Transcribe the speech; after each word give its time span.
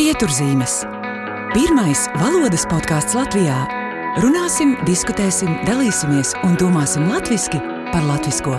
Pieturzīmes. 0.00 0.78
Pirmais 1.52 2.06
valodas 2.16 2.62
podkāsts 2.70 3.12
Latvijā. 3.12 3.58
Runāsim, 4.22 4.70
diskutēsim, 4.88 5.50
dalīsimies 5.68 6.30
un 6.40 6.54
domāsim 6.56 7.04
latviešu 7.10 7.60
par 7.90 8.06
latviešu. 8.08 8.54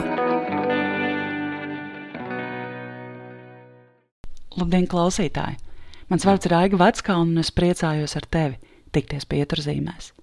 Labdien, 4.61 4.85
klausītāji! 4.93 5.57
Mans 6.13 6.29
vārds 6.29 6.45
ir 6.45 6.57
Aiga 6.59 6.83
Veckalna, 6.83 7.33
un 7.33 7.41
es 7.41 7.49
priecājos 7.49 8.13
ar 8.21 8.29
tevi 8.29 8.61
tikties 8.93 9.25
pieturzīmēs. 9.25 10.13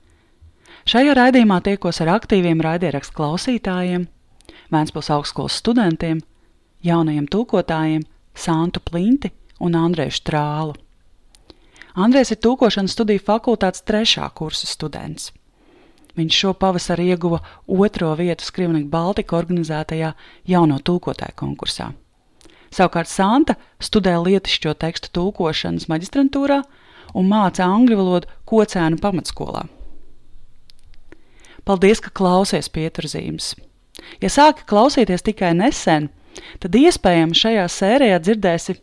Šajā 0.86 1.18
raidījumā 1.18 1.58
tiekos 1.66 1.98
ar 2.06 2.14
aktīviem 2.14 2.62
raidierakstu 2.62 3.18
klausītājiem, 3.18 4.06
Vēncpils 4.70 5.10
augstskolas 5.18 5.58
studentiem, 5.66 6.22
jaunajiem 6.86 7.26
tulkotājiem 7.26 8.06
Santu 8.38 8.86
Plinti 8.86 9.34
un 9.58 9.74
Andrēju 9.74 10.22
Strālu. 10.22 10.84
Andrēs 11.98 12.30
ir 12.30 12.38
tūkošanas 12.44 12.94
studiju 12.94 13.24
fakultātes 13.26 13.82
trešā 13.82 14.28
kursa 14.38 14.68
students. 14.70 15.32
Viņš 16.18 16.36
šo 16.42 16.52
pavasari 16.58 17.08
ieguva 17.12 17.40
otro 17.66 18.12
vietu 18.18 18.46
Skrivnieku 18.46 18.90
Baltika 18.90 19.38
organizētajā 19.38 20.12
jauno 20.50 20.78
tūkotāju 20.78 21.34
konkursā. 21.38 21.92
Savukārt 22.74 23.10
Santa 23.10 23.56
studē 23.82 24.14
lietišķo 24.20 24.74
tekstu 24.82 25.10
tūkošanas 25.18 25.88
maģistrantūrā 25.90 26.60
un 27.18 27.30
māca 27.30 27.66
angļu 27.66 27.98
valodu 27.98 28.30
kocēnu 28.50 29.00
pamatskolā. 29.02 29.64
Paldies, 31.66 32.02
ka 32.04 32.14
klausies 32.14 32.70
pieturzīmes! 32.72 33.54
Ja 34.22 34.30
sāki 34.30 34.66
klausīties 34.68 35.24
tikai 35.26 35.50
nesen, 35.58 36.08
tad 36.62 36.76
iespējams 36.78 37.42
šajā 37.42 37.64
sērijā 37.72 38.20
dzirdēsi 38.22 38.78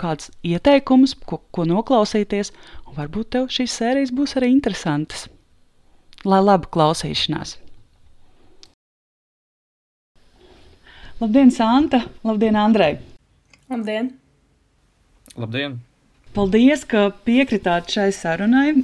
kādus 0.00 0.30
ieteikumus, 0.46 1.14
ko, 1.28 1.40
ko 1.54 1.66
noklausīties, 1.68 2.52
un 2.86 2.96
varbūt 2.98 3.32
tev 3.36 3.48
šīs 3.52 3.76
sērijas 3.80 4.12
būs 4.16 4.36
arī 4.38 4.50
interesantas. 4.54 5.26
Lai 6.26 6.42
laba 6.42 6.68
klausīšanās! 6.72 7.56
Labdien, 11.20 11.50
Santa! 11.50 12.02
Labdien, 12.26 12.56
Andrej! 12.60 12.98
Labdien! 13.72 14.10
Labdien! 15.36 15.78
Paldies, 16.36 16.82
ka 16.84 17.08
piekritāt 17.24 17.88
šai 17.94 18.10
sarunai. 18.12 18.82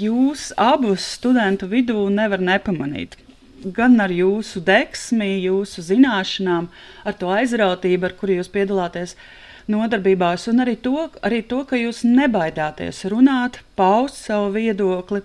Jūs 0.00 0.50
abus 0.56 1.04
studentu 1.18 1.68
vidū 1.68 2.06
nevar 2.14 2.40
nepamanīt 2.40 3.18
gan 3.64 4.00
ar 4.00 4.12
jūsu 4.12 4.62
deksmi, 4.64 5.28
jūsu 5.44 5.84
zināšanām, 5.84 6.68
ar 7.04 7.16
to 7.20 7.30
aizrautību, 7.34 8.08
ar 8.08 8.14
kuru 8.16 8.38
jūs 8.38 8.48
piedalāties 8.52 9.16
nodarbībās, 9.70 10.48
un 10.50 10.64
arī 10.64 10.76
to, 10.82 11.08
arī 11.26 11.40
to, 11.46 11.62
ka 11.68 11.78
jūs 11.78 12.02
nebaidāties 12.06 13.04
runāt, 13.12 13.60
paust 13.78 14.20
savu 14.26 14.52
viedokli, 14.58 15.22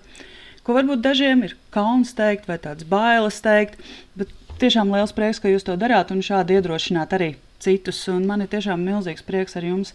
ko 0.66 0.76
varbūt 0.76 1.02
dažiem 1.04 1.44
ir 1.46 1.56
kauns 1.74 2.14
teikt 2.18 2.48
vai 2.50 2.58
tāds 2.62 2.86
bailes 2.88 3.40
teikt, 3.44 3.82
bet 4.18 4.32
tiešām 4.62 4.92
liels 4.94 5.14
prieks, 5.16 5.42
ka 5.42 5.52
jūs 5.52 5.66
to 5.66 5.76
darāt 5.80 6.12
un 6.14 6.24
šādi 6.24 6.56
iedrošināt 6.56 7.14
arī 7.16 7.34
citus. 7.62 8.00
Un 8.12 8.26
man 8.28 8.44
ir 8.44 8.50
tiešām 8.52 8.82
milzīgs 8.86 9.24
prieks 9.26 9.56
ar 9.58 9.66
jums 9.66 9.94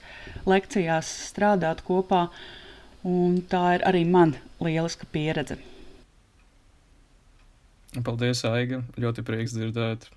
lekcijās 0.50 1.10
strādāt 1.32 1.84
kopā, 1.88 2.28
un 3.08 3.42
tā 3.50 3.66
ir 3.78 3.86
arī 3.90 4.06
man 4.06 4.36
lieliska 4.62 5.10
pieredze. 5.12 5.58
Paldies, 8.06 8.46
Aiga. 8.48 8.80
Ļoti 9.02 9.24
prieks 9.28 9.58
dzirdēt. 9.58 10.08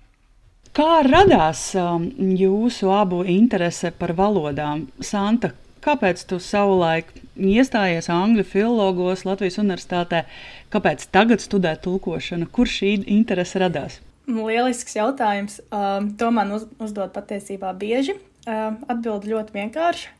Kā 0.75 1.03
radās 1.05 1.67
um, 1.77 2.07
jūsu 2.39 2.89
abu 2.91 3.21
interese 3.29 3.91
par 3.95 4.15
valodām? 4.17 4.87
Santa, 4.99 5.51
kāpēc 5.85 6.25
tu 6.29 6.39
savulaik 6.41 7.13
iestājies 7.35 8.09
Angļu 8.11 8.43
filologos 8.47 9.25
Latvijas 9.27 9.59
Universitātē? 9.61 10.25
Kāpēc 10.73 11.05
tagad 11.13 11.43
studē 11.43 11.75
tulkošanu? 11.83 12.49
Kur 12.51 12.67
šī 12.67 12.97
interese 13.05 13.61
radās? 13.61 14.01
Lielisks 14.25 14.97
jautājums. 14.97 15.59
Um, 15.69 16.09
to 16.17 16.31
man 16.33 16.55
uz, 16.55 16.65
uzdod 16.81 17.13
patiesībā 17.13 17.71
bieži. 17.77 18.17
Um, 18.45 18.81
Atbildi 18.89 19.31
ļoti 19.35 19.53
vienkārši. 19.55 20.11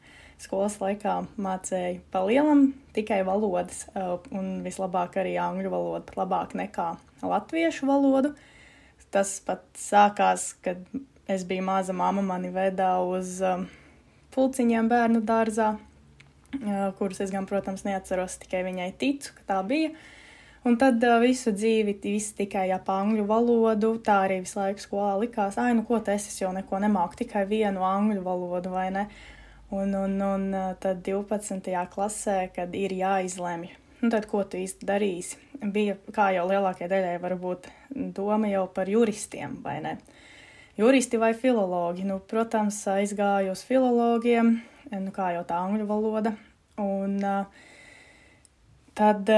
Skolas 0.46 0.75
laikā 0.81 1.22
mācīju 1.41 2.02
pa 2.12 2.22
lielam 2.28 2.68
tikai 2.96 3.22
valodas, 3.25 3.86
uh, 3.96 4.20
un 4.36 4.59
vislabāk 4.66 5.16
arī 5.22 5.38
angļu 5.41 5.72
valodu, 5.72 6.03
pat 6.09 6.20
labāk 6.20 6.56
nekā 6.59 6.90
latviešu 7.24 7.88
valodu. 7.90 8.36
Tas 9.16 9.38
pat 9.48 9.64
sākās, 9.80 10.50
kad 10.59 10.81
es 11.31 11.46
biju 11.48 11.64
maza 11.64 11.94
mamma, 11.96 12.24
mani 12.26 12.52
vedā 12.52 12.98
uz 13.08 13.38
um, 13.46 13.64
pulciņiem 14.36 14.90
bērnu 14.92 15.22
dārzā, 15.24 15.70
uh, 16.59 16.90
kurus 17.00 17.22
es 17.24 17.31
gan, 17.31 17.48
protams, 17.48 17.86
neatceros, 17.88 18.36
tikai 18.42 18.66
viņai 18.68 18.90
ticu, 19.00 19.31
ka 19.38 19.48
tā 19.53 19.62
bija. 19.68 19.94
Un 20.68 20.76
tad 20.81 21.00
uh, 21.06 21.20
visu 21.22 21.53
dzīvi 21.56 21.96
viss 22.03 22.36
tikai 22.36 22.68
ap 22.76 22.90
angļu 22.92 23.24
valodu, 23.30 23.94
tā 24.03 24.20
arī 24.26 24.42
visu 24.44 24.59
laiku 24.59 24.84
skolā 24.84 25.14
likās, 25.22 25.59
ai, 25.62 25.72
nu 25.78 25.86
ko 25.88 26.02
tas 26.03 26.28
es 26.28 26.42
jau 26.42 26.52
neko 26.53 26.82
nemāku, 26.84 27.22
tikai 27.24 27.46
vienu 27.47 27.86
angļu 27.88 28.26
valodu, 28.26 28.74
vai 28.74 28.90
ne? 28.94 29.08
Un, 29.72 29.96
un, 29.97 30.20
un 30.22 30.46
uh, 30.52 30.74
tad 30.82 31.00
12. 31.08 31.72
klasē, 31.96 32.38
kad 32.53 32.76
ir 32.78 32.94
jāizlemj, 33.00 33.72
nu 34.02 34.12
tad 34.14 34.30
ko 34.32 34.44
tu 34.44 34.60
īsti 34.62 34.88
darīsi? 34.88 35.46
bija, 35.62 35.96
kā 36.14 36.30
jau 36.36 36.46
lielākajai 36.50 36.90
daļai, 36.92 37.16
varbūt 37.24 37.70
doma 38.16 38.50
jau 38.50 38.66
par 38.74 38.90
juristiem, 38.92 39.60
vai 39.64 39.80
ne? 39.84 39.98
Juristi 40.76 41.20
vai 41.22 41.32
filologi? 41.38 42.04
Nu, 42.08 42.20
protams, 42.20 42.82
aizgāju 42.92 43.54
uz 43.54 43.64
filologiem, 43.68 44.58
nu, 44.92 45.14
kā 45.16 45.32
jau 45.38 45.46
tā 45.48 45.62
angļu 45.64 45.88
valoda. 45.88 46.36
Un 46.82 47.16
tad, 48.96 49.32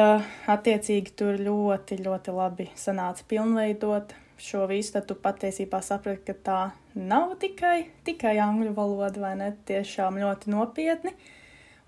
attiecīgi, 0.49 1.13
tur 1.17 1.37
ļoti, 1.37 1.99
ļoti 2.01 2.33
labi 2.33 2.71
sanāca 2.77 3.27
pilnveidot 3.29 4.15
šo 4.41 4.65
visu. 4.69 4.95
Tad 4.97 5.09
tu 5.11 5.17
patiesībā 5.21 5.81
saprati, 5.85 6.25
ka 6.31 6.37
tā 6.49 6.59
nav 6.97 7.37
tikai, 7.41 7.91
tikai 8.07 8.39
angļu 8.41 8.73
valoda, 8.77 9.21
vai 9.21 9.35
ne? 9.37 9.53
Tiešām 9.69 10.17
ļoti 10.23 10.55
nopietni. 10.55 11.13
Uh, 11.13 11.36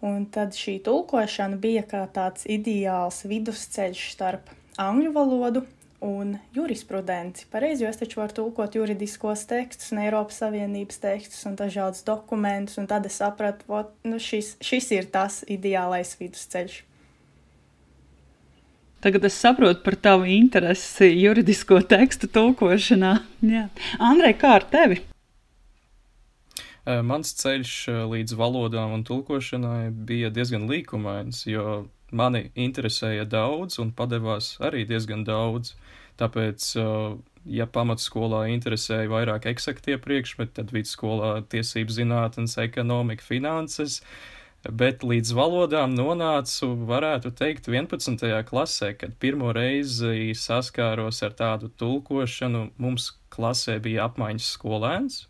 Un 0.06 0.24
tad 0.32 0.56
šī 0.56 0.78
tulkošana 0.86 1.60
bija 1.60 1.84
kā 1.84 2.06
tāds 2.16 2.48
ideāls 2.48 3.26
vidusceļš 3.28 4.06
starp 4.14 4.54
angļu 4.80 5.12
valodu 5.16 5.66
un 6.00 6.38
jurisprudenci. 6.56 7.50
Pareizi, 7.52 7.84
jo 7.84 7.90
es 7.92 8.00
taču 8.00 8.22
varu 8.22 8.36
tulkot 8.38 8.76
juridiskos 8.80 9.44
tekstus 9.50 9.92
un 9.92 10.00
Eiropas 10.06 10.40
Savienības 10.40 11.02
tekstus 11.04 11.44
un 11.50 11.58
dažādus 11.60 12.06
dokumentus, 12.08 12.80
un 12.80 12.88
tad 12.88 13.10
es 13.10 13.20
sapratu, 13.20 13.68
ka 13.68 13.84
nu, 14.08 14.22
šis, 14.24 14.56
šis 14.64 14.92
ir 14.96 15.10
tas 15.12 15.42
ideālais 15.52 16.16
vidusceļš. 16.22 16.84
Tagad 19.04 19.28
es 19.28 19.36
saprotu 19.40 19.84
par 19.84 19.96
tavu 19.96 20.28
interesi 20.28 21.08
juridisko 21.22 21.80
tekstu 21.88 22.28
tulkošanā. 22.36 23.14
Jā. 23.48 23.68
Andrej, 24.00 24.36
kā 24.42 24.58
ar 24.60 24.68
tevi? 24.72 25.00
Mans 26.86 27.34
ceļš 27.42 27.74
līdz 28.10 28.36
valodām 28.40 28.94
un 28.96 29.04
tulkošanai 29.08 29.90
bija 29.92 30.30
diezgan 30.34 30.70
līkumains, 30.70 31.44
jo 31.50 31.90
mani 32.12 32.50
interesēja 32.56 33.26
daudz 33.30 33.80
un 33.84 33.92
padevās 33.94 34.56
arī 34.64 34.86
diezgan 34.90 35.26
daudz. 35.28 35.76
Tāpēc, 36.20 36.72
ja 37.48 37.68
pamatskolā 37.70 38.48
interesēja 38.52 39.12
vairāk 39.12 39.46
eksaktie 39.52 39.96
priekšmeti, 40.02 40.56
tad 40.58 40.74
vidusskolā 40.76 41.46
tiesības 41.52 42.00
zinātnes, 42.02 42.58
ekonomika, 42.60 43.24
finanses. 43.24 44.02
Bet 44.60 45.06
līdz 45.08 45.32
valodām 45.38 45.94
nonācu, 45.96 46.74
varētu 46.90 47.32
teikt, 47.32 47.70
11. 47.72 48.26
klasē, 48.50 48.92
kad 49.00 49.14
pirmo 49.16 49.54
reizi 49.56 50.34
saskāros 50.36 51.22
ar 51.24 51.38
tādu 51.40 51.70
tulkošanu. 51.80 52.66
Mums 52.76 53.14
klasē 53.32 53.78
bija 53.80 54.10
apmaiņas 54.10 54.50
skolēns, 54.58 55.22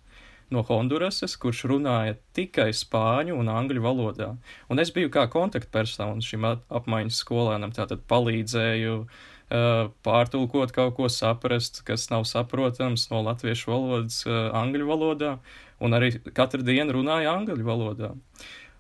no 0.54 0.64
Hondurasas, 0.66 1.36
kurš 1.40 1.64
runāja 1.72 2.18
tikai 2.38 2.70
spāņu 2.76 3.38
un 3.40 3.50
angļu 3.54 3.84
valodā. 3.86 4.30
Un 4.70 4.82
es 4.82 4.92
biju 4.96 5.12
kā 5.14 5.28
kontaktpersona 5.32 6.24
šim 6.26 6.48
apmaiņas 6.50 7.20
skolēnam, 7.24 7.74
tātad 7.76 8.06
palīdzēju 8.10 8.96
uh, 9.00 9.92
pārtulkot 10.06 10.74
kaut 10.76 10.96
ko 10.98 11.10
saprast, 11.14 11.84
kas 11.88 12.10
nav 12.14 12.26
saprotams 12.30 13.10
no 13.14 13.22
latviešu 13.28 13.74
valodas 13.74 14.24
uh, 14.28 14.50
angļu 14.62 14.90
valodā, 14.90 15.36
un 15.80 15.96
arī 15.98 16.16
katru 16.34 16.66
dienu 16.66 17.00
runāju 17.00 17.32
angļu 17.36 17.68
valodā. 17.68 18.16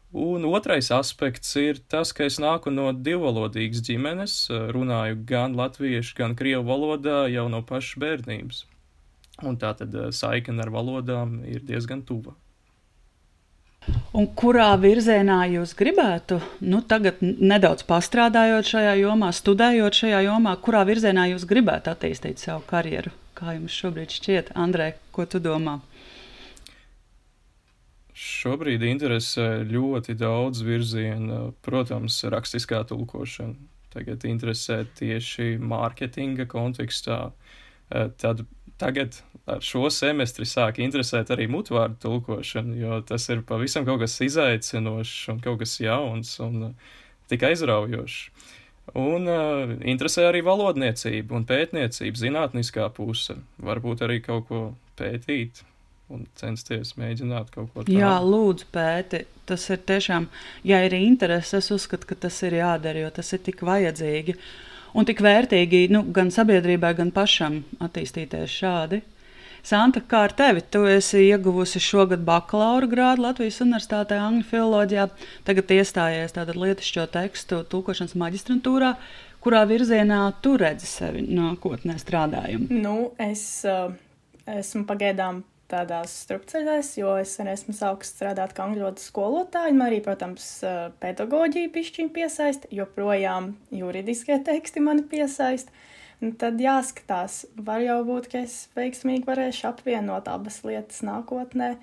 Un 0.09 0.45
otrais 0.49 0.87
aspekts 0.89 1.53
ir 1.61 1.77
tas, 1.85 2.09
ka 2.17 2.25
es 2.25 2.39
nāku 2.41 2.71
no 2.73 2.89
divvalodīgas 2.97 3.83
ģimenes, 3.85 4.39
runāju 4.73 5.19
gan 5.29 5.53
latviešu, 5.53 6.15
gan 6.17 6.33
krievu 6.35 6.65
valodā 6.65 7.27
jau 7.29 7.45
no 7.53 7.61
pašas 7.61 8.01
bērnības. 8.01 8.65
Un 9.47 9.57
tā 9.61 9.73
tad 9.79 9.95
eh, 9.95 10.11
saikne 10.15 10.63
ar 10.63 10.71
valodām 10.73 11.39
ir 11.47 11.63
diezgan 11.65 12.03
tuva. 12.07 12.35
Un 14.13 14.27
kurā 14.37 14.69
virzienā 14.77 15.39
jūs 15.49 15.71
gribētu, 15.77 16.37
nu, 16.67 16.81
tagad 16.85 17.21
nedaudz 17.23 17.85
pastrādājot 17.89 18.67
šajā 18.75 18.97
jomā, 18.99 19.31
studējot 19.33 20.01
šajā 20.03 20.19
jomā, 20.27 20.53
kurā 20.61 20.83
virzienā 20.85 21.29
jūs 21.31 21.47
gribētu 21.49 21.93
attīstīt 21.93 22.43
savu 22.43 22.65
karjeru? 22.69 23.13
Kā 23.39 23.55
jums 23.55 23.73
šobrīd 23.73 24.13
šķiet, 24.13 24.51
Andrē, 24.59 24.91
ko 25.15 25.25
tu 25.25 25.39
domā? 25.41 25.79
šobrīd 28.19 28.83
interesē 28.83 29.47
ļoti 29.67 30.15
daudz 30.19 30.63
virzienu, 30.65 31.53
protams, 31.65 32.19
rakstiskā 32.31 32.83
tulkošana. 32.89 33.55
Tagad 33.93 34.25
interesē 34.29 34.83
tieši 34.99 35.55
mārketinga 35.65 36.45
kontekstā. 36.49 37.19
Tad 37.89 38.43
tagad 38.79 39.19
ar 39.49 39.63
šo 39.65 39.89
semestri 39.93 40.47
sāk 40.47 40.79
interesēt 40.83 41.31
arī 41.33 41.47
mutvārdu 41.51 41.99
tulkošana, 42.05 42.75
jo 42.79 42.99
tas 43.07 43.25
ir 43.33 43.43
pavisam 43.47 43.87
kaut 43.87 44.03
kas 44.03 44.19
izaicinošs 44.25 45.29
un 45.33 45.41
kaut 45.43 45.61
kas 45.63 45.79
jauns 45.81 46.35
un 46.43 46.73
tik 47.31 47.45
aizraujošs. 47.49 48.21
Un 48.97 49.29
uh, 49.29 49.71
interesē 49.85 50.25
arī 50.31 50.41
valodniecība 50.45 51.35
un 51.37 51.43
pētniecība, 51.49 52.17
zinātniskā 52.17 52.87
puse. 52.95 53.35
Varbūt 53.61 54.01
arī 54.07 54.17
kaut 54.25 54.47
ko 54.47 54.61
pētīt 54.97 55.61
un 56.09 56.25
censties 56.39 56.95
mēģināt 56.97 57.51
kaut 57.53 57.69
ko 57.73 57.83
tādu. 57.83 57.93
Jā, 57.99 58.15
lūdzu, 58.25 58.69
pēti. 58.73 59.27
Tas 59.49 59.65
ir 59.69 59.81
tiešām, 59.89 60.25
ja 60.65 60.81
ir 60.85 60.95
interese, 60.97 61.59
es 61.61 61.69
uzskatu, 61.73 62.09
ka 62.09 62.17
tas 62.27 62.37
ir 62.45 62.57
jādara, 62.59 63.05
jo 63.05 63.13
tas 63.13 63.29
ir 63.33 63.43
tik 63.45 63.61
vajadzīgi 63.65 64.35
un 64.93 65.07
tik 65.07 65.21
vērtīgi 65.25 65.87
nu, 65.93 66.03
gan 66.15 66.31
sabiedrībai, 66.33 66.95
gan 66.97 67.13
pašam 67.15 67.63
attīstīties 67.83 68.59
šādi. 68.61 69.01
Santa, 69.65 69.99
kā 69.99 70.23
ar 70.29 70.33
tevi? 70.33 70.61
Tu 70.71 70.85
esi 70.87 71.25
ieguvusi 71.27 71.81
šogad 71.83 72.21
bakalaura 72.25 72.87
grādu 72.87 73.25
Latvijas 73.25 73.59
Universitātē 73.65 74.19
Angļu 74.23 74.45
filoloģijā, 74.47 75.07
tagad 75.47 75.73
iestājies 75.75 76.35
lietišķo 76.37 77.05
tekstu 77.11 77.63
tulkošanas 77.71 78.15
maģistrantūrā. 78.19 78.93
Kurā 79.43 79.63
virzienā 79.67 80.19
tu 80.43 80.55
redzi 80.59 80.87
sevi 80.87 81.23
nākotnē 81.27 81.95
strādājumu? 81.99 82.67
Nu, 82.75 82.95
es 83.19 83.63
uh, 83.67 83.91
esmu 84.47 84.83
pagaidām 84.87 85.43
tādās 85.69 86.13
strupceļās, 86.25 86.91
jo 86.99 87.13
es 87.21 87.35
sen 87.37 87.49
esmu 87.51 87.75
sākusi 87.77 88.15
strādāt 88.15 88.55
kā 88.57 88.65
angļu 88.65 88.85
valodas 88.85 89.05
skolotāja, 89.09 89.73
un 89.73 89.85
arī, 89.85 90.01
protams, 90.05 90.47
uh, 90.65 90.89
pedagoģija 91.03 91.71
pišķiņa 91.75 92.13
piesaista, 92.15 92.71
joprojām 92.73 93.53
juridiskie 93.75 94.39
teksti 94.45 94.83
mani 94.85 95.05
piesaista. 95.09 95.73
Un 96.19 96.33
tad 96.35 96.59
jāskatās, 96.59 97.45
var 97.55 97.79
jau 97.79 98.01
būt, 98.03 98.27
ka 98.31 98.43
es 98.43 98.65
veiksmīgi 98.75 99.23
varēšu 99.29 99.69
apvienot 99.69 100.27
abas 100.27 100.59
lietas 100.67 100.99
nākotnē. 101.07 101.77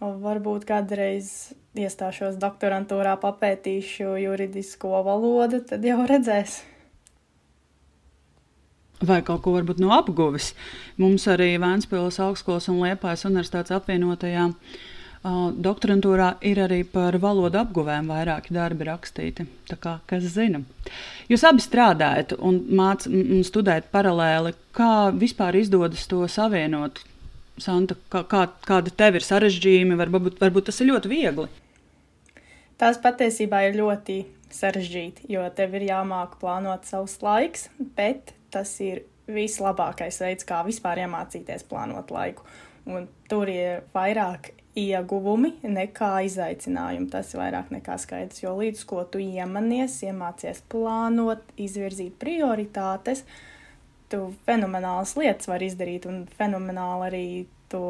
Varbūt 0.00 0.64
kādreiz 0.68 1.50
iestāšos 1.76 2.38
doktorantūrā, 2.40 3.18
papētīšu 3.20 4.14
juridisko 4.22 5.02
valodu, 5.06 5.64
tad 5.66 5.84
jau 5.84 5.98
redzēs. 6.08 6.60
Vai 9.00 9.22
kaut 9.24 9.40
ko 9.44 9.54
varbūt 9.56 9.80
no 9.80 9.94
apguves. 9.96 10.52
Mums 11.00 11.24
arī 11.32 11.54
Vēnspils 11.60 12.20
augstskolas 12.20 12.68
un 12.68 12.82
Liepājas 12.82 13.24
universitātes 13.28 13.72
apvienotajā 13.72 14.50
uh, 14.50 14.90
Doktorantūrā 15.20 16.38
ir 16.48 16.56
arī 16.64 16.80
par 16.88 17.18
valodu 17.20 17.58
apguvēm 17.60 18.06
vairāki 18.08 18.54
darbi 18.56 18.86
rakstīti. 18.88 19.44
Tā 19.68 19.76
kā 19.76 19.98
kas 20.08 20.24
zina. 20.32 20.62
Jūs 21.28 21.44
abi 21.44 21.60
strādājat 21.60 22.32
un 22.38 22.62
mācāt, 22.72 23.12
studējat 23.44 23.90
paralēli. 23.92 24.54
Kā 24.72 25.12
vispār 25.12 25.60
izdodas 25.60 26.06
to 26.08 26.24
savienot? 26.24 27.02
Santa, 27.60 27.98
kā, 28.08 28.24
kā, 28.24 28.46
kāda 28.64 28.94
tev 28.96 29.20
ir 29.20 29.26
sarežģījumi? 29.26 30.00
Varbūt, 30.00 30.40
varbūt 30.40 30.70
tas 30.70 30.80
ir 30.80 30.88
ļoti 30.94 31.12
viegli. 31.12 31.48
Tās 32.80 32.96
patiesībā 32.96 33.66
ir 33.68 33.76
ļoti 33.76 34.22
sarežģīti, 34.56 35.28
jo 35.36 35.44
tev 35.52 35.76
ir 35.76 35.84
jāmāk 35.90 36.38
plānot 36.40 36.88
savus 36.88 37.18
laiks, 37.20 37.68
bet 37.76 38.32
tas 38.52 38.72
ir 38.84 39.04
vislabākais 39.30 40.20
veids, 40.22 40.46
kā 40.48 40.62
vispār 40.66 41.04
iemācīties 41.04 41.66
plānot 41.70 42.10
laiku. 42.14 42.46
Un 42.90 43.06
tur 43.30 43.50
ir 43.52 43.84
vairāk 43.94 44.52
ieguvumi 44.78 45.52
nekā 45.66 46.10
izaicinājumi. 46.28 47.10
Tas 47.12 47.32
ir 47.34 47.42
vairāk 47.42 47.70
nekā 47.74 47.96
skaidrs, 48.00 48.42
jo 48.44 48.54
līdz 48.58 48.84
ko 48.88 49.04
tu 49.10 49.22
iemanies, 49.22 49.98
iemācies 50.06 50.62
plānot, 50.70 51.42
izvirzīt 51.60 52.16
prioritātes, 52.22 53.24
tu 54.10 54.30
fenomenālas 54.46 55.14
lietas 55.18 55.50
vari 55.50 55.70
izdarīt 55.70 56.06
un 56.10 56.24
fenomenāli 56.38 57.08
arī 57.10 57.26
to, 57.70 57.84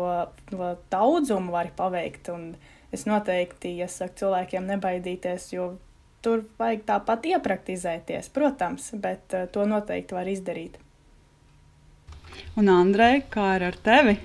to 0.50 0.74
daudzumu 0.92 1.54
vari 1.54 1.72
paveikt. 1.76 2.32
Un 2.32 2.52
es 2.92 3.06
noteikti 3.08 3.76
iesaku 3.80 4.24
cilvēkiem 4.24 4.68
nebaidīties, 4.74 5.52
jo 5.54 5.72
tur 6.24 6.44
vajag 6.60 6.86
tāpat 6.88 7.28
iepraktizēties, 7.34 8.30
protams, 8.34 8.90
bet 9.00 9.36
uh, 9.36 9.46
to 9.52 9.66
noteikti 9.68 10.16
var 10.16 10.30
izdarīt. 10.30 10.80
Un, 12.58 12.68
Andrej, 12.72 13.24
kā 13.32 13.54
ir 13.58 13.70
ar 13.70 13.78
tevi? 13.84 14.18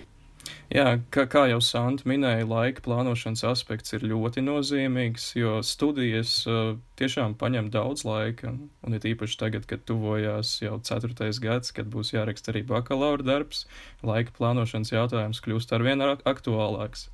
Jā, 0.74 0.96
kā, 1.14 1.28
kā 1.30 1.44
jau 1.46 1.60
Santa 1.62 2.08
minēja, 2.10 2.46
laika 2.50 2.82
plānošanas 2.86 3.44
aspekts 3.46 3.94
ir 3.94 4.06
ļoti 4.10 4.42
nozīmīgs, 4.42 5.28
jo 5.38 5.60
studijas 5.64 6.40
uh, 6.50 6.74
tiešām 6.98 7.36
paņem 7.38 7.70
daudz 7.74 8.02
laika. 8.08 8.56
Un 8.82 8.98
ir 8.98 9.06
īpaši 9.14 9.38
tagad, 9.44 9.68
kad 9.70 9.86
tuvojās 9.86 10.56
jau 10.64 10.80
ceturtais 10.88 11.40
gads, 11.44 11.70
kad 11.76 11.92
būs 11.94 12.16
jāraksta 12.16 12.50
arī 12.54 12.66
bakalaura 12.66 13.26
darbs, 13.26 13.68
laika 14.02 14.34
plānošanas 14.40 14.94
jautājums 14.96 15.44
kļūst 15.46 15.76
arvien 15.78 16.02
aktuālāks. 16.02 17.08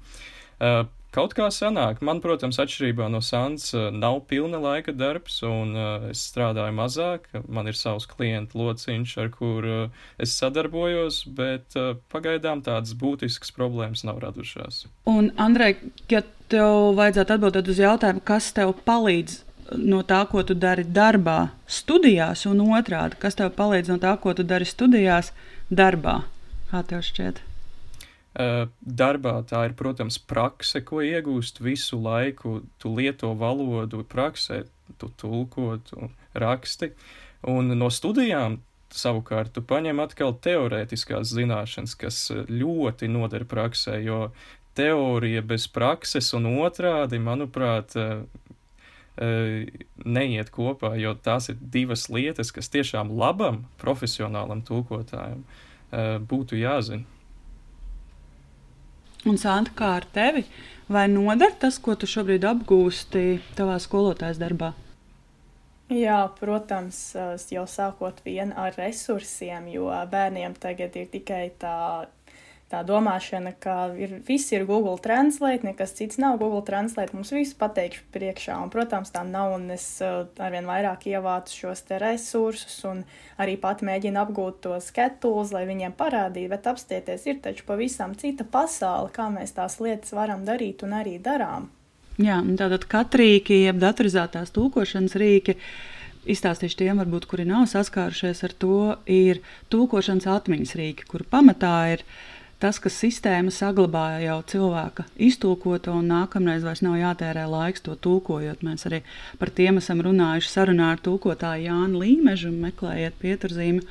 Uh, 0.61 0.85
Kaut 1.11 1.33
kā 1.35 1.49
sanāk, 1.51 1.97
man, 2.07 2.21
protams, 2.23 2.55
atšķirībā 2.63 3.09
no 3.11 3.19
Sants, 3.19 3.73
eh, 3.75 3.89
nav 3.91 4.21
pilna 4.29 4.61
laika 4.63 4.93
darbs, 4.95 5.41
un 5.43 5.73
uh, 5.75 6.05
es 6.07 6.21
strādāju 6.29 6.71
mazāk. 6.77 7.27
Man 7.51 7.67
ir 7.67 7.75
savs 7.75 8.07
klientu 8.07 8.61
lociņš, 8.61 9.15
ar 9.19 9.27
kuru 9.33 9.73
uh, 9.89 10.05
es 10.23 10.37
sadarbojos, 10.39 11.25
bet 11.35 11.75
uh, 11.75 11.97
pagaidām 12.15 12.63
tādas 12.63 12.95
būtiskas 12.95 13.51
problēmas 13.57 14.05
nav 14.07 14.23
radušās. 14.23 14.85
Un, 15.11 15.33
Andrej, 15.35 15.81
ja 16.07 16.23
tev 16.47 16.95
vajadzētu 16.95 17.35
atbildēt 17.35 17.75
uz 17.75 17.83
jautājumu, 17.83 18.23
kas 18.31 18.47
tev 18.55 18.71
palīdz 18.87 19.41
no 19.83 20.05
tā, 20.07 20.23
ko 20.31 20.47
tu 20.47 20.55
dari 20.55 20.87
darbā, 20.87 21.51
studijās, 21.67 22.47
un 22.47 22.63
otrādi, 22.71 23.19
kas 23.19 23.35
tev 23.35 23.51
palīdz 23.59 23.91
no 23.91 23.99
tā, 23.99 24.15
ko 24.15 24.31
tu 24.31 24.47
dari 24.47 24.63
studijās, 24.63 25.35
darbā? 25.67 26.21
Kā 26.71 26.87
tev 26.87 27.03
šķiet? 27.03 27.43
Darbā 28.31 29.33
tā 29.43 29.65
ir, 29.67 29.73
protams, 29.75 30.15
prakse, 30.17 30.79
ko 30.87 31.01
iegūst 31.03 31.59
visu 31.59 31.99
laiku. 31.99 32.61
Tu 32.79 32.91
lieto 32.95 33.33
valodu 33.35 34.05
praksē, 34.07 34.63
tu 34.97 35.11
tulko, 35.19 35.75
tu 35.89 36.11
raksti. 36.39 36.93
Un 37.51 37.73
no 37.75 37.89
studijām 37.91 38.61
savukārt 38.91 39.53
tu 39.55 39.63
paņem 39.63 39.99
atkal 40.03 40.33
teorētiskās 40.43 41.31
zināšanas, 41.31 41.95
kas 41.99 42.23
ļoti 42.47 43.07
noder 43.11 43.45
praksē, 43.47 43.97
jo 44.03 44.31
teorija 44.75 45.43
bez 45.43 45.67
prakses 45.71 46.31
un 46.37 46.47
otrādi, 46.53 47.19
manuprāt, 47.19 47.95
neiet 50.05 50.51
kopā, 50.55 50.95
jo 50.99 51.15
tās 51.19 51.51
ir 51.51 51.59
divas 51.59 52.07
lietas, 52.09 52.51
kas 52.55 52.71
tiešām 52.71 53.11
labam 53.15 53.65
profesionālam 53.81 54.63
tulkotājam 54.67 55.43
būtu 56.31 56.59
jāzina. 56.59 57.03
Un 59.29 59.37
Santa, 59.37 59.73
kā 59.77 59.95
ar 59.99 60.05
tevi, 60.13 60.45
vai 60.89 61.05
noder 61.11 61.53
tas, 61.61 61.77
ko 61.77 61.93
tu 61.93 62.09
šobrīd 62.09 62.45
apgūsti 62.49 63.25
savā 63.53 63.77
skolotājas 63.83 64.39
darbā? 64.41 64.71
Jā, 65.91 66.21
protams, 66.39 66.97
jau 67.51 67.65
sākot 67.67 68.21
vien 68.23 68.53
ar 68.55 68.73
resursiem, 68.79 69.67
jo 69.73 69.89
bērniem 70.11 70.55
tagad 70.55 70.95
ir 70.95 71.09
tikai 71.11 71.49
tā 71.59 72.07
tā 72.71 72.81
domāšana, 72.87 73.51
ka 73.59 73.75
ir, 73.99 74.17
viss 74.27 74.51
ir 74.55 74.63
Google 74.69 74.97
Translate, 75.03 75.65
nekas 75.67 75.93
cits 75.97 76.19
nav 76.21 76.39
Google 76.41 76.63
Translate, 76.67 77.13
mums 77.15 77.33
viss 77.35 77.57
pateikšu 77.59 78.05
priekšā, 78.15 78.55
un, 78.63 78.71
protams, 78.73 79.11
tā 79.13 79.25
nav, 79.27 79.57
un 79.57 79.67
es 79.75 79.85
uh, 80.05 80.23
arvien 80.41 80.69
vairāk 80.69 81.05
ievācu 81.11 81.57
šos 81.65 81.83
te 81.89 81.99
resursus, 82.01 82.79
un 82.87 83.03
arī 83.41 83.57
pat 83.61 83.83
mēģinu 83.85 84.23
apgūt 84.23 84.63
tos 84.67 84.89
ketuls, 84.95 85.53
lai 85.55 85.65
viņiem 85.69 85.95
parādītu, 85.99 86.53
bet 86.53 86.71
apstieties 86.71 87.27
ir 87.27 87.43
taču 87.43 87.67
pavisam 87.67 88.15
cita 88.17 88.47
pasaule, 88.47 89.11
kā 89.13 89.27
mēs 89.33 89.55
tās 89.57 89.79
lietas 89.83 90.15
varam 90.15 90.47
darīt 90.47 90.85
un 90.87 90.97
arī 91.01 91.19
darām. 91.21 91.69
Jā, 92.21 92.41
tātad 92.59 92.85
katrīki, 92.91 93.63
jeb 93.65 93.79
datorizētās 93.81 94.51
tūkošanas 94.53 95.15
rīki, 95.17 95.55
izstāstīšu 96.29 96.81
tiem, 96.83 96.99
varbūt, 97.01 97.25
kuri 97.29 97.47
nav 97.49 97.65
saskārušies 97.71 98.43
ar 98.45 98.53
to, 98.61 98.81
ir 99.09 99.41
tūkošanas 99.73 100.27
atmiņas 100.29 100.75
rīki, 100.77 101.07
kur 101.09 101.25
pamatā 101.31 101.75
ir 101.95 102.05
tas, 102.61 102.77
ka 102.81 102.91
sistēma 102.93 103.51
saglabāja 103.53 104.21
jau 104.23 104.37
cilvēka 104.53 105.05
iztulkoto, 105.21 105.95
un 105.97 106.07
nākamreiz 106.11 106.63
vairs 106.65 106.83
nav 106.85 106.99
jātērē 106.99 107.43
laiks 107.49 107.83
to 107.85 107.95
tulkojot. 108.05 108.63
Mēs 108.65 108.87
arī 108.89 109.01
par 109.41 109.51
tiem 109.57 109.81
esam 109.81 110.03
runājuši 110.05 110.51
sarunā 110.51 110.91
ar 110.93 111.03
tulkotāju 111.03 111.67
Jānu 111.67 112.01
Līmežu, 112.03 112.53
meklējiet 112.53 113.17
pieturzīmi 113.21 113.83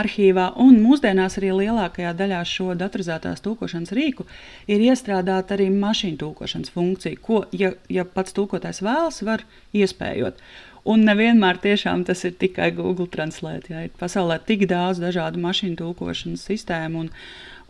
arhīvā. 0.00 0.50
Un 0.64 0.80
mūsdienās 0.82 1.38
arī 1.40 1.54
lielākajā 1.60 2.12
daļā 2.18 2.42
šo 2.48 2.72
datorizētās 2.80 3.44
tulkošanas 3.44 3.94
rīku 3.96 4.26
ir 4.66 4.84
iestrādāta 4.90 5.58
arī 5.58 5.70
mašīnu 5.74 6.20
tulkošanas 6.24 6.74
funkcija, 6.74 7.20
ko, 7.22 7.44
ja, 7.52 7.74
ja 7.92 8.08
pats 8.08 8.36
tulkotājs 8.36 8.82
vēlas, 8.84 9.22
var 9.26 9.44
iespējot. 9.76 10.40
Un 10.84 11.06
nevienmēr 11.08 11.56
tiešām 11.64 12.02
tas 12.04 12.26
ir 12.28 12.34
tikai 12.36 12.68
Google 12.76 13.08
Translate. 13.08 13.72
Jā. 13.72 13.86
Ir 13.86 13.92
pasaulē 13.96 14.36
tik 14.44 14.66
daudz 14.68 15.00
dažādu 15.00 15.40
mašīnu 15.40 15.78
tulkošanas 15.80 16.44
sistēmu. 16.44 17.06
Un, 17.06 17.12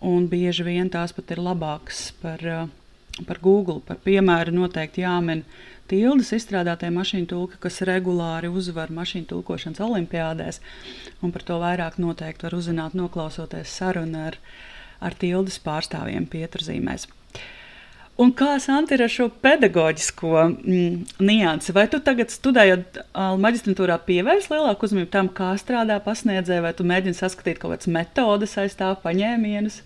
un 0.05 0.29
bieži 0.31 0.67
vien 0.67 0.91
tās 0.93 1.17
pat 1.17 1.33
ir 1.33 1.43
labākas 1.43 2.11
par 2.21 2.45
uh, 2.45 2.65
par 3.23 3.39
Google, 3.43 3.79
par 3.87 4.01
piemēru 4.03 4.55
noteikti 4.55 5.05
jāmin 5.05 5.45
Tildes 5.91 6.33
izstrādātie 6.33 6.89
mašīnu 6.91 7.29
tulki, 7.29 7.59
kas 7.61 7.83
regulāri 7.85 8.49
uzvar 8.49 8.89
mašīnu 8.95 9.29
tulkošanas 9.29 9.83
olimpiādēs, 9.85 10.63
un 11.21 11.35
par 11.35 11.45
to 11.45 11.59
vairāk 11.61 11.99
noteikti 12.01 12.49
var 12.49 12.57
uzzināt, 12.57 12.97
noklausoties 12.97 13.69
sarunu 13.69 14.23
ar, 14.31 14.39
ar 15.05 15.19
Tildes 15.21 15.61
pārstāvjiem 15.63 16.25
pieturzīmēs. 16.33 17.07
Un 18.17 18.31
kā 18.33 18.55
Santa 18.63 18.95
ir 18.95 19.03
ar 19.05 19.11
šo 19.11 19.27
pedagoģisko 19.43 20.35
mm, 20.49 20.99
niansi? 21.27 21.75
Vai 21.75 21.89
tu 21.91 21.99
tagad 21.99 22.31
studējot 22.31 23.01
maģistrantūrā 23.43 23.99
pievērsi 24.07 24.55
lielāku 24.55 24.87
uzmanību 24.89 25.11
tam, 25.13 25.31
kā 25.35 25.51
strādā 25.61 25.99
pasniedzēji, 26.03 26.63
vai 26.65 26.73
tu 26.79 26.87
mēģini 26.87 27.19
saskatīt 27.19 27.59
kaut 27.59 27.75
kādas 27.75 27.91
metodes 27.91 28.55
aiz 28.63 28.79
tā 28.79 28.95
paņēmienus? 29.05 29.83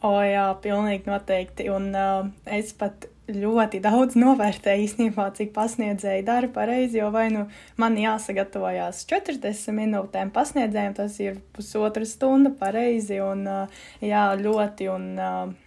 O, 0.00 0.14
jā, 0.24 0.46
pilnīgi 0.64 1.10
noteikti. 1.10 1.66
Un 1.72 1.90
uh, 1.92 2.28
es 2.48 2.72
pat 2.76 3.04
ļoti 3.30 3.82
daudz 3.84 4.16
novērtēju 4.18 4.86
īstenībā, 4.86 5.28
cik 5.36 5.52
pasniedzēji 5.54 6.24
dara 6.26 6.48
pareizi, 6.50 6.98
jo 7.02 7.10
vai 7.14 7.28
nu 7.32 7.46
man 7.80 7.98
jāsagatavojās 8.00 9.04
40 9.10 9.76
minūtēm 9.76 10.32
pasniedzējiem, 10.34 10.96
tas 10.96 11.18
ir 11.22 11.40
pusotra 11.54 12.08
stunda 12.08 12.52
pareizi 12.62 13.20
un 13.24 13.44
uh, 13.48 13.82
jā, 14.04 14.28
ļoti 14.40 14.94
un. 14.94 15.10
Uh, 15.18 15.66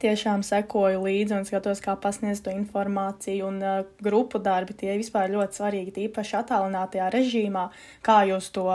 tiešām 0.00 0.42
sekoju 0.42 1.02
līdzi 1.04 1.36
un 1.36 1.44
skatos, 1.46 1.78
kā 1.84 1.94
pasniedz 2.00 2.40
to 2.44 2.50
informāciju. 2.50 3.46
Un 3.46 3.60
uh, 3.62 3.76
grupu 4.02 4.40
darbi 4.42 4.74
tie 4.78 4.96
vispār 4.98 5.30
ļoti 5.30 5.60
svarīgi, 5.60 5.94
tīpaši 5.98 6.38
attālinātajā 6.40 7.10
režīmā, 7.14 7.68
kā 8.04 8.22
jūs 8.28 8.50
to 8.54 8.66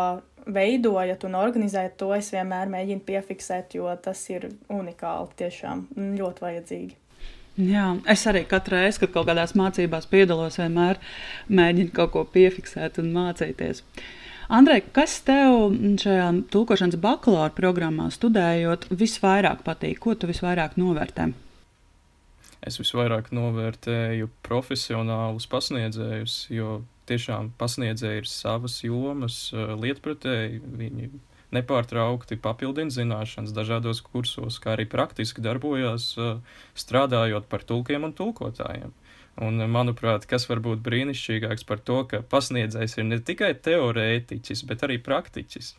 veidojat 0.53 1.25
un 1.27 1.37
organizējat 1.39 1.97
to. 1.99 2.11
Es 2.17 2.31
vienmēr 2.33 2.71
mēģinu 2.71 3.05
piefiksēt, 3.07 3.75
jo 3.79 3.89
tas 4.03 4.23
ir 4.33 4.49
unikāli, 4.69 5.35
tiešām 5.43 5.85
ļoti 6.19 6.45
vajadzīgi. 6.45 6.97
Jā, 7.59 7.89
es 8.07 8.23
arī 8.29 8.45
katru 8.47 8.77
reizi, 8.77 9.01
kad 9.01 9.11
kaut 9.11 9.27
kādās 9.27 9.51
mācībās 9.59 10.07
piedalos, 10.07 10.59
vienmēr 10.61 10.99
mēģinu 11.51 11.91
kaut 11.95 12.13
ko 12.13 12.23
piefiksēt 12.31 13.01
un 13.01 13.11
mācīties. 13.15 13.83
Andrej, 14.49 14.85
kas 14.95 15.19
tev 15.27 15.75
šajā 16.01 16.29
tulkošanas 16.53 16.97
bakalaura 17.03 17.51
programmā 17.53 18.07
studējot 18.15 18.87
visvairāk 18.89 19.61
patīk? 19.67 19.99
Ko 20.01 20.15
tu 20.17 20.29
visvairāk 20.31 20.79
novērtē? 20.79 21.27
Es 22.65 22.79
visvairāk 22.79 23.29
novērtēju 23.35 24.31
profesionālus 24.43 25.45
pasniedzējus, 25.51 26.39
jo 26.51 26.79
tiešām 27.09 27.51
pasniedzēji 27.59 28.23
ir 28.23 28.29
savas 28.29 28.79
jomas 28.85 29.41
eh, 29.53 29.73
lietpratēji. 29.83 30.61
Viņi 30.81 31.09
nepārtraukti 31.55 32.37
papildina 32.41 32.93
zināšanas 32.93 33.53
dažādos 33.55 34.03
kursos, 34.05 34.59
kā 34.61 34.75
arī 34.75 34.85
praktiski 34.89 35.43
darbojās 35.45 36.11
eh, 36.17 36.39
strādājot 36.77 37.49
par 37.51 37.65
tulkiem 37.67 38.07
un 38.09 38.15
tulkotājiem. 38.17 38.93
Un, 39.39 39.61
manuprāt, 39.71 40.25
kas 40.27 40.49
var 40.49 40.59
būt 40.63 40.81
brīnišķīgāks 40.83 41.63
par 41.67 41.79
to, 41.87 42.01
ka 42.11 42.19
pasniedzējs 42.27 42.97
ir 42.97 43.05
ne 43.07 43.21
tikai 43.23 43.53
teorētiķis, 43.67 44.65
bet 44.67 44.83
arī 44.83 44.97
praktiķis. 45.03 45.77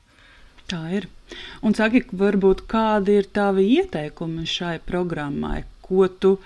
Tā 0.70 0.80
ir. 0.96 1.08
Un 1.66 1.75
saki, 1.76 2.04
varbūt 2.14 2.64
kādi 2.70 3.18
ir 3.20 3.28
tavi 3.34 3.66
ieteikumi 3.76 4.46
šai 4.49 4.78
programmai? 4.87 5.64
Ko 5.84 6.06
tu 6.08 6.37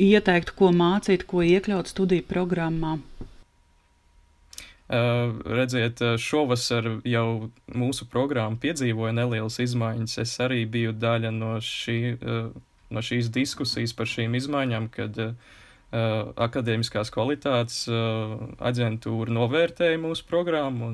ieteiktu, 0.00 0.56
ko 0.58 0.72
mācīt, 0.74 1.26
ko 1.28 1.44
iekļaut 1.46 1.90
studiju 1.92 2.26
programmā? 2.30 2.96
Uh, 4.90 5.38
redziet, 5.46 6.02
šovasar 6.18 6.88
jau 7.06 7.50
mūsu 7.70 8.04
programma 8.10 8.58
piedzīvoja 8.60 9.14
nelielas 9.14 9.60
izmaiņas. 9.62 10.18
Es 10.20 10.34
arī 10.42 10.64
biju 10.68 10.92
daļa 10.98 11.30
no, 11.32 11.54
šī, 11.62 11.98
uh, 12.18 12.50
no 12.92 13.04
šīs 13.06 13.30
diskusijas 13.32 13.94
par 13.96 14.10
šīm 14.10 14.34
izmaiņām, 14.36 14.90
kad 14.92 15.16
uh, 15.22 15.54
akadēmiskās 15.92 17.12
kvalitātes 17.14 17.86
aģentūra 17.88 19.32
novērtēja 19.36 20.00
mūsu 20.02 20.26
programmu. 20.28 20.90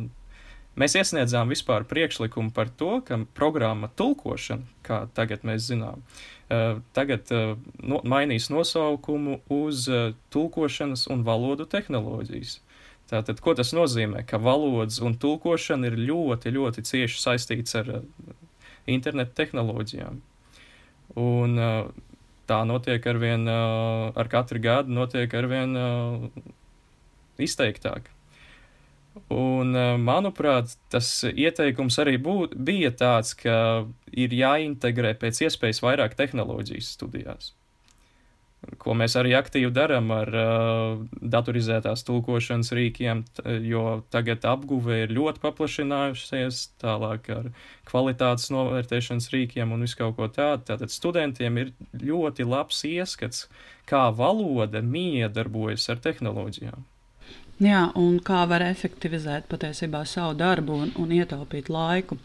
Mēs 0.78 0.95
iesniedzām 0.99 1.50
vispār 1.50 1.87
priekšlikumu 1.88 2.52
par 2.54 2.71
to, 2.71 3.00
ka 3.07 3.18
programma 3.35 3.90
tulkošana, 3.99 4.66
kā 4.87 5.04
tagad 5.14 5.47
mēs 5.47 5.68
zinām, 5.71 6.02
tagad 6.95 7.30
no, 7.30 7.99
mainīs 8.07 8.47
nosaukumu 8.50 9.40
uz 9.54 9.88
tulkošanas 10.35 11.09
un 11.14 11.25
valodu 11.26 11.66
tehnoloģijas. 11.66 12.61
Tātad, 13.08 13.40
ko 13.40 13.54
tas 13.56 13.72
nozīmē? 13.72 14.24
Ka 14.28 14.40
valodas 14.42 14.98
un 15.04 15.16
tulkošana 15.20 15.88
ir 15.88 15.96
ļoti, 16.10 16.52
ļoti 16.52 16.84
cieši 16.84 17.22
saistīts 17.22 17.78
ar 17.80 17.88
uh, 18.00 18.34
internetu 18.90 19.32
tehnoloģijām. 19.38 20.20
Un, 21.16 21.56
uh, 21.56 21.88
tā 22.48 22.60
notiek 22.68 23.04
ar 23.08 23.18
vien, 23.20 23.42
ar 23.48 24.28
katru 24.32 24.60
gadu 24.64 24.94
notiek 24.96 25.34
ar 25.36 25.48
vien 25.50 25.74
izteiktāk. 27.36 28.08
Un, 29.28 29.76
manuprāt, 30.00 30.72
tas 30.88 31.10
ieteikums 31.28 32.00
arī 32.00 32.16
būt, 32.24 32.56
bija 32.56 32.88
tāds, 32.96 33.34
ka 33.36 33.84
ir 34.16 34.32
jāintegrē 34.32 35.12
pēc 35.20 35.42
iespējas 35.44 35.84
vairāk 35.84 36.16
tehnoloģijas 36.16 36.94
studijās 36.96 37.52
ko 38.82 38.94
mēs 38.98 39.14
arī 39.18 39.32
aktīvi 39.38 39.70
darām 39.74 40.10
ar 40.14 40.32
uh, 40.34 41.02
datorizētās 41.34 42.02
tulkošanas 42.08 42.72
rīkiem, 42.74 43.22
jo 43.64 43.84
tagad 44.10 44.44
apguve 44.50 45.04
ir 45.04 45.14
ļoti 45.14 45.42
paplašinājusies, 45.44 46.64
tālāk 46.82 47.30
ar 47.34 47.48
kvalitātes 47.88 48.50
novērtēšanas 48.54 49.30
rīkiem 49.34 49.72
un 49.74 49.86
visu 49.86 50.00
kaut 50.02 50.18
ko 50.18 50.28
tādu. 50.32 50.66
Tātad 50.72 50.92
studentiem 50.92 51.62
ir 51.62 51.72
ļoti 52.02 52.46
labs 52.48 52.82
ieskats, 52.88 53.46
kā 53.88 54.08
valoda 54.14 54.82
miedarbojas 54.82 55.88
ar 55.94 56.02
tehnoloģijām. 56.04 56.84
Jā, 57.62 57.88
un 57.98 58.20
kā 58.22 58.44
var 58.46 58.62
efektivizēt 58.62 59.48
patiesībā 59.50 60.04
savu 60.06 60.36
darbu 60.38 60.76
un, 60.84 60.92
un 60.98 61.14
ietaupīt 61.14 61.70
laiku. 61.72 62.18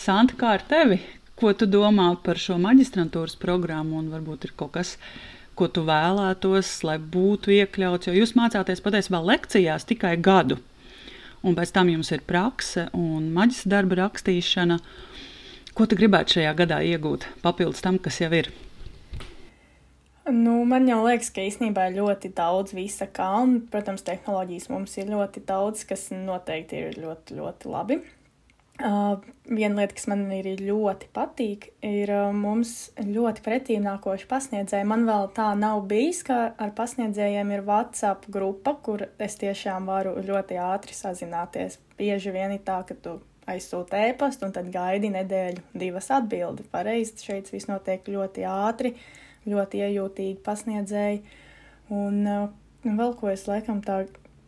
Santa, 0.00 0.36
kā 0.36 0.56
ar 0.58 0.66
tevi? 0.68 1.00
Ko 1.36 1.52
tu 1.52 1.68
domā 1.68 2.10
par 2.24 2.40
šo 2.40 2.56
maģistrantūras 2.60 3.36
programmu 3.40 3.98
un 4.00 4.10
varbūt 4.12 4.48
ir 4.48 4.52
kaut 4.56 4.72
kas, 4.76 4.94
kas 4.96 5.35
ko 5.56 5.68
tu 5.72 5.84
vēlētos, 5.88 6.70
lai 6.86 6.98
būtu 7.00 7.54
iekļauts. 7.56 8.10
Jo 8.10 8.16
jūs 8.20 8.36
mācāties 8.38 8.82
patiesībā 8.84 9.22
lekcijās 9.24 9.88
tikai 9.88 10.14
gadu, 10.20 10.60
un 11.46 11.56
pēc 11.56 11.72
tam 11.74 11.90
jums 11.92 12.12
ir 12.12 12.24
prakse 12.28 12.88
un 12.96 13.30
maģistra 13.36 13.78
darba 13.78 14.02
rakstīšana. 14.04 14.78
Ko 15.76 15.84
tu 15.88 15.98
gribētu 15.98 16.38
šajā 16.38 16.54
gadā 16.56 16.80
iegūt 16.84 17.28
papildus 17.44 17.84
tam, 17.84 17.98
kas 18.00 18.20
jau 18.22 18.30
ir? 18.36 18.52
Nu, 20.26 20.64
man 20.66 20.88
jau 20.90 21.04
liekas, 21.04 21.28
ka 21.30 21.44
īstenībā 21.46 21.84
ir 21.86 22.00
ļoti 22.00 22.32
daudz 22.34 22.72
visa 22.74 23.06
kā, 23.06 23.28
un, 23.44 23.60
protams, 23.70 24.02
tehnoloģijas 24.06 24.70
mums 24.72 24.96
ir 24.98 25.12
ļoti 25.12 25.44
daudz, 25.46 25.84
kas 25.86 26.08
noteikti 26.10 26.80
ir 26.80 26.96
ļoti, 26.98 27.36
ļoti 27.38 27.70
labi. 27.70 28.00
Uh, 28.76 29.22
viena 29.48 29.80
lieta, 29.80 29.94
kas 29.96 30.04
man 30.10 30.26
ir 30.36 30.60
ļoti 30.60 31.06
patīk, 31.16 31.70
ir 31.86 32.10
uh, 32.12 32.26
mums 32.36 32.90
ļoti 33.00 33.40
pretīm 33.46 33.86
nākoši 33.86 34.28
pasniedzēji. 34.28 34.84
Man 34.90 35.06
vēl 35.08 35.30
tā 35.32 35.46
nav 35.56 35.86
bijis, 35.88 36.20
ka 36.26 36.50
ar 36.60 36.74
pasniedzējiem 36.76 37.54
ir 37.56 37.64
WhatsApp 37.64 38.28
grupa, 38.28 38.74
kur 38.84 39.06
es 39.16 39.38
tiešām 39.40 39.88
varu 39.88 40.12
ļoti 40.20 40.60
ātri 40.60 40.92
sazināties. 40.98 41.78
Bieži 41.96 42.36
vien 42.36 42.52
ir 42.52 42.60
tā, 42.68 42.82
ka 42.84 42.98
tu 43.00 43.16
aizsūti 43.48 43.96
ēpastu 44.10 44.50
un 44.50 44.52
tad 44.58 44.68
gaidi 44.74 45.08
nedēļu, 45.16 45.64
divas 45.72 46.12
atbildi. 46.12 46.68
Pareizi 46.68 47.24
šeit 47.24 47.48
viss 47.54 47.72
notiek 47.72 48.04
ļoti 48.12 48.44
ātri, 48.44 48.92
ļoti 49.48 49.84
iejūtīgi 49.88 50.40
pasniedzēji. 50.44 51.22
Un 51.96 52.24
uh, 52.28 52.48
vēl 52.84 53.16
ko 53.16 53.32
es 53.32 53.48
laikam 53.48 53.80
tā 53.80 54.02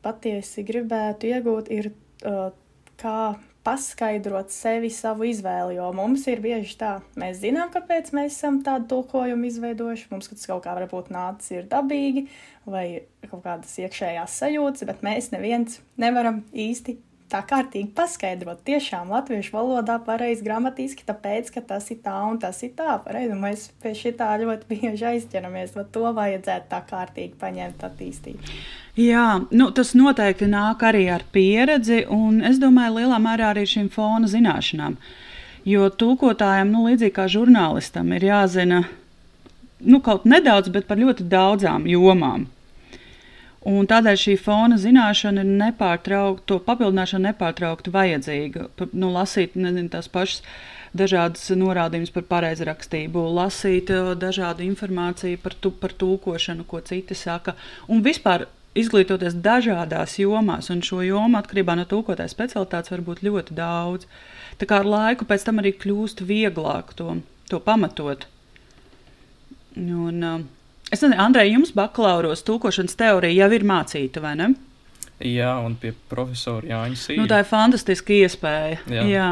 patiesi 0.05 0.69
gribētu 0.69 1.33
iegūt, 1.33 1.73
ir 1.73 1.95
kā 2.99 3.21
paskaidrot 3.69 4.53
sevi 4.55 4.89
savu 4.93 5.27
izvēli, 5.29 5.77
jo 5.77 5.91
mums 5.97 6.25
ir 6.31 6.41
bieži 6.45 6.77
tā, 6.81 6.93
mēs 7.21 7.43
zinām, 7.43 7.69
kāpēc 7.75 8.15
mēs 8.17 8.39
esam 8.39 8.63
tādu 8.65 8.89
tulkojumu 8.95 9.49
izveidojuši, 9.51 10.09
mums 10.13 10.31
tas 10.33 10.49
kaut 10.49 10.65
kā 10.65 10.77
varbūt 10.79 11.11
nācis 11.13 11.53
ir 11.59 11.69
dabīgi 11.69 12.25
vai 12.69 12.87
kaut 13.29 13.45
kādas 13.45 13.75
iekšējās 13.83 14.39
sajūtas, 14.41 14.87
bet 14.89 15.05
mēs 15.05 15.29
neviens 15.35 15.83
nevaram 16.01 16.41
īsti 16.57 16.97
tā 17.29 17.41
kārtīgi 17.45 17.91
paskaidrot 17.97 18.61
tiešām 18.67 19.13
latviešu 19.13 19.55
valodā 19.55 19.99
pareizi 20.05 20.45
gramatiski, 20.47 21.05
tāpēc, 21.09 21.51
ka 21.55 21.63
tas 21.73 21.89
ir 21.93 22.01
tā 22.05 22.17
un 22.29 22.41
tas 22.43 22.61
ir 22.65 22.73
tā 22.79 22.97
pareizi, 23.05 23.33
un 23.35 23.43
mēs 23.45 23.69
pie 23.83 23.95
šitā 23.99 24.31
ļoti 24.43 24.69
bieži 24.73 25.09
aizķeramies, 25.13 25.75
bet 25.77 25.93
to 25.95 26.13
vajadzētu 26.17 26.71
tā 26.73 26.83
kārtīgi 26.89 27.37
paņemt 27.41 27.85
attīstīt. 27.91 28.53
Jā, 28.99 29.27
nu, 29.55 29.71
tas 29.77 29.95
noteikti 29.99 30.49
nāk 30.51 30.83
arī 30.89 31.07
ar 31.15 31.27
pieredzi, 31.33 32.03
un 32.11 32.43
es 32.49 32.61
domāju, 32.63 32.99
lielā 33.03 33.21
mērā 33.23 33.53
arī 33.53 33.67
šīm 33.69 33.91
fona 33.95 34.31
zināšanām. 34.31 34.97
Jo 35.69 35.91
tulkotājiem, 35.93 36.71
nu, 36.73 36.87
līdzīgi 36.89 37.15
kā 37.15 37.29
žurnālistam, 37.31 38.15
ir 38.17 38.31
jāzina 38.31 38.83
nu, 39.85 40.01
kaut 40.01 40.25
nedaudz, 40.27 40.73
bet 40.75 40.89
par 40.89 40.99
ļoti 41.01 41.27
daudzām 41.29 41.87
jomām. 41.91 42.49
Un 43.67 43.89
tādēļ 43.91 44.19
šī 44.23 44.35
fona 44.39 44.77
zināšana 44.79 45.43
ir 45.43 45.49
nepārtraukta, 45.61 46.45
to 46.47 46.59
papildināšana 46.63 47.33
nepārtraukti 47.33 47.91
vajadzīga. 47.95 48.69
Nu, 48.93 49.11
lasīt 49.11 49.57
nezinu, 49.59 49.91
tās 49.91 50.07
pašas 50.13 50.45
dažādas 50.97 51.51
norādījumus 51.59 52.13
par 52.15 52.25
pareizrakstību, 52.31 53.25
lasīt 53.35 53.91
dažādu 54.21 54.63
informāciju 54.69 55.41
par, 55.43 55.57
tu, 55.59 55.73
par 55.75 55.93
tulkošanu, 55.99 56.65
ko 56.71 56.81
citi 56.87 57.19
saka. 57.19 57.57
Un 57.91 58.05
vispār 58.07 58.47
izglītoties 58.79 59.37
dažādās 59.43 60.19
jomās, 60.23 60.71
un 60.71 60.83
šo 60.87 61.03
jomu 61.03 61.41
atkarībā 61.41 61.75
no 61.79 61.87
tulkotāja 61.89 62.31
specialitātes 62.31 62.95
var 62.95 63.03
būt 63.11 63.25
ļoti 63.27 63.57
daudz. 63.59 64.07
Tā 64.59 64.69
kā 64.71 64.81
ar 64.83 64.89
laiku 64.89 65.27
pēc 65.27 65.49
tam 65.49 65.59
arī 65.63 65.75
kļūst 65.75 66.23
vieglāk 66.29 66.95
to, 66.99 67.19
to 67.51 67.59
pamatot. 67.63 68.29
Un, 69.79 70.23
uh, 70.23 70.47
es 70.93 71.03
nezinu, 71.03 71.19
Andrej, 71.23 71.53
jums 71.55 71.75
bakalauros 71.77 72.45
tulkošanas 72.47 72.97
teorija 72.99 73.45
jau 73.45 73.53
ir 73.57 73.67
mācīta, 73.69 74.23
vai 74.25 74.35
ne? 74.41 74.49
Jā, 75.19 75.57
un 75.67 75.75
pie 75.81 75.93
profesora 76.11 76.67
Jāņa 76.69 76.99
Sīja. 76.99 77.21
Nu, 77.21 77.27
tā 77.31 77.41
ir 77.43 77.49
fantastiska 77.49 78.15
iespēja. 78.15 78.81
Jā. 78.87 79.07
Jā. 79.11 79.31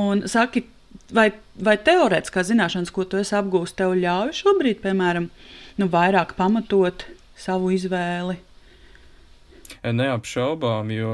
Un 0.00 0.24
saki, 0.30 0.64
vai, 1.12 1.28
vai 1.60 1.76
teorētiskā 1.84 2.44
zināšanas, 2.48 2.92
ko 2.94 3.04
tu 3.04 3.20
esi 3.20 3.36
apgūst, 3.36 3.76
tev 3.76 3.92
ļauj 4.00 4.32
šobrīd, 4.40 4.80
piemēram, 4.84 5.28
nu, 5.80 5.88
vairāk 5.92 6.32
pamatot 6.38 7.04
savu 7.36 7.74
izvēli? 7.76 8.38
Neapšaubām, 9.84 10.90
jo 10.94 11.12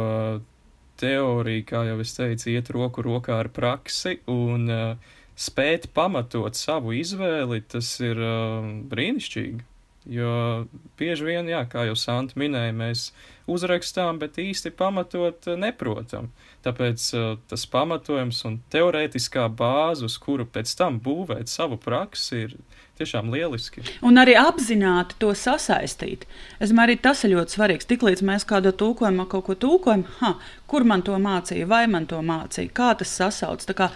teorija, 1.01 1.67
kā 1.67 1.83
jau 1.91 1.99
es 2.03 2.15
teicu, 2.17 2.51
iet 2.55 2.71
roku 2.75 3.05
rokā 3.05 3.41
ar 3.43 3.51
praksi. 3.55 4.21
Un, 4.31 4.71
uh, 4.71 5.15
spēt 5.37 5.91
pamatot 5.95 6.57
savu 6.57 6.97
izvēli, 6.97 7.63
tas 7.69 7.93
ir 8.01 8.21
uh, 8.21 8.67
brīnišķīgi. 8.91 9.65
Jo 10.07 10.67
bieži 10.99 11.25
vien, 11.27 11.49
jā, 11.51 11.65
kā 11.67 11.83
jau 11.89 11.97
Santa 11.99 12.39
minēja, 12.39 12.75
mēs 12.79 13.09
uzrakstām, 13.51 14.21
bet 14.23 14.39
īsti 14.39 14.71
pamatot 14.79 15.49
neprotam. 15.59 16.31
Tāpēc 16.63 17.07
uh, 17.19 17.27
tas 17.51 17.67
pamatojums 17.71 18.45
un 18.47 18.61
teorētiskā 18.71 19.49
bāze, 19.51 20.07
uz 20.07 20.19
kuru 20.23 20.47
pēc 20.47 20.77
tam 20.79 21.01
būvēt 21.03 21.51
savu 21.51 21.79
praksi, 21.83 22.47
ir 22.47 22.55
tiešām 22.99 23.31
lieliski. 23.33 23.83
Un 24.07 24.21
arī 24.21 24.37
apzināti 24.41 25.19
to 25.21 25.33
sasaistīt. 25.37 26.25
Es 26.61 26.73
domāju, 26.73 26.91
arī 26.91 26.97
tas 27.05 27.23
ir 27.25 27.35
ļoti 27.35 27.57
svarīgs. 27.57 27.89
Tiklīdz 27.91 28.25
mēs 28.27 28.47
kādu 28.49 28.73
tulkojumu, 28.73 29.27
kaut 29.31 29.47
ko 29.49 29.57
tulkojam, 29.67 30.07
ha, 30.21 30.35
kur 30.71 30.87
man 30.89 31.05
to 31.07 31.19
mācīja, 31.23 31.69
vai 31.71 31.85
man 31.93 32.09
to 32.11 32.23
mācīja, 32.25 32.73
kā 32.77 32.93
tas 32.99 33.13
sasauc. 33.21 33.65
Tā 33.69 33.77
kā 33.77 33.91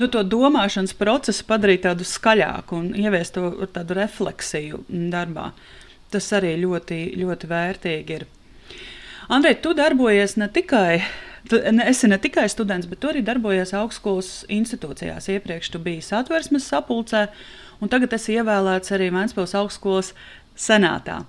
nu, 0.00 0.08
to 0.08 0.24
domāšanas 0.24 0.96
procesu 0.96 1.46
padarīt 1.48 1.84
tādu 1.86 2.06
skaļāku 2.08 2.80
un 2.80 2.90
ieviest 2.96 3.36
to 3.36 3.68
tādu 3.76 3.98
refleksiju 4.00 4.86
darbā. 5.12 5.50
Tas 6.12 6.32
arī 6.36 6.54
ļoti, 6.62 7.00
ļoti 7.20 7.50
vērtīgi 7.50 8.20
ir. 8.20 8.26
Andrej, 9.32 9.56
tu 9.64 9.72
darbojies 9.74 10.36
ne 10.38 10.46
tikai 10.54 11.00
Tu 11.48 11.58
esi 11.62 12.08
ne 12.10 12.18
tikai 12.18 12.48
students, 12.50 12.88
bet 12.90 13.04
arī 13.06 13.20
darbojies 13.22 13.70
augstskolas 13.78 14.30
institūcijās. 14.50 15.28
Iepriekš 15.30 15.70
tu 15.70 15.80
biji 15.82 16.02
satversmes 16.02 16.66
sapulcē, 16.66 17.26
un 17.80 17.92
tagad 17.92 18.16
esi 18.16 18.36
ievēlēts 18.38 18.94
arī 18.96 19.10
Vēncpils 19.14 19.54
augstskolas 19.58 20.12
senātā. 20.56 21.22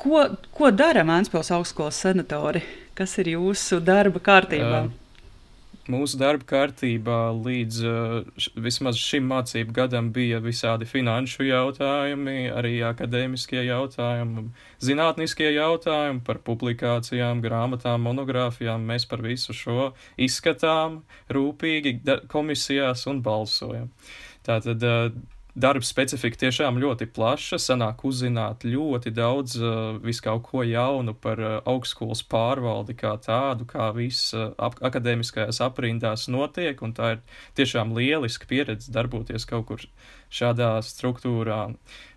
Ko, 0.00 0.26
ko 0.54 0.70
dara 0.74 1.06
Vēncpils 1.08 1.52
augstskolas 1.56 2.02
senatori? 2.06 2.64
Kas 2.94 3.16
ir 3.18 3.32
jūsu 3.34 3.80
darba 3.82 4.20
kārtībā? 4.22 4.84
Uh 4.84 5.00
mūsu 5.90 6.18
darba 6.20 6.46
kārtībā 6.48 7.18
līdz 7.36 7.80
uh, 7.84 8.44
vismaz 8.60 8.98
šim 9.00 9.26
mācību 9.28 9.74
gadam 9.76 10.10
bija 10.14 10.40
visādi 10.44 10.88
finanšu 10.88 11.46
jautājumi, 11.48 12.48
arī 12.52 12.78
akadēmiskie 12.88 13.64
jautājumi, 13.66 14.46
zinātniskie 14.84 15.50
jautājumi 15.54 16.22
par 16.24 16.40
publikācijām, 16.46 17.42
grāmatām, 17.44 18.04
monogrāfijām. 18.08 18.86
Mēs 18.88 19.08
par 19.10 19.24
visu 19.24 19.56
šo 19.56 19.92
izskatām 20.16 21.02
rūpīgi 21.32 21.98
komisijās 22.32 23.06
un 23.10 23.20
balsojam. 23.24 23.92
Tātad 24.44 24.82
darba 25.54 25.86
specifika 25.86 26.38
tiešām 26.44 26.78
ļoti 26.82 27.06
plaša. 27.14 27.58
Sanāk 27.62 28.02
uzzināt 28.06 28.66
ļoti 28.66 29.12
daudz 29.14 29.54
uh, 29.60 29.98
viskaut 30.02 30.42
ko 30.48 30.64
jaunu 30.66 31.14
par 31.14 31.40
uh, 31.40 31.54
augstskolas 31.70 32.24
pārvaldi 32.26 32.96
kā 32.98 33.14
tādu, 33.22 33.66
kā 33.70 33.90
viss 33.94 34.34
uh, 34.34 34.50
ap 34.58 34.80
akadēmiskajās 34.84 35.62
aprindās 35.64 36.26
notiek, 36.32 36.82
un 36.82 36.94
tā 36.96 37.14
ir 37.16 37.22
tiešām 37.60 37.94
lieliska 37.94 38.50
pieredze 38.50 38.92
darboties 38.94 39.46
kaut 39.46 39.68
kur 39.70 39.86
šādā 40.34 40.74
struktūrā. 40.82 41.62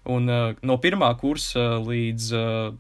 Un 0.10 0.34
uh, 0.34 0.58
no 0.66 0.82
pirmā 0.82 1.14
kursa 1.22 1.78
līdz 1.84 2.34
uh, 2.34 2.74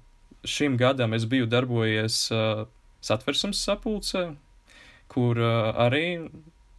šim 0.47 0.77
gadam 0.81 1.13
es 1.13 1.29
biju 1.29 1.45
darbojies 1.51 2.27
uh, 2.33 2.65
satversmes 3.05 3.61
sapulcē, 3.61 4.31
kur 5.13 5.37
uh, 5.37 5.73
arī 5.85 6.07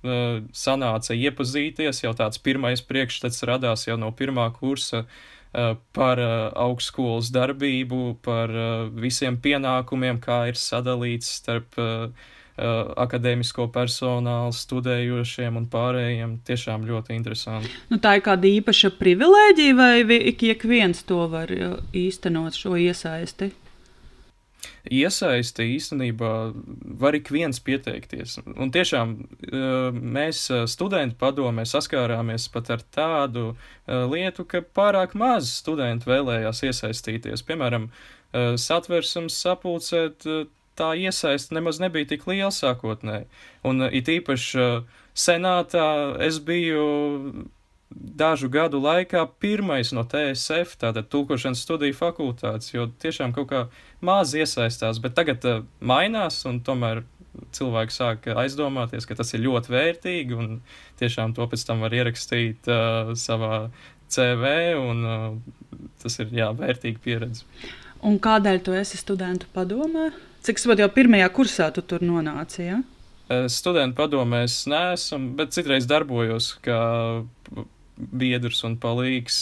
sanāca 0.02 1.16
iepazīties, 1.16 2.04
jau 2.04 2.14
tāds 2.14 2.38
pirmais 2.38 2.82
priekšstats 2.86 3.42
radās 3.48 3.88
jau 3.88 3.98
no 3.98 4.12
pirmā 4.14 4.46
kursa 4.54 5.04
par 5.96 6.20
augstskolas 6.20 7.32
darbību, 7.34 8.18
par 8.22 8.52
visiem 8.94 9.38
pienākumiem, 9.40 10.20
kā 10.22 10.48
ir 10.52 10.60
sadalīts 10.60 11.38
starp 11.40 11.78
akadēmisko 12.58 13.68
personālu, 13.70 14.50
studējošiem 14.54 15.56
un 15.60 15.66
pārējiem. 15.70 16.40
Tiešām 16.46 16.86
ļoti 16.88 17.14
interesanti. 17.14 17.70
Nu, 17.90 18.00
tā 18.02 18.16
ir 18.18 18.24
kāda 18.26 18.50
īpaša 18.50 18.90
privilēģija, 18.98 19.78
vai 19.78 20.18
ik 20.32 20.66
viens 20.66 21.02
to 21.06 21.24
var 21.30 21.50
īstenot, 21.94 22.58
šo 22.58 22.74
iesaisti? 22.78 23.52
Iesaisti 24.90 25.66
īstenībā 25.76 26.32
var 27.00 27.16
ik 27.18 27.30
viens 27.34 27.60
pieteikties. 27.62 28.38
Un 28.56 28.72
tiešām 28.74 29.14
mēs 30.18 30.44
studentu 30.70 31.18
padomē 31.20 31.64
saskārāmies 31.68 32.48
pat 32.52 32.70
ar 32.74 32.84
tādu 32.94 33.50
lietu, 33.86 34.46
ka 34.48 34.62
pārāk 34.62 35.14
maz 35.18 35.50
studentu 35.60 36.10
vēlējās 36.10 36.64
iesaistīties. 36.70 37.44
Piemēram, 37.46 37.90
satversmes 38.60 39.36
sapulcēt, 39.40 40.26
tā 40.78 40.92
iesaiste 40.94 41.54
nemaz 41.56 41.80
nebija 41.82 42.12
tik 42.14 42.26
liela 42.30 42.52
sākotnēji. 42.54 43.26
Un 43.66 43.88
it 43.90 44.10
īpaši 44.12 44.66
senātā 45.18 45.88
es 46.22 46.38
biju 46.38 47.48
dažu 47.90 48.48
gadu 48.52 48.80
laikā 48.82 49.24
pirmais 49.40 49.92
no 49.96 50.04
TSF, 50.04 50.76
tātad 50.80 51.08
tulkošanas 51.12 51.62
studiju 51.64 51.96
fakultātes, 51.96 52.72
jo 52.74 52.88
tiešām 53.00 53.32
kaut 53.36 53.48
kā 53.52 53.62
maz 54.04 54.34
iesaistās, 54.36 55.00
bet 55.02 55.16
tagad 55.16 55.44
uh, 55.48 55.62
mainās 55.80 56.42
un 56.48 56.60
tomēr 56.64 57.02
cilvēki 57.54 57.94
sāk 57.94 58.28
aizdomāties, 58.34 59.06
ka 59.08 59.16
tas 59.18 59.32
ir 59.34 59.44
ļoti 59.46 59.72
vērtīgi 59.72 60.36
un 60.36 60.58
tiešām 61.00 61.34
to 61.36 61.46
pēc 61.48 61.64
tam 61.68 61.84
var 61.84 61.94
ierakstīt 61.96 62.68
uh, 62.70 63.14
savā 63.18 63.68
CV 64.12 64.52
un 64.80 65.04
uh, 65.06 65.86
tas 66.02 66.20
ir, 66.20 66.32
jā, 66.34 66.50
vērtīga 66.56 67.04
pieredze. 67.04 67.46
Un 68.04 68.20
kādēļ 68.22 68.60
tu 68.62 68.76
esi 68.78 69.00
studentu 69.00 69.48
padomē? 69.54 70.10
Cik 70.46 70.60
saprot, 70.60 70.84
jau 70.84 70.90
pirmajā 70.94 71.32
kursā 71.34 71.72
tu 71.74 71.82
tur 71.82 72.04
nonāci, 72.04 72.68
ja? 72.68 72.78
Studentu 73.52 73.98
padomēs 73.98 74.62
neesmu, 74.70 75.34
bet 75.36 75.52
citreiz 75.56 75.84
darbojos 75.88 76.54
kā 76.64 76.78
biedrs 77.98 78.62
un 78.66 78.76
palīgs. 78.80 79.40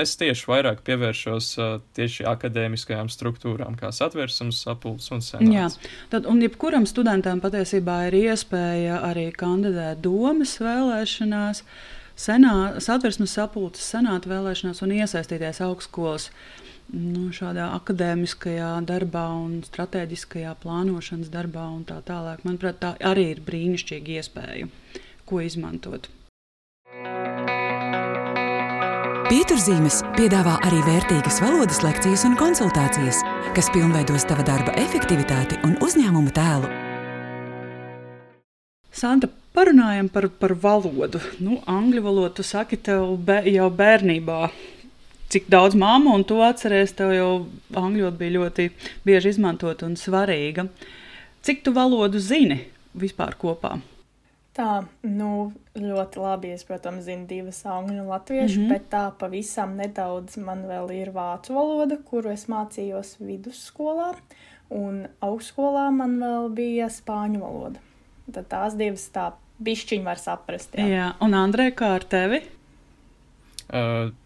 Es 0.00 0.14
tieši 0.20 0.48
vairāk 0.50 0.82
pievēršos 0.86 1.50
tieši 1.96 2.26
akadēmiskajām 2.28 3.10
struktūrām, 3.12 3.78
kā 3.80 3.90
satversmes 3.94 4.60
sapulces 4.66 5.12
un 5.14 5.24
senāts. 5.24 5.54
Jā, 5.54 5.92
tad, 6.12 6.28
un 6.30 6.42
jebkuram 6.44 6.86
studentam 6.88 7.40
patiesībā 7.44 8.04
ir 8.10 8.18
iespēja 8.26 9.00
arī 9.08 9.30
kandidēt 9.36 10.02
domas 10.04 10.56
vēlēšanās, 10.62 11.64
senā, 12.20 12.56
satversmes 12.84 13.36
sapulces 13.38 13.88
senāta 13.94 14.30
vēlēšanās 14.32 14.84
un 14.84 14.94
iesaistīties 15.00 15.62
augstskolas 15.64 16.28
nu, 16.92 17.30
šādā 17.34 17.70
akadēmiskajā 17.78 18.74
darbā 18.88 19.24
un 19.38 19.62
strateģiskajā 19.66 20.52
plānošanas 20.62 21.32
darbā 21.32 21.64
un 21.72 21.86
tā 21.88 22.02
tālāk. 22.06 22.44
Manuprāt, 22.44 22.82
tā 22.84 22.92
arī 23.12 23.30
ir 23.32 23.40
brīnišķīga 23.46 24.20
iespēja, 24.20 24.68
ko 25.24 25.40
izmantot. 25.40 26.10
Pieturzīmes 29.24 30.02
piedāvā 30.18 30.58
arī 30.68 30.82
vērtīgas 30.84 31.38
valodas 31.40 31.78
lekcijas 31.80 32.26
un 32.28 32.34
konsultācijas, 32.36 33.22
kas 33.56 33.70
pilnveidos 33.72 34.26
tava 34.28 34.44
darba 34.44 34.74
efektivitāti 34.76 35.56
un 35.64 35.78
uzņēmuma 35.80 36.32
tēlu. 36.36 36.68
Santa, 38.92 39.30
parunājam 39.56 40.10
par, 40.12 40.28
par 40.28 40.52
valodu. 40.60 41.22
Nu, 41.40 41.56
angļu 41.64 42.04
valodu 42.04 42.44
saki 42.44 42.76
tev 42.76 43.14
be, 43.24 43.38
jau 43.48 43.70
bērnībā. 43.72 44.42
Cik 45.32 45.48
daudz 45.56 45.72
māmu 45.72 46.12
un 46.18 46.26
tu 46.28 46.42
atceries, 46.44 46.92
tev 46.92 47.16
jau 47.16 47.32
angļu 47.72 48.04
valoda 48.04 48.20
bija 48.20 48.36
ļoti 48.36 48.68
bieži 49.08 49.32
izmantot 49.32 49.86
un 49.88 49.96
svarīga. 49.96 50.68
Cik 51.40 51.64
tu 51.64 51.72
valodu 51.72 52.20
zini 52.20 52.60
vispār 52.92 53.40
kopā? 53.40 53.78
Tā, 54.54 54.84
nu, 55.02 55.50
ļoti 55.74 56.20
labi. 56.22 56.52
Es, 56.54 56.62
protams, 56.66 57.02
zinu 57.08 57.26
divas 57.26 57.58
angļu 57.66 58.04
un 58.04 58.10
latviešu, 58.12 58.60
mm 58.60 58.64
-hmm. 58.64 58.70
bet 58.70 58.88
tā 58.92 59.04
pavisam 59.18 59.74
nedaudz 59.76 60.36
man 60.38 60.62
vēl 60.70 60.92
ir 60.94 61.10
vācu 61.10 61.56
valoda, 61.56 61.98
kuru 62.10 62.30
es 62.30 62.46
mācījos 62.46 63.16
vidusskolā, 63.18 64.12
un 64.70 65.08
augstskolā 65.20 65.88
man 65.90 66.18
vēl 66.22 66.48
bija 66.54 66.86
spāņu 66.86 67.40
valoda. 67.40 67.82
Tad 68.32 68.46
tās 68.48 68.76
divas 68.78 69.08
tā 69.10 69.32
bišķiņi 69.58 70.04
var 70.04 70.18
saprast. 70.22 70.78
Jā, 70.78 70.86
jā. 70.86 71.08
un 71.20 71.34
Andrei, 71.34 71.72
kā 71.72 71.94
ar 71.98 72.04
tevi? 72.04 72.42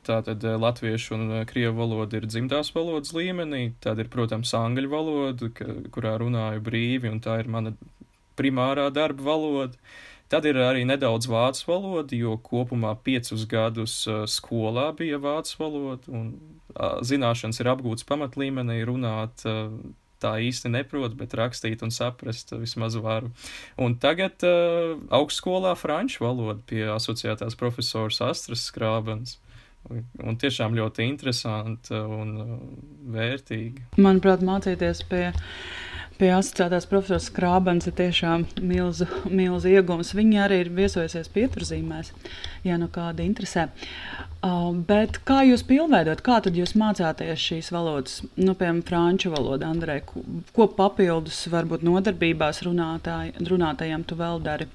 Tātad 0.05 0.43
latviešu 0.43 1.15
un 1.15 1.45
krievu 1.47 1.79
valoda 1.79 2.19
ir 2.19 2.27
dzimtās 2.27 2.73
valodas 2.75 3.15
līmenī, 3.15 3.73
tad 3.81 3.99
ir, 4.03 4.11
protams, 4.13 4.53
angļu 4.55 4.91
valoda, 4.93 5.49
kurā 5.95 6.17
runāju 6.19 6.61
brīvi, 6.61 7.09
un 7.09 7.21
tā 7.25 7.39
ir 7.41 7.49
mana 7.49 7.73
primārā 8.37 8.91
darba 8.95 9.23
valoda. 9.23 9.79
Tad 10.29 10.45
ir 10.45 10.59
arī 10.61 10.85
nedaudz 10.89 11.29
vācu 11.31 11.71
valoda, 11.71 12.17
jo 12.17 12.35
kopumā 12.45 12.93
piecus 13.05 13.47
gadus 13.49 14.03
skolā 14.29 14.91
bija 14.99 15.21
vācu 15.23 15.55
valoda, 15.63 16.13
un 16.13 16.35
zināšanas 17.09 17.63
ir 17.63 17.71
apgūtas 17.73 18.05
pamatlīmenī, 18.09 18.83
runāt 18.89 19.47
tā 20.23 20.35
īsti 20.43 20.71
neprotu, 20.73 21.17
bet 21.19 21.35
rakstīt 21.39 21.83
un 21.87 21.93
saprast 21.95 22.53
vismaz 22.59 22.99
varu. 23.03 23.31
Un 23.81 23.97
tagad 24.03 24.45
uh, 24.47 24.97
augstskolā 25.15 25.75
franču 25.79 26.25
valoda 26.27 26.61
pie 26.69 26.85
asociētās 26.95 27.59
profesors 27.59 28.21
Astras 28.25 28.67
Skrābens. 28.71 29.39
Un, 29.89 30.37
tiešām 30.37 30.75
ļoti 30.77 31.07
interesanti 31.07 31.95
un 31.97 32.33
uh, 32.43 32.57
vērtīgi. 33.15 33.87
Manuprāt, 34.03 34.43
mācīties 34.45 35.05
pie 35.09 35.29
pie 36.19 36.31
asociētās 36.35 36.87
profesors 36.91 37.29
Krābens 37.35 37.89
ir 37.89 37.95
tiešām 37.99 38.45
milzu, 38.61 39.07
milzu 39.31 39.71
iegums. 39.73 40.15
Viņa 40.19 40.45
arī 40.47 40.63
ir 40.65 40.73
viesojusies 40.75 41.31
pieturzīmēs, 41.35 42.13
ja 42.67 42.79
nu 42.81 42.91
kāda 42.93 43.25
interesē. 43.25 43.69
Uh, 44.39 44.71
bet 44.87 45.21
kā 45.27 45.41
jūs 45.49 45.65
pilnveidot, 45.67 46.23
kā 46.27 46.39
tad 46.45 46.59
jūs 46.59 46.77
mācāties 46.79 47.43
šīs 47.43 47.73
valodas, 47.75 48.21
nu, 48.37 48.55
piemēram, 48.55 48.85
franču 48.87 49.33
valodu, 49.35 49.67
Andrei, 49.67 50.03
ko, 50.07 50.23
ko 50.55 50.69
papildus 50.79 51.41
varbūt 51.51 51.87
nodarbībās 51.87 52.63
runātāji, 52.67 53.35
runātājiem 53.51 54.07
tu 54.07 54.19
vēl 54.19 54.45
dari? 54.45 54.69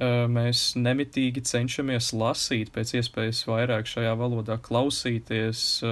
Mēs 0.00 0.60
nemitīgi 0.80 1.42
cenšamies 1.44 2.14
lasīt, 2.16 2.70
pēc 2.72 2.94
iespējas 2.96 3.42
vairāk 3.44 3.88
šajā 3.90 4.14
valodā 4.16 4.56
klausīties, 4.56 5.82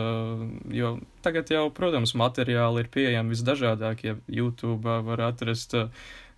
jo 0.72 0.92
tagad 1.26 1.52
jau, 1.52 1.66
protams, 1.76 2.14
materiāli 2.16 2.86
ir 2.86 2.88
pieejami 2.94 3.36
visdažādākie. 3.36 4.16
YouTube 4.32 4.96
var 5.10 5.24
atrast 5.26 5.76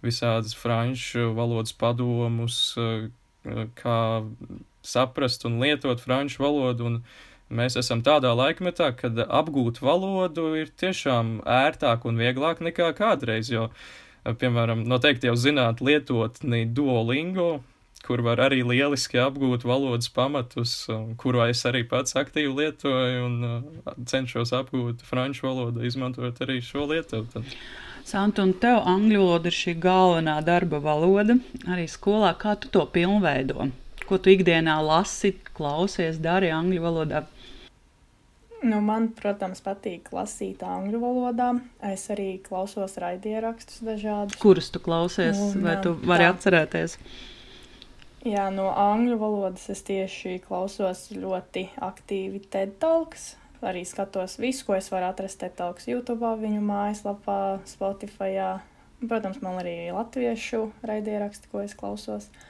visādas 0.03 0.57
franču 0.59 1.31
valodas 1.39 1.71
padomus, 1.79 2.75
kā 3.79 4.01
saprast 4.83 5.47
un 5.47 5.63
lietot 5.63 6.03
franču 6.03 6.43
valodu. 6.43 6.91
Un 6.91 7.01
mēs 7.55 7.79
esam 7.79 8.03
tādā 8.03 8.35
laikmetā, 8.35 8.91
kad 8.99 9.15
apgūt 9.29 9.79
valodu 9.79 10.57
ir 10.59 10.75
tiešām 10.75 11.39
ērtāk 11.47 12.03
un 12.03 12.19
vieglāk 12.19 12.67
nekā 12.67 12.91
kādreiz. 12.99 13.55
Jo, 13.55 13.71
uh, 13.71 14.10
piemēram, 14.25 14.85
noteikti 14.89 15.31
jau 15.31 15.37
zināt 15.39 15.81
lietotni 15.85 16.67
Duolingo, 16.69 17.61
kur 18.07 18.23
var 18.25 18.41
arī 18.41 18.63
lieliski 18.65 19.21
apgūt 19.21 19.67
valodas 19.69 20.09
pamatus, 20.13 20.75
kuru 21.21 21.45
es 21.47 21.63
arī 21.69 21.85
pats 21.89 22.17
aktīvi 22.17 22.53
lietoju 22.57 23.27
un 23.27 23.37
uh, 23.47 23.95
cenšos 24.09 24.55
apgūt 24.57 25.05
franču 25.07 25.47
valodu, 25.49 25.85
izmantojot 25.87 26.41
arī 26.47 26.61
šo 26.65 26.89
lietotāju. 26.91 27.59
Santa, 28.11 28.43
un 28.43 28.55
tev 28.57 28.81
angļu 28.89 29.21
valoda 29.21 29.51
ir 29.51 29.57
šī 29.57 29.77
galvenā 29.79 30.39
darba 30.43 30.81
valoda 30.83 31.37
arī 31.69 31.85
skolā. 31.91 32.33
Kā 32.41 32.57
tu 32.59 32.71
to 32.73 32.87
pilnveido? 32.91 33.69
Ko 34.09 34.19
tu 34.19 34.33
ikdienā 34.33 34.81
lasi, 34.83 35.35
klausies, 35.55 36.19
dari 36.19 36.51
angļu 36.55 36.81
valodā? 36.83 37.27
Nu, 38.61 38.83
man, 38.85 39.09
protams, 39.17 39.63
patīk 39.65 40.11
lasīt 40.13 40.61
angļu 40.67 41.01
valodā. 41.01 41.49
Es 41.87 42.05
arī 42.13 42.35
klausos 42.45 42.99
raidierakstus 43.01 43.81
dažādus. 43.87 44.37
Kurus 44.41 44.69
tu 44.75 44.83
klausies, 44.85 45.39
un, 45.41 45.63
vai 45.65 45.79
tu 45.81 45.95
vari 46.05 46.27
tā. 46.27 46.35
atcerēties? 46.35 46.99
Jā, 48.29 48.51
no 48.53 48.69
angļu 48.77 49.17
valodas 49.21 49.65
es 49.73 49.81
tieši 49.89 50.43
klausos 50.45 51.07
ļoti 51.15 51.71
aktīvi 51.81 52.43
TED 52.53 52.77
Talks. 52.83 53.35
Arī 53.65 53.87
skatos 53.89 54.37
visu, 54.41 54.67
ko 54.69 54.77
es 54.77 54.89
varu 54.93 55.09
atrast 55.09 55.41
TED 55.41 55.57
Talks 55.57 55.89
YouTube, 55.89 56.29
viņu 56.45 56.61
mājaslapā, 56.65 57.41
Spotify. 57.69 58.61
Protams, 59.01 59.41
man 59.41 59.57
arī 59.63 59.89
latviešu 59.97 60.67
raidieraksti, 60.85 61.49
ko 61.49 61.65
es 61.65 61.73
klausos. 61.77 62.29
Uh, 62.29 62.50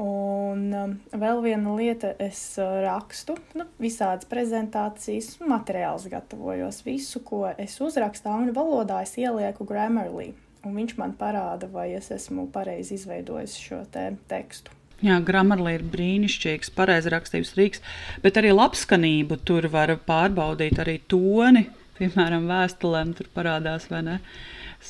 Un 0.00 0.70
um, 0.72 0.92
vēl 1.12 1.42
viena 1.44 1.74
lieta, 1.76 2.14
es 2.22 2.38
uh, 2.56 2.78
rakstu 2.86 3.34
nu, 3.58 3.66
visādas 3.82 4.24
prezentācijas, 4.30 5.34
materiālus 5.44 6.06
gatavojos. 6.08 6.80
Visu, 6.86 7.20
ko 7.26 7.42
es 7.50 7.76
uzrakstu 7.84 8.32
angļu 8.32 8.54
valodā, 8.56 9.02
es 9.04 9.12
ielieku 9.20 9.66
Grammarly. 9.68 10.30
Un 10.64 10.76
viņš 10.76 10.96
man 11.00 11.12
parāda, 11.20 11.68
vai 11.72 11.90
es 11.98 12.08
esmu 12.16 12.46
pareizi 12.52 12.96
izveidojis 12.96 13.58
šo 13.60 13.82
te 13.92 14.06
tekstu. 14.30 14.72
Jā, 15.04 15.20
Grammarly 15.24 15.76
ir 15.76 15.86
brīnišķīgs, 15.92 16.72
pareizi 16.76 17.12
rakstīts 17.12 17.54
rīks, 17.56 17.84
bet 18.24 18.40
arī 18.40 18.54
labskanību 18.56 19.40
tur 19.48 19.68
var 19.72 19.92
pārbaudīt, 20.08 20.80
arī 20.80 20.98
toni, 21.12 21.66
piemēram, 22.00 22.48
vēstulēm 22.48 23.16
tur 23.16 23.28
parādās, 23.36 23.88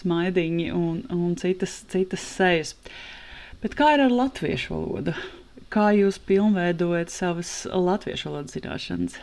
smaidiņi 0.01 0.75
un, 0.75 1.01
un 1.11 1.39
citas, 1.39 1.81
citas 1.91 2.27
sejas. 2.39 2.77
Uh, 2.79 3.20
Bet 3.61 3.75
kā 3.77 3.91
ir 3.93 4.07
ar 4.07 4.13
latviešu 4.15 4.73
valodu? 4.73 5.13
Kā 5.71 5.91
jūs 5.93 6.17
pilnveidojat 6.25 7.13
savas 7.13 7.51
latviešu 7.69 8.31
valodas 8.31 8.57
zināšanas? 8.57 9.19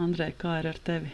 Andrej, 0.00 0.32
kā 0.42 0.56
ir 0.58 0.66
ar 0.72 0.80
tevi? 0.82 1.12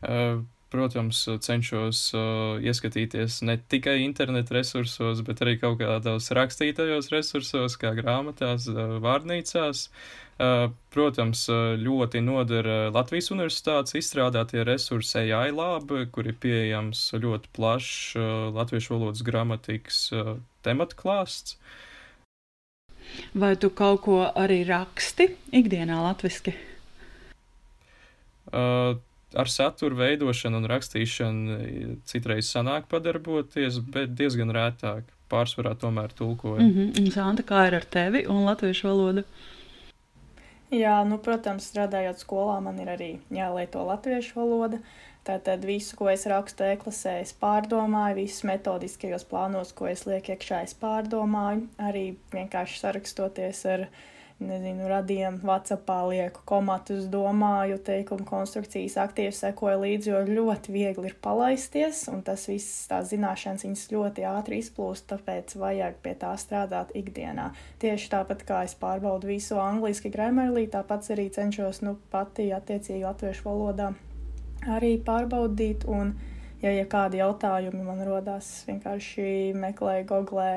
Uh, 0.00 0.40
protams, 0.72 1.20
cenšos 1.44 2.00
uh, 2.16 2.56
ieskatīties 2.64 3.42
ne 3.44 3.58
tikai 3.60 3.98
internetu 4.06 4.56
resursos, 4.56 5.20
bet 5.26 5.44
arī 5.44 5.58
kaut 5.60 5.78
kādos 5.82 6.32
rakstītajos 6.38 7.12
resursos, 7.12 7.76
kā 7.76 7.92
grāmatās, 7.98 8.70
uh, 8.72 8.96
vārnīcās. 9.04 9.88
Uh, 10.38 10.70
protams, 10.94 11.44
ļoti 11.82 12.20
noder 12.22 12.66
Latvijas 12.94 13.32
universitātes 13.34 13.98
izstrādātie 13.98 14.62
resursi 14.64 15.26
AI 15.26 15.50
Lab, 15.52 15.92
kur 16.14 16.30
ir 16.30 16.40
pieejams 16.40 17.10
ļoti 17.20 17.50
plašs 17.58 18.14
latviešu 18.54 18.94
valodas 18.94 19.26
gramatikas 19.26 20.06
tematu 20.62 20.98
klāsts. 20.98 21.58
Vai 23.34 23.54
tu 23.56 23.70
kaut 23.72 24.02
ko 24.04 24.22
arī 24.36 24.62
raksti 24.68 25.30
ikdienā 25.56 25.96
latviski? 26.04 26.52
Uh, 28.48 28.96
ar 29.36 29.50
satura 29.52 29.96
veidošanu 29.96 30.60
un 30.60 30.68
rakstīšanu 30.70 31.58
citreiz 32.08 32.48
sanāk 32.52 32.88
padarboties, 32.92 33.80
bet 33.92 34.16
diezgan 34.18 34.52
rētāk. 34.54 35.08
Pārsvarā 35.28 35.74
tomēr 35.76 36.12
tulkoju. 36.16 36.62
Mm 36.62 36.72
-hmm. 36.74 37.10
Santa, 37.12 37.42
kā 37.42 37.66
ir 37.68 37.74
ar 37.74 37.84
tevi 37.84 38.24
un 38.28 38.44
latviešu 38.44 38.88
valodu? 38.88 39.22
Jā, 40.70 41.04
nu, 41.04 41.18
protams, 41.18 41.68
strādājot 41.70 42.18
skolā, 42.20 42.60
man 42.60 42.78
ir 42.80 42.88
arī 42.88 43.18
jālieto 43.30 43.84
latviešu 43.84 44.34
valoda. 44.34 44.78
Tātad 45.28 45.60
visu, 45.68 45.92
ko 45.92 46.06
es 46.08 46.22
rakstu 46.24 46.64
e-klasē, 46.64 47.18
es 47.20 47.34
pārdomāju, 47.36 48.14
visus 48.22 48.46
metodiskajos 48.48 49.26
plānos, 49.28 49.74
ko 49.76 49.90
es 49.90 50.06
lieku 50.08 50.32
iekšā, 50.32 50.62
es 50.64 50.72
pārdomāju. 50.80 51.66
Arī 51.84 52.04
vienkārši 52.32 52.78
sarakstoties 52.80 53.60
ar, 53.68 53.84
nezinu, 54.40 54.86
radiem, 54.88 55.36
Whatsappā 55.44 55.98
lieku 56.08 56.46
komatus, 56.48 57.04
domāju, 57.12 57.76
teikumu 57.90 58.24
konstrukcijas 58.24 58.96
aktīvi 59.04 59.36
sekoju 59.36 59.84
līdzi, 59.84 60.14
jo 60.14 60.24
ļoti 60.30 60.76
viegli 60.78 61.12
ir 61.12 61.20
palaisties, 61.20 62.06
un 62.08 62.24
tas 62.24 62.48
viss, 62.48 62.88
tās 62.88 63.12
zināšanas, 63.12 63.68
viņas 63.68 63.86
ļoti 63.92 64.28
ātri 64.32 64.64
izplūst, 64.64 65.10
tāpēc 65.12 65.58
vajag 65.60 66.00
pie 66.08 66.16
tā 66.24 66.32
strādāt 66.40 66.96
ikdienā. 66.96 67.50
Tieši 67.84 68.14
tāpat 68.16 68.48
kā 68.48 68.64
es 68.64 68.78
pārbaudu 68.80 69.28
visu 69.34 69.60
angliski 69.60 70.08
gramerlī, 70.16 70.70
tāpat 70.72 71.12
arī 71.12 71.28
cenšos, 71.36 71.84
nu, 71.84 71.98
pati 72.08 72.48
attiecīgi 72.62 73.04
latviešu 73.04 73.50
valodā 73.52 73.92
arī 74.66 74.96
pārbaudīt. 75.04 75.86
Un, 75.90 76.14
ja, 76.62 76.72
ja 76.72 76.84
kādi 76.90 77.22
jautājumi 77.22 77.84
man 77.86 78.04
rodās, 78.06 78.50
vienkārši 78.68 79.54
meklēju 79.58 80.08
googlē 80.08 80.50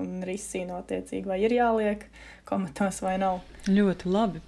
un 0.00 0.22
risinu 0.24 0.78
attiecīgi, 0.78 1.26
vai 1.28 1.42
ir 1.44 1.52
jāliek 1.52 2.06
komentos 2.48 3.02
vai 3.04 3.18
nav. 3.20 3.42
Ļoti 3.68 4.10
labi. 4.10 4.40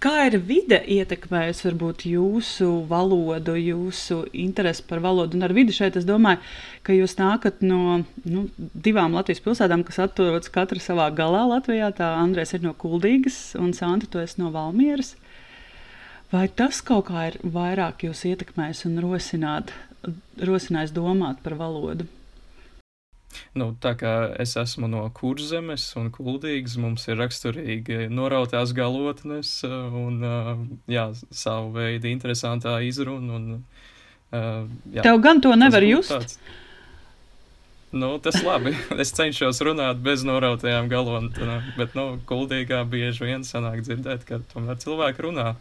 Kā 0.00 0.12
ir 0.28 0.38
vide 0.46 0.78
ietekmējusi 0.92 1.66
varbūt 1.66 2.04
jūsu 2.08 2.68
valodu, 2.88 3.56
jūsu 3.58 4.22
interesi 4.36 4.84
par 4.88 5.02
valodu? 5.04 5.36
Un 5.36 5.46
ar 5.46 5.54
vidi 5.56 5.74
šeit 5.76 5.98
es 5.98 6.06
domāju, 6.08 6.40
ka 6.86 6.96
jūs 6.96 7.16
nākat 7.18 7.62
no 7.66 8.00
nu, 8.24 8.46
divām 8.56 9.16
Latvijas 9.16 9.42
pilsētām, 9.44 9.84
kas 9.88 10.00
atrodas 10.06 10.52
katra 10.52 10.80
savā 10.82 11.10
galā 11.16 11.44
Latvijā. 11.56 11.90
Tā 11.96 12.14
Andrēs 12.20 12.54
ir 12.56 12.64
no 12.64 12.74
Kuldīgas 12.78 13.56
un 13.60 13.74
Santa, 13.76 14.08
tu 14.08 14.22
esi 14.22 14.40
no 14.40 14.52
Valmieras. 14.54 15.16
Vai 16.32 16.48
tas 16.48 16.80
kaut 16.82 17.06
kā 17.10 17.28
ir 17.30 17.38
vairāk 17.42 18.02
jūs 18.08 18.24
ietekmējis 18.26 18.86
un 18.88 18.98
rosināt, 19.04 19.72
rosinājis 20.42 20.94
domāt 20.96 21.42
par 21.44 21.54
valodu? 21.60 22.08
Nu, 23.56 23.70
tā 23.80 23.92
kā 24.00 24.12
es 24.40 24.54
esmu 24.58 24.88
no 24.90 25.02
kurzemes 25.16 25.84
un 26.00 26.10
kuldīgas, 26.14 26.76
mums 26.80 27.06
ir 27.08 27.18
raksturīgi 27.20 28.06
norautās 28.12 28.72
galotnes 28.76 29.58
un 29.66 30.20
jā, 30.90 31.08
savu 31.30 31.74
veidu 31.76 32.10
interesantā 32.10 32.78
izruna. 32.84 33.40
Un, 33.40 33.64
jā, 34.92 35.04
Tev 35.04 35.20
gan 35.24 35.42
to 35.44 35.52
nevar 35.56 35.84
just. 35.84 36.12
Tāds. 36.12 36.38
Nu, 37.96 38.16
tas 38.18 38.42
labi. 38.44 38.74
Es 39.02 39.12
cenšos 39.16 39.62
runāt 39.64 40.00
bez 40.04 40.24
norautajām 40.26 40.88
galvām, 40.92 41.30
bet, 41.78 41.94
nu, 41.96 42.18
kuldīgā 42.28 42.82
bieži 42.90 43.28
vien 43.28 43.46
sanāk 43.46 43.84
dzirdēt, 43.86 44.26
ka 44.28 44.40
tomēr 44.52 44.80
cilvēki 44.82 45.28
runā. 45.28 45.52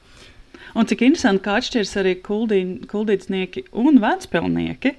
Un 0.75 0.87
cik 0.89 1.05
interesanti, 1.07 1.43
kā 1.45 1.57
atšķiras 1.61 1.93
arī 2.01 2.15
kuldī, 2.23 2.61
kuldīdznieki 2.91 3.69
un 3.79 4.01
vecpilnieki. 4.03 4.95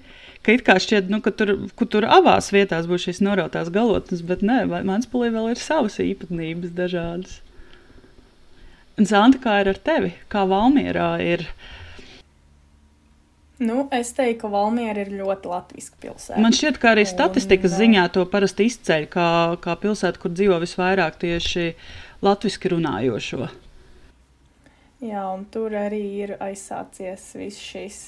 Ka 0.47 0.55
it 0.55 0.63
kā 0.65 0.77
šķiet, 0.81 1.11
nu, 1.11 1.19
ka 1.21 1.33
tur, 1.35 1.57
tur 1.91 2.07
abās 2.07 2.53
vietās 2.55 2.87
būs 2.89 3.09
šīs 3.09 3.21
norautās 3.27 3.69
galotnes, 3.75 4.23
bet 4.25 4.45
nē, 4.47 4.63
Manspēlī 4.87 5.33
vēl 5.35 5.51
ir 5.53 5.61
savas 5.61 5.99
īpatnības 6.03 6.73
dažādas. 6.77 7.41
Zanta, 8.97 9.41
kā 9.43 9.59
ir 9.61 9.73
ar 9.75 9.81
tevi? 9.85 10.15
Kā 10.33 10.47
Valmierā 10.49 11.11
ir? 11.21 11.45
Nu, 13.59 13.87
es 13.93 14.15
teiktu, 14.17 14.45
ka 14.45 14.53
Valmiera 14.53 15.03
ir 15.05 15.13
ļoti 15.17 15.49
latviska 15.49 16.01
pilsēta. 16.01 16.41
Man 16.45 16.53
šķiet, 16.57 16.81
ka 16.81 16.93
arī 16.93 17.05
statistikas 17.09 17.73
un, 17.73 17.79
ziņā 17.83 18.09
to 18.13 18.25
parasti 18.29 18.67
izceļ 18.69 19.07
kā, 19.13 19.29
kā 19.65 19.77
pilsēta, 19.81 20.21
kur 20.21 20.33
dzīvo 20.33 20.59
visvairāk 20.61 21.17
tieši 21.23 21.71
latviski 22.25 22.73
runājošo. 22.73 23.49
Jā, 25.05 25.27
un 25.29 25.45
tur 25.53 25.75
arī 25.77 26.01
ir 26.23 26.31
aizsācies 26.41 27.25
viss 27.37 27.61
šis, 27.61 27.99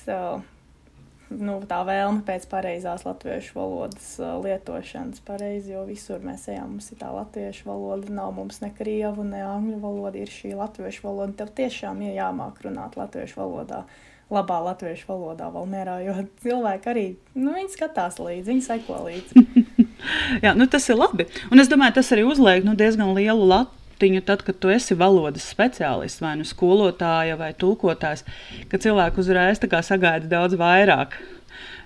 nu, 1.28 1.58
tā 1.68 1.82
vēlme 1.84 2.22
pēc 2.24 2.46
pareizās 2.48 3.04
latviešu 3.04 3.58
valodas 3.58 4.14
lietošanas. 4.16 5.20
Pareizi, 5.26 5.74
jo 5.74 5.84
visur 5.88 6.24
mēs 6.24 6.46
ejam, 6.48 6.78
mums 6.78 6.88
ir 6.94 7.00
tā 7.02 7.10
latviešu 7.12 7.68
valoda, 7.68 8.08
nav 8.16 8.32
mums 8.38 8.62
ne 8.64 8.72
krievu, 8.72 9.26
ne 9.28 9.44
angļu 9.44 9.82
valoda, 9.84 10.16
ir 10.16 10.32
šī 10.32 10.54
latviešu 10.56 11.04
valoda. 11.10 11.36
Tev 11.42 11.52
tiešām 11.60 12.00
ir 12.08 12.16
jāmāk 12.22 12.64
runāt 12.64 12.96
latviešu 12.96 13.42
valodā, 13.42 13.84
labā 14.32 14.62
latviešu 14.70 15.12
valodā, 15.12 15.52
valmērā, 15.52 16.00
jo 16.08 16.16
cilvēki 16.40 16.92
arī, 16.94 17.08
nu, 17.36 17.52
skatās 17.68 18.16
līdzi, 18.16 18.48
viņi 18.48 18.64
seko 18.64 19.02
līdzi. 19.10 19.44
Jā, 20.44 20.56
nu 20.56 20.64
tas 20.72 20.88
ir 20.88 20.96
labi. 20.96 21.28
Un 21.52 21.60
es 21.60 21.68
domāju, 21.68 21.98
tas 22.00 22.16
arī 22.16 22.24
uzliek 22.24 22.64
nu, 22.64 22.72
diezgan 22.78 23.12
lielu 23.12 23.44
lat 23.44 23.77
punktiņu, 23.98 24.22
tad, 24.22 24.42
kad 24.46 24.58
tu 24.58 24.70
esi 24.70 24.94
valodas 24.94 25.42
speciālists, 25.50 26.22
vai 26.22 26.36
nu 26.38 26.44
skolotāja 26.44 27.36
vai 27.36 27.52
tulkotājs, 27.52 28.24
ka 28.70 28.78
cilvēki 28.78 29.18
uzreiz 29.18 29.58
sagaida 29.58 30.28
daudz 30.28 30.54
vairāk 30.54 31.18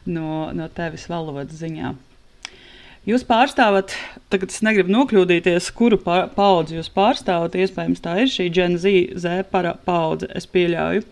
no, 0.04 0.52
no 0.52 0.68
tevis 0.68 1.08
valodas 1.08 1.56
ziņā. 1.56 1.94
Jūs 3.04 3.24
pārstāvat, 3.24 3.96
tagad 4.30 4.50
es 4.50 4.62
negribu 4.62 4.92
nokļūdīties, 4.92 5.72
kuru 5.74 5.98
paudzi 5.98 6.76
jūs 6.76 6.90
pārstāvat. 6.92 7.56
Iespējams, 7.56 8.00
tā 8.00 8.20
ir 8.22 8.28
šī 8.30 8.46
Gen 8.52 8.76
Z, 8.78 9.16
Z 9.18 9.48
paudze, 9.84 10.28
es 10.30 10.46
pieļauju. 10.46 11.02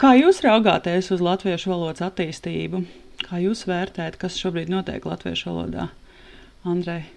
Kā 0.00 0.14
jūs 0.16 0.40
raugāties 0.44 1.10
uz 1.12 1.20
latviešu 1.20 1.74
valodas 1.74 2.04
attīstību? 2.06 2.86
Kā 3.26 3.42
jūs 3.42 3.66
vērtējat, 3.68 4.16
kas 4.16 4.40
šobrīd 4.40 4.72
notiek 4.72 5.04
latviešu 5.04 5.50
valodā? 5.50 5.90
Andrej. 6.64 7.15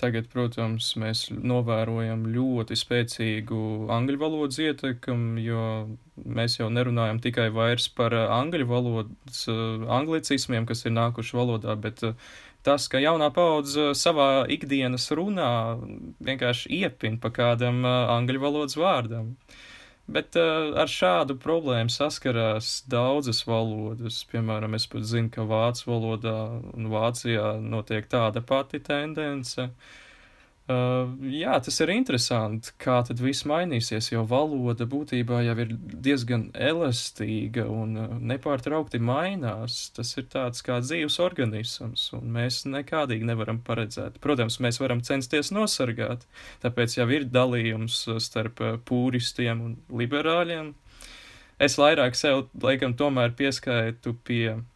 Tagad, 0.00 0.28
protams, 0.32 0.88
mēs 0.98 1.26
novērojam 1.30 2.24
ļoti 2.34 2.78
spēcīgu 2.78 3.58
angļu 3.92 4.20
valodas 4.22 4.58
ietekmi, 4.62 5.44
jo 5.44 5.66
mēs 6.16 6.58
jau 6.58 6.70
nerunājam 6.72 7.20
tikai 7.22 7.50
par 7.96 8.14
angļu 8.14 8.66
valodas 8.70 9.44
anglicismiem, 9.98 10.66
kas 10.66 10.86
ir 10.86 10.96
nākuši 10.96 11.36
valodā, 11.36 11.76
bet 11.76 12.02
tas, 12.64 12.88
ka 12.88 12.98
jaunā 12.98 13.30
paudze 13.34 13.92
savā 13.98 14.46
ikdienas 14.48 15.10
runā 15.12 15.52
vienkārši 16.24 16.72
iepin 16.80 17.20
pa 17.20 17.30
kādam 17.30 17.84
angļu 17.84 18.42
valodas 18.48 18.80
vārdam. 18.80 19.34
Uh, 19.34 19.73
Bet 20.06 20.36
uh, 20.36 20.74
ar 20.76 20.90
šādu 20.90 21.38
problēmu 21.40 21.92
saskarās 21.92 22.82
daudzas 22.92 23.40
valodas. 23.48 24.20
Piemēram, 24.28 24.76
es 24.76 24.84
pat 24.92 25.06
zinu, 25.08 25.32
ka 25.32 25.46
vācu 25.48 25.88
valodā 25.88 26.38
un 26.74 26.90
Vācijā 26.92 27.54
notiek 27.64 28.10
tāda 28.12 28.44
pati 28.44 28.82
tendence. 28.84 29.70
Uh, 29.70 30.03
Uh, 30.64 31.10
jā, 31.28 31.58
tas 31.60 31.76
ir 31.84 31.90
interesanti, 31.92 32.70
kā 32.80 33.02
tad 33.04 33.18
viss 33.20 33.44
mainīsies, 33.44 34.06
jo 34.14 34.22
valoda 34.24 34.86
būtībā 34.88 35.42
jau 35.44 35.56
ir 35.60 35.74
diezgan 35.76 36.46
elastīga 36.56 37.66
un 37.68 37.92
uh, 38.00 38.14
nepārtraukti 38.32 38.96
mainās. 38.96 39.90
Tas 39.92 40.14
ir 40.16 40.24
tāds 40.32 40.64
kā 40.64 40.78
dzīves 40.80 41.20
organisms, 41.20 42.06
un 42.16 42.32
mēs 42.38 42.62
nekādīgi 42.64 43.28
nevaram 43.28 43.60
paredzēt. 43.66 44.16
Protams, 44.24 44.56
mēs 44.64 44.80
varam 44.80 45.04
censties 45.04 45.52
nosargāt, 45.52 46.24
tāpēc 46.64 46.96
jau 46.96 47.10
ir 47.12 47.28
dalījums 47.28 48.00
starp 48.24 48.64
uh, 48.64 48.78
pūristiem 48.88 49.60
un 49.68 49.76
liberāļiem. 49.92 50.72
Es 51.60 51.76
vairāk 51.76 52.16
sev, 52.16 52.46
laikam, 52.64 52.96
tomēr 52.96 53.36
pieskaitu 53.36 54.16
pie 54.24 54.54
Eh, 54.54 54.73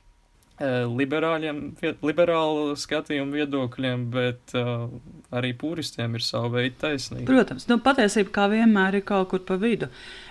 liberāļiem, 0.58 1.58
liberālu 2.02 2.72
skatījumu 2.78 3.38
viedokļiem, 3.38 4.06
bet 4.10 4.54
uh, 4.58 4.88
arī 5.30 5.52
pūristiem 5.54 6.16
ir 6.18 6.24
sava 6.24 6.50
veida 6.56 6.88
taisnība. 6.88 7.28
Protams, 7.30 7.68
nu, 7.70 7.78
patiesība 7.84 8.32
kā 8.34 8.48
vienmēr 8.50 8.98
ir 8.98 9.04
kaut 9.06 9.30
kur 9.30 9.44
pa 9.46 9.58
vidu. 9.60 9.86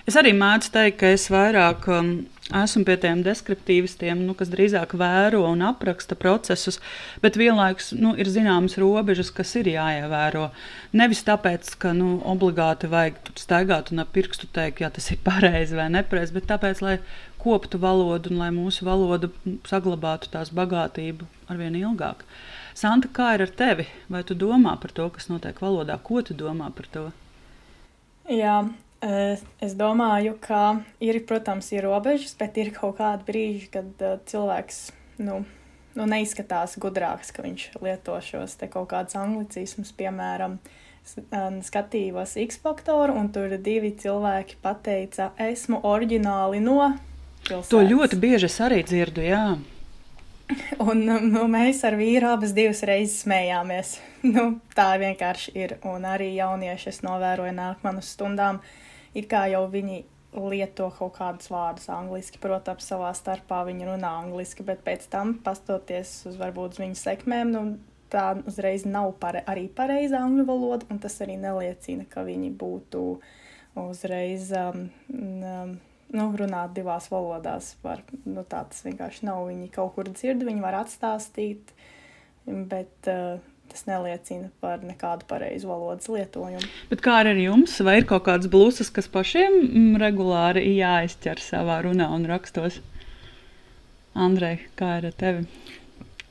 Es 0.07 0.17
arī 0.19 0.33
mēdzu 0.35 0.71
teikt, 0.73 0.97
ka 0.99 1.11
es 1.15 1.27
vairāk 1.31 1.87
um, 1.91 2.11
esmu 2.55 2.83
pie 2.87 2.97
tiem 3.03 3.21
deskriptīvistiem, 3.23 4.25
nu, 4.27 4.35
kas 4.39 4.51
drīzāk 4.51 4.97
vēro 4.99 5.45
un 5.47 5.63
apraksta 5.67 6.15
procesus, 6.19 6.79
bet 7.23 7.39
vienlaikus 7.39 7.93
nu, 7.95 8.13
ir 8.19 8.27
zināmas 8.31 8.77
robežas, 8.81 9.31
kas 9.35 9.53
ir 9.59 9.71
jāievēro. 9.73 10.49
Nevis 10.97 11.23
tāpēc, 11.27 11.73
ka 11.79 11.93
nu, 11.95 12.17
obligāti 12.27 12.91
vajag 12.91 13.33
staigāt 13.39 13.91
un 13.93 14.03
ar 14.03 14.11
pirkstu 14.11 14.51
teikt, 14.51 14.83
ja 14.83 14.91
tas 14.91 15.11
ir 15.11 15.23
pareizi 15.27 15.79
vai 15.79 15.87
nepareizi, 15.93 16.35
bet 16.35 16.51
tāpēc, 16.51 16.83
lai 16.83 16.97
koptu 17.47 17.79
valodu 17.79 18.33
un 18.33 18.41
lai 18.41 18.49
mūsu 18.51 18.83
valoda 18.87 19.31
saglabātu 19.67 20.31
tās 20.33 20.51
bagātību 20.51 21.27
arvien 21.47 21.77
ilgāk. 21.79 22.25
Santa, 22.77 23.09
kā 23.09 23.31
ir 23.37 23.45
ar 23.47 23.53
tevi? 23.57 23.87
Vai 24.11 24.25
tu 24.27 24.35
domā 24.37 24.75
par 24.81 24.91
to, 24.93 25.07
kas 25.15 25.31
notiek 25.31 25.57
valodā? 25.63 25.95
Ko 26.03 26.21
tu 26.21 26.35
domā 26.37 26.67
par 26.75 26.89
to? 26.93 27.05
Jā, 28.29 28.57
es 29.01 29.75
domāju, 29.79 30.35
ka 30.43 30.81
ir, 31.01 31.21
protams, 31.29 31.71
ir 31.73 31.87
robežas, 31.87 32.35
bet 32.37 32.59
ir 32.59 32.73
kaut 32.75 32.97
kādi 32.99 33.25
brīži, 33.29 33.69
kad 33.73 34.03
uh, 34.03 34.19
cilvēks 34.27 34.81
nu, 35.23 35.39
nu, 35.95 36.09
neizskatās 36.11 36.75
gudrāks, 36.81 37.31
ka 37.33 37.45
viņš 37.45 37.69
lieto 37.81 38.19
šos 38.21 38.59
kaut 38.67 38.91
kādus 38.91 39.17
anglicismus, 39.17 39.95
piemēram, 39.97 40.59
skatījos 41.63 42.35
X 42.43 42.59
faktoru, 42.59 43.15
un 43.15 43.31
tur 43.31 43.53
divi 43.63 43.93
cilvēki 43.95 44.59
pateica, 44.61 45.31
esmu 45.39 45.79
oriģināli 45.87 46.59
no 46.59 46.91
pilsētas. 47.47 47.71
To 47.73 47.81
ļoti 47.83 48.19
bieži 48.21 48.49
es 48.49 48.59
arī 48.63 48.83
dzirdu, 48.85 49.23
jā. 49.25 49.43
Un 50.87 51.03
nu, 51.07 51.45
mēs 51.51 51.81
ar 51.87 51.97
vīru 51.99 52.29
abas 52.31 52.53
divas 52.57 52.83
reizes 52.87 53.23
smējāmies. 53.25 53.97
Nu, 54.27 54.57
tā 54.75 54.89
vienkārši 54.99 55.53
ir. 55.55 55.75
Un 55.87 56.03
arī 56.09 56.33
jaunieši, 56.35 56.89
es 56.91 57.03
novēroju, 57.05 57.53
nāk 57.55 57.83
man 57.85 58.01
uz 58.01 58.09
stundām, 58.11 58.57
it 59.15 59.29
kā 59.31 59.45
jau 59.51 59.61
viņi 59.71 60.01
lieto 60.35 60.89
kaut 60.97 61.13
kādus 61.17 61.51
vārdus 61.53 61.87
angliski. 61.93 62.41
Protams, 62.41 62.87
savā 62.89 63.13
starpā 63.15 63.61
viņi 63.69 63.87
runā 63.87 64.11
angliski, 64.23 64.65
bet 64.67 64.81
pēc 64.85 65.05
tam, 65.13 65.37
pastoties 65.45 66.19
uz 66.27 66.35
varbūt 66.41 66.75
uz 66.75 66.81
viņu 66.83 66.99
sekmēm, 66.99 67.53
nu, 67.53 67.63
tā 68.11 68.29
uzreiz 68.47 68.85
nav 68.87 69.13
pare, 69.21 69.43
arī 69.49 69.67
pareiza 69.73 70.21
angļu 70.23 70.47
valoda, 70.47 70.87
un 70.91 71.01
tas 71.03 71.17
arī 71.23 71.37
neliecina, 71.39 72.07
ka 72.09 72.23
viņi 72.27 72.51
būtu 72.59 73.03
uzreiz 73.77 74.49
um, 74.57 74.87
um, 75.13 75.75
nu, 76.15 76.29
runāt 76.39 76.73
divās 76.77 77.09
valodās. 77.11 77.73
Var, 77.83 78.03
nu, 78.25 78.43
tā 78.43 78.63
tas 78.69 78.83
vienkārši 78.85 79.27
nav. 79.27 79.43
Viņi 79.49 79.69
kaut 79.73 79.95
kur 79.97 80.09
dzird, 80.11 80.45
viņi 80.47 80.63
var 80.63 80.79
atstāstīt, 80.81 81.73
bet 82.45 83.11
uh, 83.11 83.39
tas 83.71 83.87
neliecina 83.89 84.49
par 84.63 84.83
nekādu 84.85 85.27
pareizu 85.29 85.69
valodas 85.69 86.09
lietojumu. 86.11 86.63
Bet 86.91 87.03
kā 87.05 87.19
ar 87.23 87.31
jums? 87.35 87.75
Vai 87.83 87.99
ir 88.01 88.07
kaut 88.09 88.25
kādas 88.27 88.49
blūzas, 88.51 88.91
kas 88.93 89.09
pašiem 89.11 89.59
mm, 89.63 89.97
regulāri 90.01 90.63
jāizķer 90.77 91.43
savā 91.43 91.81
runā 91.85 92.09
un 92.15 92.27
rakstos? 92.29 92.79
Andrej, 94.17 94.63
kā 94.79 94.97
ir 95.01 95.11
ar 95.11 95.17
tevi? 95.19 95.43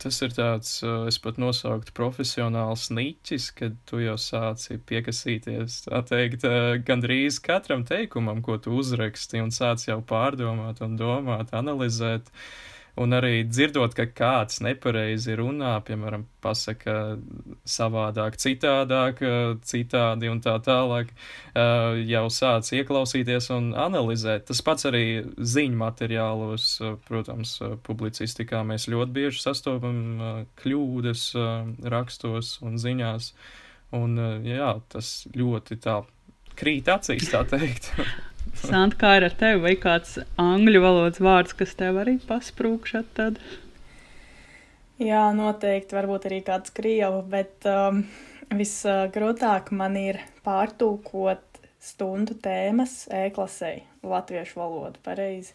Tas 0.02 0.20
ir 0.22 0.35
tāds, 0.37 0.70
es 1.09 1.16
pat 1.24 1.38
nosauktu 1.40 1.94
profesionāls 1.96 2.90
niķis, 2.92 3.48
kad 3.56 3.78
tu 3.88 4.02
jau 4.02 4.18
sāci 4.20 4.76
piekasīties, 4.90 5.78
tā 5.87 6.02
teikt, 6.04 6.44
gandrīz 6.87 7.40
katram 7.40 7.87
teikumam, 7.88 8.42
ko 8.44 8.59
tu 8.61 8.76
uzraksti, 8.76 9.40
un 9.40 9.54
sāc 9.56 9.88
jau 9.88 10.02
pārdomāt 10.04 10.85
un 10.85 10.98
domāt, 11.00 11.54
analizēt. 11.56 12.28
Uh, 12.28 12.76
Un 12.96 13.12
arī 13.12 13.42
dzirdot, 13.44 13.92
ka 13.92 14.06
kāds 14.09 14.62
nepareizi 14.64 15.35
runā, 15.37 15.74
piemēram, 15.85 16.22
pasaka 16.40 16.94
savādāk, 17.68 18.38
citādāk, 18.40 19.20
citādi 19.68 20.30
un 20.32 20.40
tā 20.44 20.54
tālāk, 20.64 21.11
jau 22.09 22.22
sāc 22.32 22.70
ieklausīties 22.78 23.50
un 23.52 23.74
analizēt. 23.76 24.46
Tas 24.48 24.62
pats 24.64 24.88
arī 24.88 25.04
ziņu 25.37 25.76
materiālos, 25.82 26.70
protams, 27.09 27.59
publicistikā 27.85 28.62
mēs 28.64 28.88
ļoti 28.88 29.16
bieži 29.18 29.44
sastopam 29.44 30.00
kļūdas 30.62 31.26
rakstos 31.96 32.56
un 32.64 32.80
ziņās. 32.80 33.28
Un 33.96 34.16
jā, 34.46 34.72
tas 34.88 35.12
ļoti 35.37 35.78
tā 35.85 36.00
krīt 36.56 36.88
acīs, 36.96 37.28
tā 37.28 37.44
teikt. 37.52 37.92
Santa, 38.54 38.96
kā 39.00 39.16
ir 39.18 39.26
ar 39.28 39.35
tevi? 39.38 39.62
Vai 39.64 39.74
kāds 39.80 40.18
angļu 40.40 40.82
valodas 40.85 41.22
vārds, 41.22 41.56
kas 41.56 41.74
tev 41.78 42.00
arī 42.02 42.16
pasprūkšat 42.28 43.11
tad? 43.18 43.40
Jā, 45.02 45.26
noteikti. 45.37 45.96
Varbūt 45.96 46.28
arī 46.30 46.40
kāds 46.46 46.72
krievu, 46.76 47.20
bet 47.28 47.66
um, 47.68 48.04
visgrūtāk 48.56 49.72
man 49.76 49.98
ir 50.00 50.22
pārtulkot 50.46 51.61
stundu 51.82 52.35
tēmas 52.42 53.04
e-klasē, 53.12 53.74
latviešu 54.06 54.61
valodu 54.62 55.02
pareizi. 55.04 55.52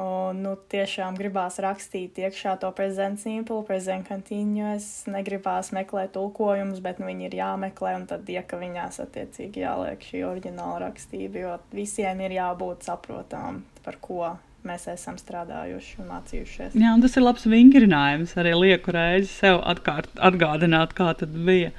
Un, 0.00 0.38
nu, 0.40 0.54
tiešām 0.72 1.18
gribās 1.20 1.58
rakstīt 1.60 2.16
iekšā 2.22 2.54
to 2.62 2.70
present 2.72 3.20
simple, 3.20 3.58
present 3.68 4.06
continuous, 4.08 4.86
negribās 5.04 5.68
meklēt 5.76 6.14
tulkojumus, 6.14 6.80
bet 6.80 7.02
nu, 7.02 7.10
viņi 7.10 7.28
ir 7.28 7.36
jāmeklē, 7.42 7.92
un 7.98 8.06
tad 8.08 8.30
ieka 8.32 8.56
viņās 8.56 9.02
attiecīgi 9.04 9.66
jāliek 9.66 10.06
šī 10.08 10.22
oriģināla 10.30 10.78
rakstība, 10.86 11.42
jo 11.44 11.58
visiem 11.76 12.24
ir 12.24 12.38
jābūt 12.38 12.88
saprotamam, 12.88 13.60
par 13.84 14.00
ko 14.00 14.30
mēs 14.64 14.86
esam 14.94 15.18
strādājuši 15.20 16.00
un 16.00 16.08
mācījušies. 16.14 16.78
Jā, 16.78 16.94
un 16.94 17.04
tas 17.04 17.18
ir 17.18 17.26
labs 17.26 17.44
vingrinājums 17.50 18.32
arī 18.40 18.54
lieku 18.56 18.96
reizi 18.96 19.28
sev 19.28 19.60
atkārt, 19.60 20.08
atgādināt, 20.16 20.96
kā 20.96 21.10
tad 21.20 21.36
bija. 21.36 21.74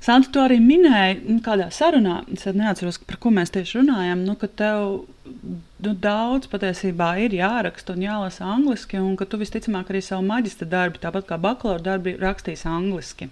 Santa, 0.00 0.30
tu 0.30 0.40
arī 0.42 0.58
minēji, 0.62 1.18
nu, 1.26 1.38
kādā 1.42 1.68
sarunā, 1.74 2.20
es 2.34 2.46
neatceros, 2.46 3.00
par 3.08 3.18
ko 3.22 3.32
mēs 3.34 3.50
tieši 3.54 3.80
runājam, 3.80 4.22
nu, 4.26 4.36
ka 4.38 4.46
tev 4.60 4.84
nu, 5.26 5.94
daudz 6.06 6.46
patiesībā 6.52 7.10
ir 7.24 7.34
jāraksta 7.38 7.96
un 7.96 8.04
jālasa 8.06 8.46
angliski, 8.46 9.00
un 9.02 9.16
ka 9.18 9.26
tu 9.26 9.40
visticamāk 9.40 9.90
arī 9.90 10.02
savu 10.04 10.26
maģistra 10.28 10.68
darbu, 10.70 11.02
tāpat 11.02 11.26
kā 11.28 11.40
bakalaura 11.42 11.84
darbu, 11.90 12.14
rakstīs 12.22 12.62
angliski. 12.68 13.30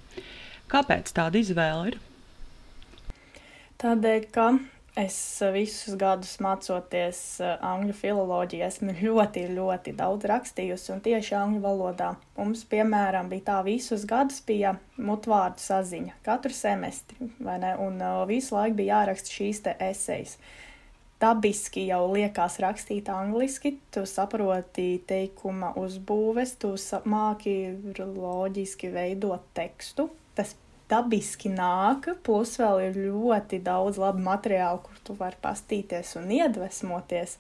Kāpēc 0.72 1.12
tāda 1.14 1.38
izvēle 1.38 1.92
ir? 1.92 2.00
Tādēļ, 3.82 4.26
ka 4.34 4.50
es 4.96 5.16
visus 5.52 5.94
gadus 6.00 6.38
mācoties 6.42 7.20
eh, 7.44 7.54
angļu 7.64 7.94
filoloģiju, 7.98 8.64
esmu 8.66 8.96
ļoti, 9.06 9.46
ļoti 9.56 9.94
daudz 9.98 10.28
rakstījusi 10.32 10.92
un 10.94 11.02
tieši 11.04 11.36
angļu 11.38 11.62
valodā. 11.64 12.12
Mums, 12.38 12.64
piemēram, 12.70 13.30
bija 13.32 13.46
tā 13.50 13.58
visus 13.66 14.06
gadus 14.08 14.40
bija 14.46 14.76
mutvārdu 14.96 15.62
saziņa, 15.62 16.20
katru 16.26 16.56
semestri, 16.56 17.30
un 17.40 18.00
uh, 18.00 18.22
visu 18.28 18.56
laiku 18.56 18.80
bija 18.80 19.02
jāraksta 19.02 19.36
šīs 19.36 19.62
esejas. 19.76 20.38
Dabiski 21.20 21.86
jau 21.88 22.02
liekas 22.12 22.58
rakstīt 22.60 23.06
angliski, 23.08 23.78
tu 23.92 24.02
saproti 24.08 24.98
teikuma 25.08 25.70
uzbūves, 25.80 26.58
tu 26.60 26.74
māki 27.08 27.56
loģiski 27.96 28.92
veidot 28.92 29.46
tekstu. 29.56 30.10
Tas 30.36 30.52
dabiski 30.90 31.50
nāk, 31.52 32.08
plus 32.26 32.56
vēl 32.60 32.82
ir 32.88 32.98
ļoti 33.08 33.60
daudz 33.64 33.98
labu 34.00 34.22
materiālu, 34.26 34.82
kur 34.84 35.00
tu 35.04 35.16
vari 35.18 35.38
pastīties 35.42 36.14
un 36.20 36.30
iedvesmoties. 36.38 37.36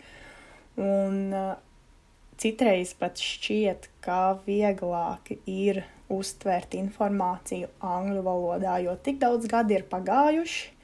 Un 0.76 1.20
uh, 1.32 1.52
citreiz 2.40 2.92
pat 2.98 3.20
šķiet, 3.22 3.90
ka 4.04 4.38
vieglāk 4.46 5.36
ir 5.46 5.84
uztvert 6.12 6.76
informāciju 6.78 7.70
angļu 7.82 8.22
valodā, 8.26 8.78
jo 8.84 8.94
tik 9.02 9.18
daudz 9.22 9.48
gadi 9.50 9.78
ir 9.78 9.86
pagājuši, 9.90 10.74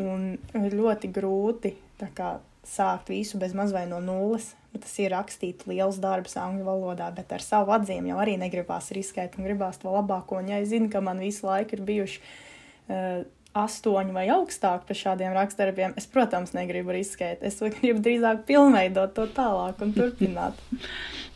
un 0.00 0.38
ļoti 0.54 1.10
grūti 1.12 1.74
kā, 2.16 2.38
sākt 2.66 3.10
visu 3.10 3.38
bez 3.40 3.54
mazliet 3.56 3.90
no 3.90 4.00
nulles. 4.02 4.54
Tas 4.70 4.92
ir 5.02 5.10
rakstīt 5.10 5.64
liels 5.66 5.98
darbs 5.98 6.36
angļu 6.38 6.62
valodā, 6.68 7.08
bet 7.14 7.32
ar 7.34 7.42
savu 7.42 7.74
atzīmi 7.74 8.12
jau 8.12 8.20
arī 8.22 8.36
negribās 8.38 8.92
riskēt 8.94 9.34
un 9.36 9.48
gribās 9.48 9.80
to 9.82 9.90
labāko. 9.90 10.38
Un, 10.38 10.52
ja 10.52 10.60
es 10.62 10.70
zinu, 10.70 10.86
ka 10.92 11.02
man 11.02 11.18
visu 11.18 11.48
laiku 11.48 11.74
ir 11.74 11.82
bijuši 11.88 12.20
uh, 12.22 13.24
astoņi 13.58 14.14
vai 14.14 14.28
augstāk 14.30 14.84
par 14.86 14.98
šādiem 14.98 15.34
rakstdarbiem, 15.34 15.96
es, 15.98 16.06
protams, 16.10 16.52
negribu 16.54 16.94
riskēt. 16.94 17.42
Es 17.46 17.58
gribu 17.80 17.98
drīzāk 18.04 18.44
pilnveidot 18.46 19.16
to 19.16 19.26
tālāk 19.34 19.82
un 19.82 19.94
turpināt. 19.96 20.60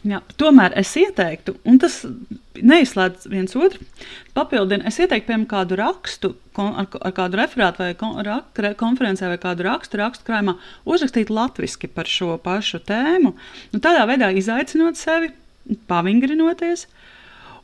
Jā, 0.05 0.19
tomēr 0.37 0.75
es 0.77 0.91
ieteiktu, 1.01 1.55
un 1.65 1.79
tas 1.81 2.03
neizslēdz 2.61 3.25
viens 3.33 3.55
otru, 3.57 3.81
papildina. 4.37 4.85
Es 4.91 4.99
ieteiktu, 5.01 5.31
piemēram, 5.31 5.47
kādu 5.49 5.79
rakstu, 5.81 6.35
kon, 6.57 6.75
ar, 6.83 6.91
ar 7.09 7.15
kādu 7.17 7.41
referātu 7.41 7.81
vai 7.81 7.95
kon, 7.97 8.19
rak, 8.27 8.61
konferencē 8.81 9.31
vai 9.33 9.39
kādu 9.41 9.65
rakstu, 9.65 10.03
rakstu 10.03 10.29
krājumā, 10.29 10.59
uzrakstīt 10.85 11.33
latviešu 11.33 11.89
par 11.97 12.11
šo 12.11 12.37
pašu 12.45 12.83
tēmu. 12.85 13.33
Nu, 13.73 13.81
tādā 13.81 14.05
veidā 14.11 14.29
izaicinot 14.37 15.01
sevi, 15.01 15.33
pavingrinoties. 15.89 16.85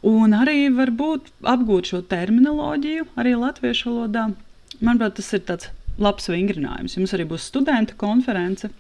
Un 0.07 0.33
arī 0.33 0.71
varbūt 0.73 1.29
apgūt 1.45 1.91
šo 1.93 2.01
terminoloģiju, 2.09 3.11
arī 3.21 3.35
latviešu 3.37 3.91
valodā. 3.91 4.31
Manuprāt, 4.81 5.19
tas 5.19 5.29
ir 5.37 5.43
tāds 5.45 5.69
labs 6.01 6.31
vingrinājums. 6.33 6.97
Jums 6.97 7.13
arī 7.17 7.27
būs 7.29 7.51
studenta 7.51 7.97
konference. 8.01 8.71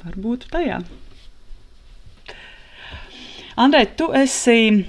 Varbūt 0.00 0.48
tajā. 0.52 0.80
Andrej, 3.60 3.92
tu 4.00 4.08
esi 4.16 4.86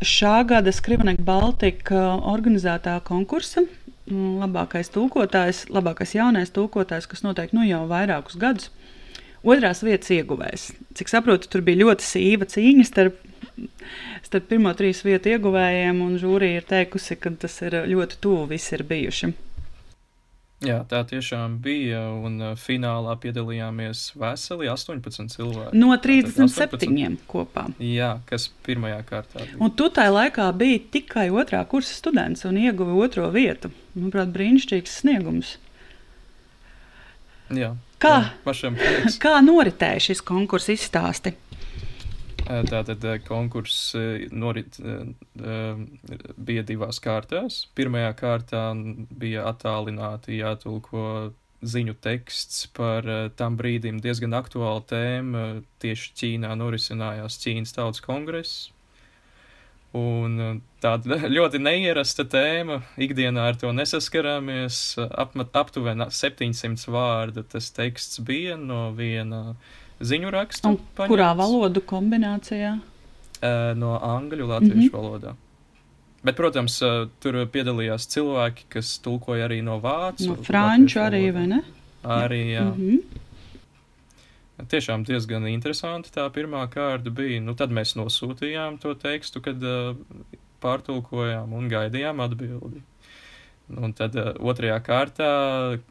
šā 0.00 0.38
gada 0.48 0.72
Skrivneka 0.72 1.24
Baltika 1.26 2.14
organizētā 2.30 2.94
konkursa 3.04 3.64
mm, 3.66 4.38
labākais 4.44 4.88
tulkotājs, 4.94 5.66
labākais 5.74 6.14
jaunais 6.16 6.54
tulkotājs, 6.54 7.08
kas 7.10 7.24
notiek 7.26 7.52
nu 7.52 7.66
jau 7.66 7.82
vairākus 7.90 8.38
gadus. 8.40 8.70
Otrās 9.42 9.82
vietas 9.86 10.10
ieguvējs. 10.14 10.70
Cik 10.98 11.10
saprotu, 11.12 11.50
tur 11.50 11.62
bija 11.66 11.82
ļoti 11.84 12.06
sīva 12.06 12.48
cīņa 12.50 12.86
starp, 12.88 13.20
starp 14.26 14.48
pirmo 14.50 14.72
trīs 14.78 15.04
vietu 15.06 15.34
ieguvējiem, 15.34 16.00
un 16.04 16.16
žūrija 16.20 16.62
ir 16.62 16.68
teikusi, 16.68 17.18
ka 17.20 17.34
tas 17.44 17.60
ir 17.66 17.82
ļoti 17.90 18.20
tuvu 18.22 18.48
visi 18.54 18.74
ir 18.78 18.86
bijuši. 18.88 19.34
Jā, 20.66 20.80
tā 20.90 21.04
tiešām 21.06 21.60
bija. 21.62 22.00
Un 22.18 22.40
uh, 22.42 22.54
finālā 22.58 23.14
piedalījāmies 23.22 24.08
veseli 24.18 24.66
18 24.66 25.30
cilvēki. 25.30 25.78
No 25.78 25.94
37 25.94 26.50
18... 26.50 27.20
kopā. 27.30 27.68
Jā, 27.78 28.16
kas 28.26 28.48
pirmajā 28.66 28.98
kārtā 29.06 29.44
bija. 29.44 29.60
Un 29.62 29.70
tu 29.78 29.86
tajā 29.94 30.10
laikā 30.16 30.48
biji 30.58 30.80
tikai 30.98 31.28
otrā 31.30 31.62
kursa 31.70 31.94
students 31.94 32.42
un 32.48 32.58
ieguvi 32.58 32.98
otro 33.06 33.28
vietu. 33.34 33.70
Manuprāt, 33.94 34.34
brīnišķīgs 34.34 34.98
sniegums. 35.04 35.54
Jā, 37.54 37.70
kā, 38.02 38.16
jā, 38.44 38.72
kā 39.22 39.38
noritēja 39.40 40.08
šis 40.10 40.26
konkurss 40.26 40.74
izstāsti? 40.74 41.36
Tātad 42.48 43.02
konkurss 43.28 43.92
norit, 44.32 44.78
bija 46.48 46.62
divās 46.64 47.00
kārtās. 47.04 47.66
Pirmajā 47.76 48.14
kārtā 48.16 48.62
bija 49.20 49.44
attālināti 49.50 50.38
jātulko 50.38 51.34
ziņu 51.60 51.96
teksts 52.00 52.68
par 52.72 53.04
tam 53.36 53.58
brīdim 53.58 53.98
diezgan 54.00 54.36
aktuālu 54.38 54.80
tēmu. 54.88 55.44
Tieši 55.82 56.14
Ķīnā 56.20 56.54
norisinājās 56.56 57.36
Ķīnas 57.42 57.76
tautas 57.76 58.04
kongress. 58.06 58.70
Un 59.98 60.62
tāda 60.80 61.18
ļoti 61.36 61.60
neierasta 61.60 62.24
tēma, 62.32 62.80
ikdienā 62.96 63.44
ar 63.50 63.60
to 63.60 63.74
nesaskaramies. 63.76 64.80
Apmat, 65.10 65.52
aptuveni 65.56 66.08
700 66.12 66.88
vārdu 66.96 67.44
tas 67.44 67.68
teksts 67.76 68.22
bija 68.24 68.56
no 68.60 68.86
viena 68.96 69.42
uh, 69.50 69.76
ziņu 70.00 70.30
rakstu. 70.34 70.76
Paņemts, 70.96 71.10
kurā 71.10 71.32
valodu 71.38 71.82
kombinācijā? 71.82 72.78
No 73.78 73.92
angļu, 74.02 74.46
latviešu 74.46 74.74
mm 74.74 74.88
-hmm. 74.88 74.96
valodā. 74.96 75.34
Bet, 76.26 76.34
protams, 76.36 76.80
tur 77.22 77.38
piedalījās 77.46 78.08
cilvēki, 78.10 78.66
kas 78.74 78.98
tulkoja 78.98 79.46
arī 79.46 79.62
no 79.62 79.78
vācu. 79.80 80.32
No 80.32 80.42
franču 80.42 80.98
arī, 81.00 81.28
vai 81.34 81.46
ne? 81.46 81.62
Arī, 82.02 82.42
jā. 82.56 82.64
Mm 82.64 82.74
-hmm. 82.74 84.66
Tiešām 84.68 85.04
diezgan 85.06 85.46
interesanti 85.46 86.10
tā 86.10 86.30
pirmā 86.30 86.68
kārta 86.68 87.10
bija. 87.10 87.40
Nu, 87.40 87.54
tad 87.54 87.70
mēs 87.70 87.94
nosūtījām 87.94 88.78
to 88.82 88.94
tekstu, 88.94 89.40
kad 89.40 89.62
uh, 89.62 89.96
pārtulkojām 90.62 91.52
un 91.52 91.68
gaidījām 91.68 92.20
atbildi. 92.20 92.82
Un 93.68 93.92
tad 93.92 94.14
uh, 94.16 94.30
otrajā 94.48 94.78
kārtā 94.80 95.30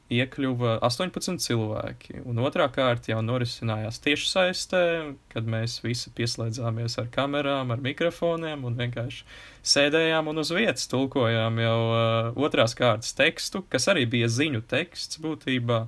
iekļuva 0.10 0.80
18 0.88 1.38
cilvēki. 1.44 2.24
Un 2.26 2.40
otrā 2.42 2.66
kārta 2.74 3.12
jau 3.12 3.20
norisinājās 3.22 4.00
tieši 4.02 4.30
saistē, 4.32 4.84
kad 5.30 5.46
mēs 5.46 5.76
visi 5.84 6.10
pieslēdzāmies 6.18 6.98
ar 6.98 7.12
kamerām, 7.14 7.70
ar 7.76 7.84
mikrofoniem 7.86 8.64
un 8.66 8.80
vienkārši 8.80 9.28
sēdējām 9.62 10.32
un 10.32 10.42
uz 10.42 10.50
vietas 10.58 10.90
tulkojām 10.90 11.60
jau 11.62 11.82
uh, 11.86 12.40
otrās 12.48 12.74
kārtas 12.78 13.14
tekstu, 13.18 13.62
kas 13.70 13.86
arī 13.94 14.08
bija 14.10 14.30
ziņu 14.32 14.64
teksts 14.66 15.22
būtībā. 15.22 15.84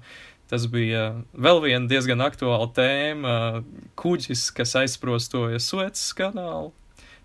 Tas 0.50 0.68
bija 0.70 1.24
vēl 1.34 1.64
viena 1.64 1.90
diezgan 1.90 2.22
aktuāla 2.26 2.68
tēma- 2.74 3.34
kuģis, 4.02 4.52
kas 4.54 4.76
aizprostoja 4.78 5.58
Suecas 5.58 6.06
kanālu. 6.14 6.70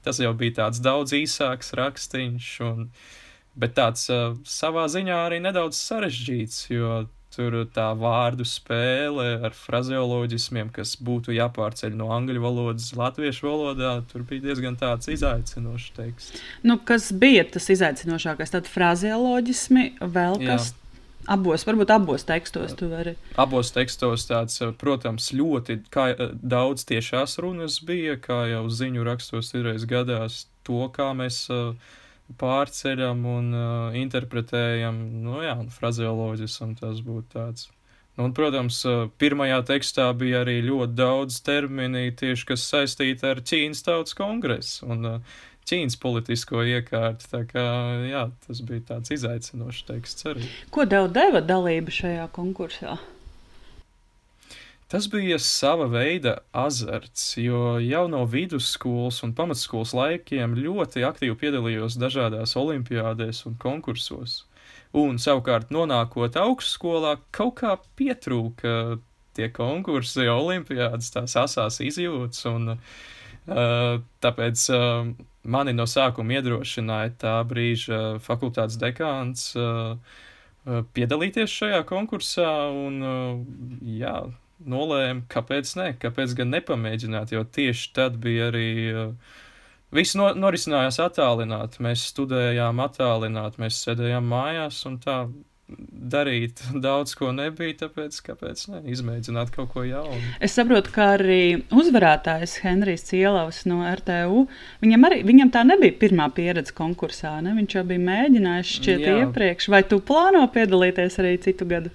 Tas 0.05 0.21
jau 0.21 0.33
bija 0.33 0.57
tāds 0.63 0.81
daudz 0.85 1.13
īsāks 1.17 1.73
rakstīns. 1.77 2.49
Un, 2.65 2.89
uh, 2.89 3.21
bet 3.57 3.77
tāds 3.79 4.09
uh, 4.13 4.33
savā 4.49 4.87
ziņā 4.91 5.19
arī 5.27 5.41
nedaudz 5.45 5.79
sarežģīts, 5.81 6.67
jo 6.73 7.05
tur 7.35 7.57
tā 7.75 7.89
vārdu 7.99 8.47
spēle 8.47 9.27
ar 9.49 9.57
frazeoloģismiem, 9.59 10.71
kas 10.75 10.95
būtu 11.03 11.35
jāpārceļ 11.35 11.97
no 11.99 12.13
angļu 12.15 12.43
valodas 12.45 12.93
latviešu 12.97 13.49
valodā, 13.49 13.97
tur 14.11 14.23
bija 14.29 14.51
diezgan 14.51 14.79
tāds 14.79 15.11
izaicinošs 15.11 15.91
teksts. 15.97 16.47
Nu, 16.67 16.79
kas 16.79 17.11
bija 17.11 17.47
tas 17.57 17.67
izaicinošākais? 17.75 18.55
Tad 18.55 18.71
frazeoloģismi, 18.71 19.91
vēl 20.01 20.41
kas? 20.45 20.71
Jā. 20.73 20.81
Abos, 21.35 21.63
varbūt 21.65 21.89
abos 21.89 22.27
tekstos 22.29 22.75
tu 22.77 22.91
vari. 22.91 23.15
Abos 23.41 23.71
tekstos 23.73 24.27
tāds, 24.29 24.61
protams, 24.77 25.31
ļoti 25.33 25.79
kā, 25.93 26.11
daudz 26.37 26.85
tiešās 26.91 27.39
runas 27.41 27.79
bija, 27.81 28.19
kā 28.21 28.43
jau 28.51 28.67
ziņu 28.69 29.07
rakstos 29.09 29.55
ir 29.57 29.71
gadās 29.89 30.43
to, 30.69 30.83
kā 30.93 31.15
mēs 31.17 31.47
uh, 31.49 31.73
pārceļam 32.41 33.25
un 33.29 33.49
uh, 33.55 33.97
interpretējam, 34.01 35.01
nu 35.25 35.43
jā, 35.45 35.57
frazeoloģis, 35.77 36.59
un 36.65 36.77
tas 36.79 37.01
būtu 37.05 37.35
tāds. 37.37 37.71
Nu, 38.15 38.29
un, 38.29 38.35
protams, 38.37 38.79
pirmajā 39.19 39.59
tekstā 39.67 40.07
bija 40.15 40.45
arī 40.45 40.61
ļoti 40.63 40.95
daudz 40.95 41.41
termini, 41.43 42.13
tieši 42.15 42.47
kas 42.53 42.69
saistīti 42.71 43.27
ar 43.27 43.43
Ķīnas 43.43 43.83
tautas 43.87 44.15
kongresu 44.15 44.87
un 44.87 45.09
uh, 45.17 45.41
Ķīnas 45.69 45.97
politisko 46.01 46.63
iekārtu. 46.69 47.27
Tā 47.33 47.43
kā 47.49 47.65
jā, 48.05 48.27
tas 48.47 48.61
bija 48.69 48.85
tāds 48.93 49.15
izaicinošs 49.17 49.87
teksts 49.89 50.29
arī. 50.31 50.47
Ko 50.75 50.85
tev 50.89 51.09
deva 51.17 51.43
dalība 51.45 51.95
šajā 51.95 52.29
konkursā? 52.37 52.99
Tas 54.93 55.07
bija 55.11 55.39
sava 55.41 55.87
veida 55.89 56.37
azarts, 56.53 57.37
jo 57.41 57.79
jau 57.81 58.05
no 58.13 58.25
vidusskolas 58.29 59.23
un 59.25 59.33
pamatskolas 59.35 59.95
laikiem 59.97 60.59
ļoti 60.59 61.07
aktīvi 61.09 61.39
piedalījos 61.41 61.97
dažādās 61.99 62.53
olimpiādēs 62.61 63.47
un 63.49 63.57
konkursos. 63.61 64.43
Un 64.95 65.17
savukārt, 65.19 65.73
nonākot 65.75 66.37
augstskolā, 66.39 67.17
kaut 67.35 67.57
kā 67.63 67.73
pietrūka 67.99 69.01
tie 69.35 69.49
konkursi, 69.51 70.29
olimpiādas, 70.31 71.11
tās 71.17 71.35
asās 71.41 71.81
izjūtas. 71.83 72.45
Un, 72.53 72.77
uh, 72.77 73.97
tāpēc 74.23 74.69
uh, 74.71 75.11
mani 75.57 75.75
no 75.75 75.89
sākuma 75.91 76.39
iedrošināja 76.39 77.17
tā 77.25 77.35
brīža 77.49 78.21
fakultātes 78.25 78.79
dekāns 78.81 79.51
uh, 79.59 79.97
piedalīties 80.95 81.59
šajā 81.59 81.83
konkursā. 81.89 82.53
Un, 82.71 83.03
uh, 83.03 83.91
jā, 83.99 84.19
nolēma, 84.61 85.25
kāpēc 85.31 85.73
ne, 85.81 85.89
kāpēc 86.01 86.37
gan 86.39 86.53
nepamēģināt, 86.55 87.35
jo 87.35 87.45
tieši 87.45 87.91
tad 87.97 88.21
bija 88.23 88.53
arī. 88.53 88.69
Uh, 88.93 89.41
Viss 89.95 90.17
no, 90.19 90.33
norisinājās 90.35 90.97
attālināti. 91.05 91.79
Mēs 91.87 92.09
studējām 92.11 92.81
attālināti, 92.83 93.61
mēs 93.63 93.77
sēdējām 93.85 94.27
mājās 94.27 94.81
un 94.89 94.97
tā 94.99 95.21
darīt 96.15 96.61
daudz 96.87 97.15
ko 97.19 97.31
nebija, 97.35 97.77
tāpēc 97.85 98.19
kāpēc 98.27 98.67
ne, 98.73 98.83
izmēģināt 98.93 99.53
kaut 99.55 99.73
ko 99.73 99.85
jaunu. 99.87 100.21
Es 100.45 100.57
saprotu, 100.59 100.93
ka 100.95 101.15
arī 101.17 101.65
uzvarētājs 101.73 102.59
Henrijs 102.65 103.07
Cielavs 103.09 103.63
no 103.71 103.83
RTU, 103.89 104.45
viņam, 104.85 105.09
arī, 105.09 105.23
viņam 105.27 105.55
tā 105.55 105.65
nebija 105.69 105.97
pirmā 106.03 106.29
pieredze 106.37 106.75
konkursā, 106.77 107.39
ne? 107.45 107.55
viņš 107.61 107.79
jau 107.79 107.85
bija 107.89 108.07
mēģinājis 108.11 108.79
šķiet 108.79 109.05
Jā. 109.07 109.19
iepriekš. 109.25 109.71
Vai 109.73 109.85
tu 109.89 110.03
plāno 110.05 110.45
piedalīties 110.53 111.21
arī 111.23 111.37
citu 111.47 111.69
gadu? 111.71 111.95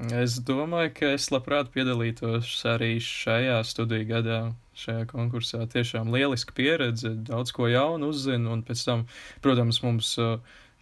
Es 0.00 0.38
domāju, 0.40 0.94
ka 0.96 1.08
es 1.12 1.26
labprāt 1.28 1.68
piedalītos 1.74 2.48
arī 2.64 2.94
šajā 3.04 3.58
studiju 3.68 4.06
gadā, 4.08 4.38
šajā 4.80 5.04
konkursā. 5.10 5.66
Tiešām 5.68 6.08
lieliska 6.14 6.56
pieredze, 6.56 7.12
daudz 7.28 7.52
ko 7.52 7.68
jaunu 7.68 8.08
uzzinu, 8.08 8.54
un 8.54 8.62
pēc 8.64 8.84
tam, 8.86 9.02
protams, 9.44 9.82
mums 9.84 10.14
uh, 10.16 10.38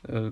uh, 0.07 0.29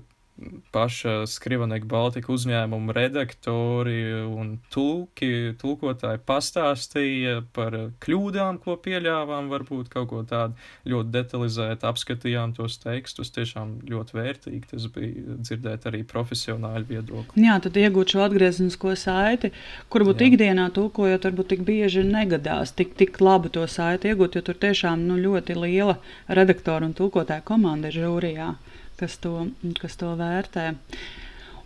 paša 0.73 1.25
Skrivanika 1.31 1.87
Baltika 1.89 2.33
uzņēmuma 2.33 2.93
redaktori 2.97 4.01
un 4.29 4.57
tulki, 4.73 5.55
tulkotāji 5.61 6.21
pastāstīja 6.29 7.39
par 7.57 7.77
kļūdām, 8.05 8.61
ko 8.65 8.77
pieļāvām, 8.85 9.49
varbūt 9.53 9.89
kaut 9.93 10.11
ko 10.13 10.23
tādu 10.29 10.57
ļoti 10.93 11.15
detalizēti 11.15 11.89
apskatījām 11.89 12.53
tos 12.59 12.77
tekstus. 12.83 13.33
Tiešām 13.37 13.79
ļoti 13.89 14.19
vērtīgi 14.19 14.73
tas 14.75 14.89
bija 14.93 15.39
dzirdēt 15.41 15.89
arī 15.89 16.03
profesionāļu 16.09 16.91
viedokli. 16.93 17.47
Jā, 17.47 17.57
tad 17.65 17.81
iegūt 17.81 18.15
šo 18.15 18.27
atgriezenisko 18.27 18.97
saiti, 19.01 19.53
kur 19.93 20.05
būtu 20.09 20.31
ikdienā 20.31 20.69
tulkojot, 20.77 21.31
varbūt 21.31 21.53
tik 21.55 21.67
bieži 21.67 22.05
negadās 22.07 22.77
tik, 22.77 22.93
tik 23.01 23.21
labu 23.25 23.53
to 23.53 23.65
saiti 23.71 24.13
iegūt, 24.13 24.37
jo 24.37 24.45
tur 24.51 24.61
tiešām 24.61 25.09
nu, 25.09 25.17
ļoti 25.21 25.57
liela 25.57 25.97
redaktora 26.29 26.85
un 26.85 26.97
tulkotāja 26.97 27.45
komanda 27.47 27.89
ir 27.89 28.03
žūrijā 28.05 28.53
kas 29.01 29.19
to, 29.23 29.49
kas 29.81 29.97
to 30.01 30.13
vērtē. 30.19 30.71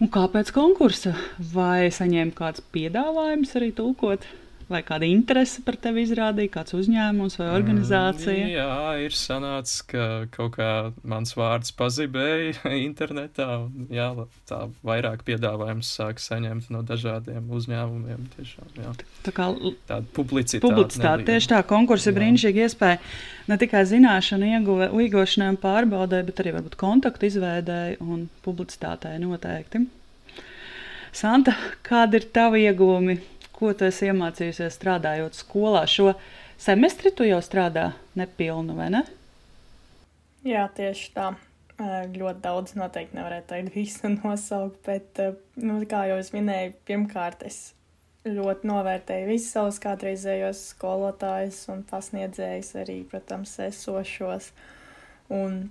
Un 0.00 0.08
kāpēc 0.12 0.52
konkursa? 0.56 1.12
Vai 1.52 1.90
saņēma 1.92 2.36
kāds 2.36 2.64
piedāvājums 2.74 3.52
arī 3.60 3.72
tulkot? 3.76 4.24
Vai 4.70 4.84
kāda 4.86 5.02
interese 5.02 5.64
par 5.66 5.74
tevi 5.82 6.04
izrādīja, 6.06 6.52
kāds 6.54 6.76
uzņēmums 6.78 7.34
vai 7.40 7.46
organizācija? 7.56 8.44
Mm, 8.44 8.50
jā, 8.54 8.74
ir 9.02 9.14
sanācis, 9.18 9.80
ka 9.90 10.04
kaut 10.30 10.52
kā 10.54 10.68
mans 11.10 11.34
vārds 11.34 11.74
pazibēja 11.74 12.70
internetā. 12.88 13.48
Un, 13.64 13.88
jā, 13.90 14.06
tā 14.46 14.60
vairāk 14.86 15.24
piedāvājums 15.26 15.90
sāk 15.98 16.22
saņemt 16.22 16.68
no 16.70 16.84
dažādiem 16.86 17.50
uzņēmumiem. 17.58 18.28
Tiešām, 18.36 18.68
jā. 18.78 18.92
tā 19.26 19.34
kā 19.34 19.48
tāda 19.90 20.04
publicitāte. 20.14 20.62
Publicitāte, 20.68 21.26
tieši 21.32 21.50
tā, 21.50 21.64
konkurss 21.66 22.06
ir 22.06 22.14
brīnišķīga 22.20 22.68
iespēja 22.68 23.00
ne 23.50 23.58
tikai 23.58 23.82
zināšanu 23.90 24.52
ieguve, 24.52 24.90
iegūšanai 25.02 25.50
un 25.56 25.58
pārbaudē, 25.66 26.22
bet 26.30 26.44
arī 26.44 26.54
varbūt 26.60 26.78
kontaktu 26.78 27.26
izveidēji 27.26 27.98
un 28.06 28.28
publicitātei 28.46 29.18
noteikti. 29.18 29.82
Santa, 31.10 31.58
kādi 31.82 32.20
ir 32.20 32.30
tavi 32.30 32.62
iegūmi 32.70 33.18
ko 33.60 33.74
tu 33.76 33.86
esi 33.86 34.08
iemācījusies 34.08 34.78
strādājot 34.78 35.36
skolā? 35.36 35.84
Šo 35.88 36.14
semestri 36.60 37.12
tu 37.12 37.26
jau 37.28 37.40
strādā 37.44 37.90
nepilnu, 38.18 38.76
vai 38.78 38.88
ne? 38.96 39.04
Jā, 40.46 40.66
tieši 40.76 41.12
tā. 41.16 41.34
Ļoti 41.80 42.42
daudz 42.44 42.74
noteikti 42.76 43.16
nevarētu 43.16 43.52
teikt 43.54 43.76
visu 43.76 44.10
nosaukt, 44.18 44.80
bet, 44.84 45.20
nu, 45.60 45.78
kā 45.88 46.06
jau 46.10 46.18
es 46.20 46.32
minēju, 46.34 46.74
pirmkārt 46.88 47.44
es 47.48 47.70
ļoti 48.28 48.68
novērtēju 48.68 49.28
visus 49.30 49.54
savus 49.54 49.80
kādreizējos 49.80 50.60
skolotājus 50.74 51.62
un 51.72 51.84
pasniedzējus, 51.88 52.74
arī, 52.82 52.98
protams, 53.08 53.54
esošos. 53.64 54.50
Un 55.32 55.62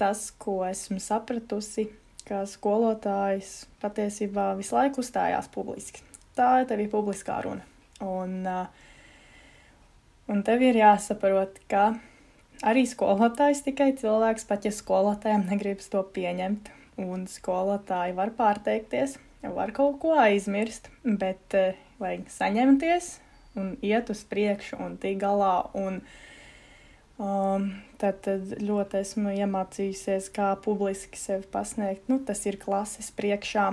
tas, 0.00 0.26
ko 0.36 0.58
esmu 0.68 1.00
sapratusi, 1.00 1.86
ka 2.28 2.42
skolotājs 2.48 3.62
patiesībā 3.80 4.50
visu 4.58 4.76
laiku 4.76 5.00
uzstājās 5.04 5.48
publiski 5.52 6.04
tā 6.38 6.50
ir 6.62 6.68
tev 6.70 6.82
publiskā 6.92 7.40
runa. 7.44 7.64
Un, 8.04 8.42
un 10.28 10.42
tev 10.46 10.64
ir 10.66 10.78
jāsaprot, 10.80 11.60
ka 11.70 11.92
arī 12.66 12.84
skolotājs 12.90 13.62
tikai 13.66 13.92
cilvēks, 14.00 14.46
pat 14.48 14.66
ja 14.66 14.72
skolotājiem 14.74 15.46
negribas 15.50 15.90
to 15.92 16.02
pieņemt. 16.16 16.72
Un 17.04 17.24
skolotāji 17.26 18.14
var 18.14 18.30
pārteikties, 18.38 19.16
var 19.42 19.72
kaut 19.74 19.98
ko 20.02 20.12
aizmirst, 20.22 20.92
bet 21.02 21.56
uh, 21.58 21.74
vajag 21.98 22.28
saņemties 22.30 23.08
un 23.58 23.74
iet 23.82 24.10
uz 24.10 24.22
priekšu 24.30 24.78
un 24.82 24.94
tikt 25.02 25.20
galā. 25.22 25.56
Un, 25.78 26.00
um, 27.18 27.66
tad, 27.98 28.20
tad 28.26 28.54
ļoti 28.62 29.00
esmu 29.02 29.34
iemācījusies, 29.40 30.30
kā 30.34 30.52
publiski 30.62 31.18
sevi 31.18 31.48
pasniegt. 31.50 32.06
Nu, 32.10 32.20
tas 32.22 32.44
ir 32.46 32.60
klases 32.62 33.10
priekšā 33.14 33.72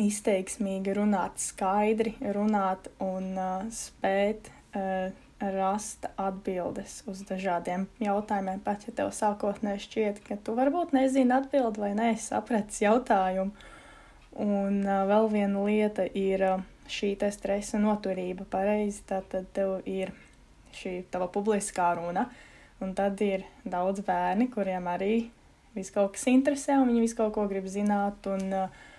izteiksmīgi 0.00 0.94
runāt, 0.96 1.38
skaidri 1.42 2.14
runāt 2.34 2.88
un 3.02 3.30
uh, 3.38 3.66
spēt 3.74 4.50
uh, 4.74 5.12
rast 5.54 6.06
atbildes 6.20 7.02
uz 7.10 7.22
dažādiem 7.28 7.86
jautājumiem. 8.02 8.62
Pat 8.64 8.86
ja 8.88 8.94
tev 8.96 9.12
sākotnēji 9.14 9.84
šķiet, 9.86 10.20
ka 10.26 10.38
tu 10.42 10.54
varbūt 10.56 10.94
nezini 10.96 11.34
atbildi 11.36 11.82
vai 11.82 11.92
nē, 11.98 12.14
sapratis 12.20 12.82
jautājumu. 12.84 13.52
Un 14.44 14.80
uh, 14.82 15.04
vēl 15.10 15.30
viena 15.30 15.66
lieta 15.66 16.06
ir 16.18 16.42
uh, 16.46 16.64
šī 16.90 17.14
stresa 17.32 17.78
noturība. 17.82 18.46
Pareizi, 18.50 19.04
tad 19.06 19.30
tev 19.54 19.78
ir 19.86 20.12
šī 20.74 21.04
tava 21.10 21.28
publiskā 21.30 21.92
runa, 22.00 22.26
un 22.82 22.96
tad 22.98 23.20
ir 23.22 23.46
daudz 23.62 24.02
bērni, 24.02 24.50
kuriem 24.50 24.88
arī 24.90 25.28
viss 25.74 25.94
kaut 25.94 26.16
kas 26.16 26.26
interesē, 26.30 26.80
un 26.80 26.90
viņi 26.90 27.06
visu 27.06 27.18
kaut 27.18 27.34
ko 27.36 27.46
grib 27.50 27.70
zināt. 27.70 28.26
Un, 28.30 28.50
uh, 28.50 28.90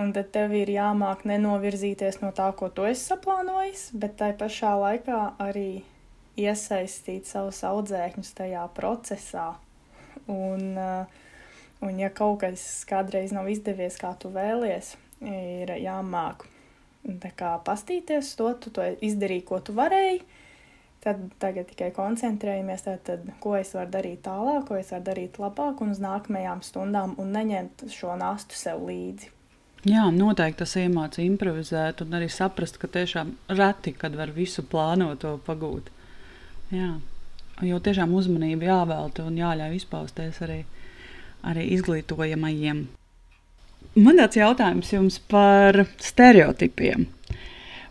Un 0.00 0.12
tad 0.16 0.30
tev 0.32 0.54
ir 0.56 0.70
jāmāk 0.72 1.26
nenovirzīties 1.28 2.22
no 2.22 2.30
tā, 2.32 2.46
ko 2.56 2.70
tu 2.72 2.86
esi 2.88 3.10
saplānojis, 3.10 3.90
bet 3.92 4.16
tai 4.22 4.30
pašā 4.38 4.72
laikā 4.80 5.18
arī 5.42 5.82
iesaistīt 6.40 7.28
savus 7.28 7.60
audzēkņus 7.68 8.32
tajā 8.38 8.62
procesā. 8.76 9.50
Un, 10.32 10.64
uh, 10.80 11.04
un 11.84 12.00
ja 12.00 12.08
kaut 12.08 12.40
kas 12.46 12.64
kādreiz 12.88 13.34
nav 13.36 13.50
izdevies, 13.52 13.98
kā 14.00 14.14
tu 14.16 14.32
vēlies, 14.32 14.94
ir 15.20 15.74
jāmāk 15.82 16.46
kā, 17.36 17.58
pastīties 17.64 18.36
to, 18.38 18.52
tu 18.54 18.70
to 18.70 18.86
izdarīji, 19.02 19.44
ko 19.44 19.60
tu 19.60 19.74
varēji. 19.76 20.22
Tad 21.02 21.18
tagad 21.42 21.66
tikai 21.66 21.90
koncentrējamies, 21.90 22.84
tad, 22.86 23.00
tad, 23.02 23.26
ko 23.42 23.56
es 23.58 23.72
varu 23.74 23.90
darīt 23.90 24.22
tālāk, 24.22 24.68
ko 24.68 24.78
es 24.78 24.92
varu 24.94 25.02
darīt 25.10 25.38
labāk 25.42 25.82
un 25.82 25.90
uz 25.90 25.98
nākamajām 25.98 26.62
stundām, 26.62 27.16
un 27.18 27.32
neņemt 27.34 27.88
šo 27.90 28.14
nastu 28.16 28.54
sev 28.54 28.84
līdzi. 28.86 29.41
Jā, 29.82 30.04
noteikti 30.14 30.60
tas 30.62 30.76
iemācīja 30.78 31.26
improvizēt 31.26 32.04
un 32.04 32.14
arī 32.14 32.28
saprast, 32.30 32.76
ka 32.78 32.86
tiešām 32.86 33.32
reti, 33.50 33.90
kad 33.98 34.14
var 34.14 34.30
visu 34.30 34.62
plānot, 34.62 35.18
to 35.24 35.34
pagūt. 35.46 35.88
Jā. 36.70 36.92
Jo 37.62 37.78
tiešām 37.82 38.14
uzmanība 38.14 38.68
jāvelta 38.68 39.26
un 39.26 39.36
jāļauj 39.38 39.74
izpausties 39.80 40.38
arī, 40.46 40.60
arī 41.46 41.66
izglītojamajiem. 41.74 42.84
Man 43.98 44.22
tāds 44.22 44.38
jautājums 44.38 44.92
jums 44.94 45.18
par 45.28 45.82
stereotipiem 46.00 47.08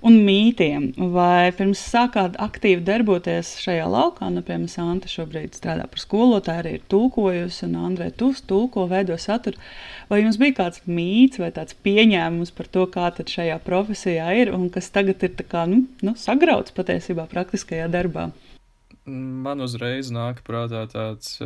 un 0.05 0.17
mītiem. 0.25 0.89
Vai 1.13 1.51
pirms 1.55 1.81
sākāt 1.91 2.37
aktīvi 2.41 2.83
darboties 2.85 3.53
šajā 3.61 3.87
laukā, 3.91 4.29
nu, 4.33 4.43
piemēram, 4.45 4.69
Santa 4.71 5.09
šobrīd 5.11 5.57
strādā 5.57 5.87
par 5.89 6.01
skolotāju, 6.01 6.63
arī 6.63 6.73
ir 6.77 6.85
tulkojusi, 6.91 7.65
un 7.67 7.77
Andrē, 7.85 8.11
tu 8.17 8.31
tulko, 8.47 8.87
veido 8.91 9.17
saturu. 9.21 9.59
Vai 10.09 10.21
jums 10.23 10.39
bija 10.41 10.57
kāds 10.63 10.83
mīts 10.89 11.41
vai 11.41 11.51
tāds 11.55 11.77
pieņēmums 11.85 12.53
par 12.57 12.69
to, 12.71 12.87
kā 12.91 13.11
šajā 13.11 13.59
profesijā 13.65 14.31
ir, 14.41 14.53
un 14.55 14.69
kas 14.73 14.89
tagad 14.93 15.23
ir 15.23 15.35
kā, 15.49 15.67
nu, 15.69 15.85
nu, 16.01 16.15
sagrauts 16.17 16.73
patiesībā 16.75 17.27
praktiskajā 17.31 17.87
darbā? 17.91 18.31
Man 19.05 19.63
uzreiz 19.65 20.11
nāk 20.13 20.43
prātā 20.45 20.83
tāds. 20.89 21.39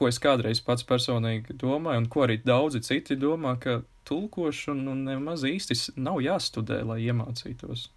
Ko 0.00 0.08
es 0.08 0.16
kādreiz 0.16 0.62
pats 0.64 0.86
personīgi 0.88 1.52
domāju, 1.60 2.00
un 2.00 2.06
ko 2.08 2.24
arī 2.24 2.38
daudzi 2.40 2.80
citi 2.86 3.18
domā, 3.20 3.58
ka 3.60 3.82
tulkošanu 4.08 4.82
nu, 4.88 4.94
nemaz 4.96 5.44
īsti 5.44 5.76
nav 6.00 6.22
jāstudē, 6.24 6.80
lai 6.88 7.02
iemācītos. 7.04 7.88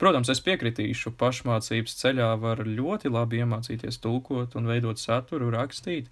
Protams, 0.00 0.30
es 0.32 0.40
piekritīšu, 0.46 1.16
pašmācības 1.20 1.96
ceļā 1.98 2.28
var 2.40 2.62
ļoti 2.62 3.10
labi 3.12 3.42
iemācīties 3.42 4.00
tulkot 4.04 4.54
un 4.58 4.70
veidot 4.70 5.02
saturu, 5.02 5.50
rakstīt, 5.54 6.08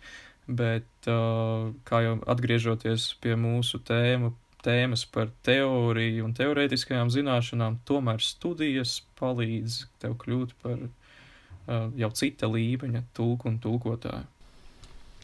bet, 0.47 0.90
uh, 1.07 1.70
kā 1.88 2.03
jau 2.05 2.18
atgriežoties 2.34 3.12
pie 3.22 3.38
mūsu 3.38 3.80
tēmu, 3.86 4.34
tēmas 4.66 5.07
par 5.14 5.30
teoriju 5.47 6.26
un 6.26 6.34
teorētiskajām 6.36 7.11
zināšanām, 7.14 7.80
tomēr 7.86 8.22
studijas 8.24 8.99
palīdz 9.20 9.84
tev 10.03 10.18
kļūt 10.22 10.57
par 10.62 10.88
uh, 10.88 11.92
jau 11.97 12.11
cita 12.18 12.51
līmeņa 12.51 13.07
tulku 13.14 13.53
un 13.53 13.61
tulkotāju. 13.62 14.26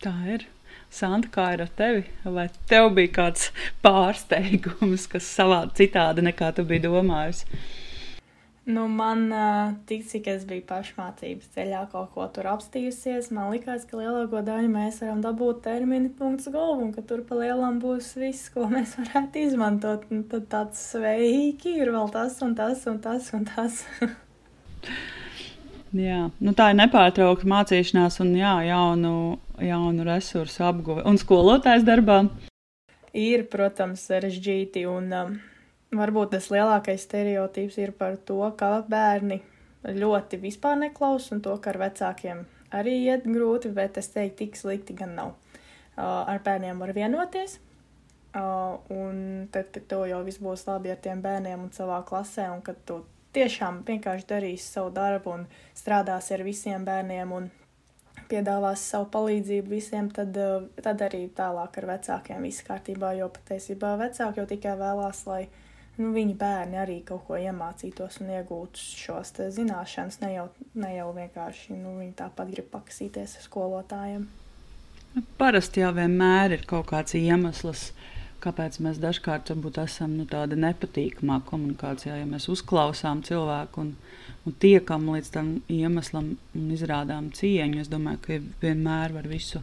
Tā 0.02 0.16
ir. 0.26 0.48
Santa, 0.90 1.28
kā 1.30 1.44
ir 1.54 1.60
ar 1.62 1.70
tevi? 1.78 2.02
Vai 2.24 2.48
tev 2.68 2.88
bija 2.96 3.12
kāds 3.20 3.52
pārsteigums, 3.84 5.06
kas 5.12 5.28
savādi 5.38 5.84
citādi 5.84 6.24
nekā 6.26 6.48
tu 6.56 6.64
biji 6.66 6.82
domājusi? 6.88 7.60
Nu, 8.66 8.88
man, 8.90 9.22
tik 9.86 10.02
cik 10.06 10.26
es 10.30 10.42
biju 10.46 10.64
pašmācības 10.66 11.48
ceļā, 11.54 11.84
kaut 11.94 12.12
ko 12.16 12.26
tur 12.34 12.50
apstījusies, 12.50 13.30
man 13.34 13.50
likās, 13.54 13.86
ka 13.86 13.98
lielāko 13.98 14.42
daļu 14.46 14.68
mēs 14.74 15.00
varam 15.02 15.22
dabūt 15.22 15.64
termini 15.64 16.10
punkts 16.18 16.50
golfu, 16.50 16.84
un 16.88 16.92
ka 16.94 17.06
tur 17.06 17.22
pa 17.26 17.38
lielam 17.40 17.78
būs 17.82 18.12
viss, 18.18 18.50
ko 18.54 18.66
mēs 18.70 18.98
varētu 18.98 19.46
izmantot. 19.46 20.06
Un 20.10 20.26
tad 20.34 20.50
tāds 20.50 20.82
sveiki 20.92 21.78
ir 21.78 21.94
vēl 21.94 22.10
tas 22.14 22.42
un 22.42 22.58
tas 22.58 22.86
un 22.90 22.98
tas 23.02 23.32
un 23.38 23.46
tas. 23.54 23.82
Jā, 25.92 26.30
nu 26.40 26.54
tā 26.56 26.70
ir 26.72 26.78
nepārtraukta 26.78 27.44
mācīšanās 27.52 28.14
un 28.24 28.30
jā, 28.38 28.52
jaunu, 28.64 29.16
jaunu 29.66 30.06
resursu 30.06 30.64
apguve. 30.66 31.04
Un 31.08 31.18
skolotājs 31.20 31.86
darbā? 31.86 32.22
Ir, 33.12 33.46
protams, 33.52 34.04
sarežģīti. 34.08 34.84
Un 34.88 35.12
um, 35.16 35.34
varbūt 35.96 36.34
tas 36.36 36.48
lielākais 36.52 37.04
stereotips 37.06 37.78
ir 37.82 37.92
par 37.96 38.16
to, 38.28 38.40
ka 38.58 38.80
bērni 38.88 39.42
ļoti 39.82 40.38
vispār 40.42 40.78
neklausa 40.80 41.36
un 41.36 41.42
to, 41.44 41.56
ka 41.60 41.72
ar 41.72 41.80
vecākiem 41.86 42.44
arī 42.72 42.96
iet 43.04 43.26
grūti, 43.28 43.72
bet 43.74 43.98
es 44.00 44.08
teiktu, 44.14 44.44
tik 44.44 44.56
slikti 44.56 44.96
gan 44.96 45.16
nav. 45.18 45.34
Uh, 45.92 46.24
ar 46.24 46.40
bērniem 46.44 46.78
var 46.80 46.94
vienoties. 46.96 47.58
Uh, 48.32 48.78
un 48.88 49.48
tad, 49.52 49.68
kad 49.74 49.84
tev 49.90 50.06
jau 50.08 50.22
viss 50.24 50.40
būs 50.40 50.64
labi 50.64 50.92
ar 50.92 51.00
tiem 51.04 51.20
bērniem 51.20 51.66
un 51.66 51.72
savā 51.74 51.98
klasē, 52.08 52.48
un 52.54 52.62
kad 52.64 52.78
tu 52.88 53.02
tiešām 53.36 53.82
vienkārši 53.84 54.28
darīs 54.28 54.64
savu 54.72 54.92
darbu 54.94 55.34
un 55.36 55.44
strādās 55.76 56.30
ar 56.32 56.44
visiem 56.46 56.84
bērniem 56.88 57.32
un 57.36 57.50
piedāvās 58.32 58.84
savu 58.92 59.08
palīdzību 59.14 59.74
visiem, 59.76 60.10
tad, 60.14 60.36
eh, 60.36 60.68
tad 60.82 61.04
arī 61.04 61.26
tālāk 61.36 61.78
ar 61.78 61.88
vecākiem 61.94 62.48
viss 62.48 62.64
kārtībā, 62.66 63.14
jo 63.18 63.28
patiesībā 63.36 63.94
vecāki 64.00 64.42
jau 64.42 64.48
tikai 64.48 64.76
vēlās, 64.80 65.26
lai 65.28 65.42
nu, 65.98 66.12
viņi 66.16 66.36
bērni 66.40 66.80
arī 66.80 66.98
kaut 67.04 67.26
ko 67.28 67.38
iemācītos 67.40 68.20
un 68.22 68.32
iegūtu 68.38 68.86
šos 69.04 69.34
zināšanas, 69.56 70.20
ne 70.24 70.32
jau, 70.34 70.46
ne 70.74 70.94
jau 70.96 71.10
vienkārši 71.16 71.76
nu, 71.76 71.98
viņi 72.00 72.14
tāpat 72.22 72.54
grib 72.54 72.70
pakasīties 72.72 73.36
ar 73.38 73.48
skolotājiem. 73.48 74.26
Parasti 75.36 75.82
jau 75.82 75.92
vienmēr 75.92 76.56
ir 76.56 76.62
kaut 76.68 76.88
kāds 76.88 77.12
iemesls, 77.18 77.90
kāpēc 78.42 78.78
mēs 78.84 78.98
dažkārt 79.02 79.52
esam 79.82 80.16
nu, 80.18 80.26
tāda 80.28 80.56
nepatīkamā 80.58 81.40
komunikācijā, 81.48 82.18
ja 82.20 82.26
mēs 82.28 82.48
uzklausām 82.52 83.22
cilvēku 83.26 83.84
un, 83.84 83.92
un 84.46 84.56
tiekam 84.62 85.08
līdz 85.12 85.30
tam 85.34 85.52
iemeslam 85.68 86.34
un 86.58 86.72
izrādām 86.74 87.30
cieņu. 87.34 87.80
Es 87.82 87.92
domāju, 87.92 88.22
ka 88.26 88.40
vienmēr 88.64 89.14
var 89.16 89.28
visu 89.30 89.62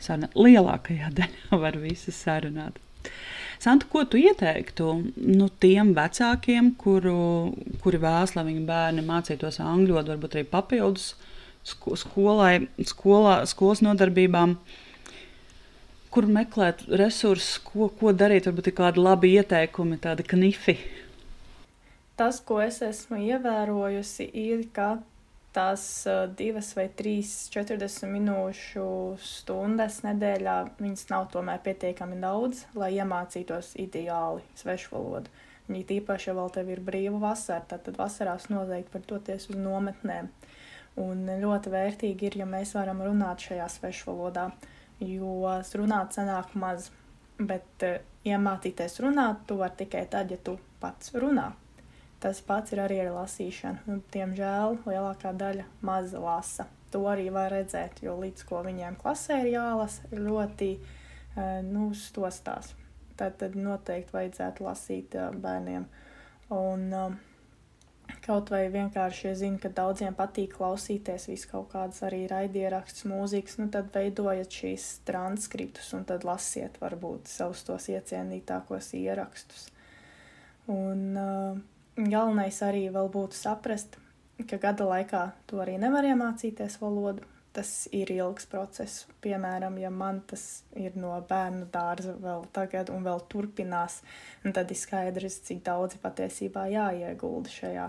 sarunāt, 0.00 0.34
lielākajā 0.36 1.12
daļā 1.20 1.60
var 1.62 1.78
visu 1.82 2.14
sarunāt. 2.14 2.82
Santa, 3.58 3.88
ko 3.90 4.04
tu 4.06 4.18
ieteiktu 4.20 4.90
nu, 5.16 5.48
tiem 5.62 5.94
vecākiem, 5.96 6.74
kuru, 6.78 7.54
kuri 7.82 8.02
vēlas, 8.02 8.36
lai 8.36 8.44
viņu 8.52 8.66
bērni 8.68 9.06
mācītos 9.06 9.58
angļu 9.64 9.96
valodu, 9.96 10.14
varbūt 10.14 10.36
arī 10.36 10.44
papildus 10.46 11.08
skolai, 11.66 12.68
skolā, 12.86 13.40
skolas 13.50 13.82
nodarbībām? 13.82 14.54
Uh, 14.54 14.84
kur 16.12 16.26
meklēt 16.30 16.84
resursus, 17.00 17.58
ko, 17.64 17.88
ko 18.00 18.12
darīt, 18.16 18.48
varbūt 18.48 18.70
ir 18.70 18.76
kādi 18.78 19.02
labi 19.02 19.34
ieteikumi, 19.38 19.98
tādi 20.02 20.24
knifi? 20.28 20.76
Tas, 22.18 22.40
ko 22.42 22.58
es 22.64 22.80
esmu 22.82 23.20
ievērojusi, 23.22 24.26
ir, 24.40 24.64
ka 24.74 24.96
tās 25.54 25.82
uh, 26.10 26.24
divas 26.38 26.72
vai 26.76 26.88
trīs 26.98 27.32
40 27.54 28.10
minūšu 28.12 28.86
stundas 29.22 30.00
nedēļā, 30.06 30.56
viņas 30.80 31.06
nav 31.12 31.28
tomēr 31.34 31.60
pietiekami 31.64 32.18
daudz, 32.22 32.64
lai 32.78 32.92
iemācītos 32.98 33.74
ideāli 33.78 34.42
svešu 34.58 34.94
valodu. 34.96 35.34
Viņi 35.68 35.84
tīpaši, 35.90 36.30
ja 36.30 36.36
vēl 36.38 36.50
tev 36.54 36.72
ir 36.72 36.80
brīva 36.84 37.20
vasara, 37.28 37.64
tad, 37.68 37.84
tad 37.86 38.00
vasarās 38.00 38.48
noteikti 38.48 38.96
var 38.96 39.04
doties 39.10 39.50
uz 39.52 39.58
nometnēm. 39.60 40.30
Un 40.98 41.28
ļoti 41.42 41.70
vērtīgi 41.70 42.30
ir, 42.30 42.40
ja 42.40 42.48
mēs 42.48 42.72
varam 42.74 43.04
runāt 43.04 43.44
šajā 43.44 43.68
svešu 43.76 44.08
valodā. 44.10 44.48
Uh, 44.48 44.74
jo 45.00 45.60
runāt 45.80 46.16
sanāk 46.16 46.54
maz, 46.58 46.90
bet 47.38 47.86
uh, 47.86 47.98
iemācīties 48.26 48.98
runāt 49.04 49.44
tu 49.48 49.58
vari 49.60 49.78
tikai 49.84 50.04
tad, 50.10 50.30
ja 50.30 50.38
tu 50.42 50.58
pats 50.82 51.14
runā. 51.14 51.52
Tas 52.18 52.40
pats 52.42 52.74
ir 52.74 52.82
arī 52.82 52.98
ar 53.04 53.12
lasīšanu. 53.14 53.84
Nu, 53.86 54.00
diemžēl 54.14 54.80
lielākā 54.88 55.32
daļa 55.38 55.68
maz 55.86 56.16
lasa. 56.18 56.66
To 56.90 57.04
arī 57.06 57.28
var 57.30 57.52
redzēt, 57.52 58.00
jo 58.02 58.16
līdz 58.18 58.42
ko 58.48 58.64
viņiem 58.64 58.96
klasē 58.98 59.42
ir 59.44 59.52
jālasa, 59.52 60.08
ļoti 60.14 60.72
uh, 60.80 61.60
nu, 61.68 61.92
stostās. 61.94 62.72
Tad, 63.18 63.36
tad 63.38 63.56
noteikti 63.58 64.14
vajadzētu 64.14 64.66
lasīt 64.66 65.14
uh, 65.18 65.30
bērniem. 65.34 65.86
Un, 66.54 66.86
uh, 66.96 67.27
Kaut 68.24 68.50
vai 68.52 68.66
vienkārši, 68.72 69.26
ja 69.28 69.34
zinu, 69.36 69.58
ka 69.60 69.70
daudziem 69.72 70.14
patīk 70.16 70.54
klausīties 70.56 71.28
visu 71.30 71.48
kaut 71.50 71.70
kādas 71.72 72.02
arī 72.04 72.22
raidierakstus, 72.28 73.06
mūzikas, 73.08 73.56
nu 73.60 73.68
tad 73.72 73.88
veidojiet 73.94 74.52
šīs 74.52 74.86
transkriptus 75.08 75.92
un 75.96 76.04
tad 76.08 76.24
lasiet 76.28 76.76
varbūt 76.80 77.28
savus 77.28 77.64
tos 77.68 77.88
iecienītākos 77.92 78.92
ierakstus. 78.98 79.68
Un 80.72 81.16
uh, 81.16 81.56
galvenais 81.96 82.60
arī 82.64 82.86
vēl 82.92 83.08
būtu 83.12 83.36
saprast, 83.36 83.96
ka 84.48 84.60
gada 84.60 84.88
laikā 84.88 85.24
tu 85.48 85.60
arī 85.64 85.78
nevar 85.80 86.08
iemācīties 86.08 86.80
valodu. 86.82 87.24
Tas 87.58 87.72
ir 87.96 88.12
ilgs 88.14 88.46
process. 88.46 89.04
Piemēram, 89.24 89.80
ja 89.82 89.90
man 89.90 90.20
tas 90.30 90.62
ir 90.78 90.94
no 90.94 91.16
bērnu 91.26 91.66
dārza 91.74 92.14
vēl 92.22 92.44
tagad 92.54 92.92
un 92.94 93.02
vēl 93.02 93.24
turpinās, 93.32 94.02
tad 94.46 94.70
ir 94.70 94.78
skaidrs, 94.78 95.40
cik 95.48 95.64
daudzi 95.66 95.98
patiesībā 96.02 96.68
jāiegulda 96.70 97.50
šajā 97.50 97.88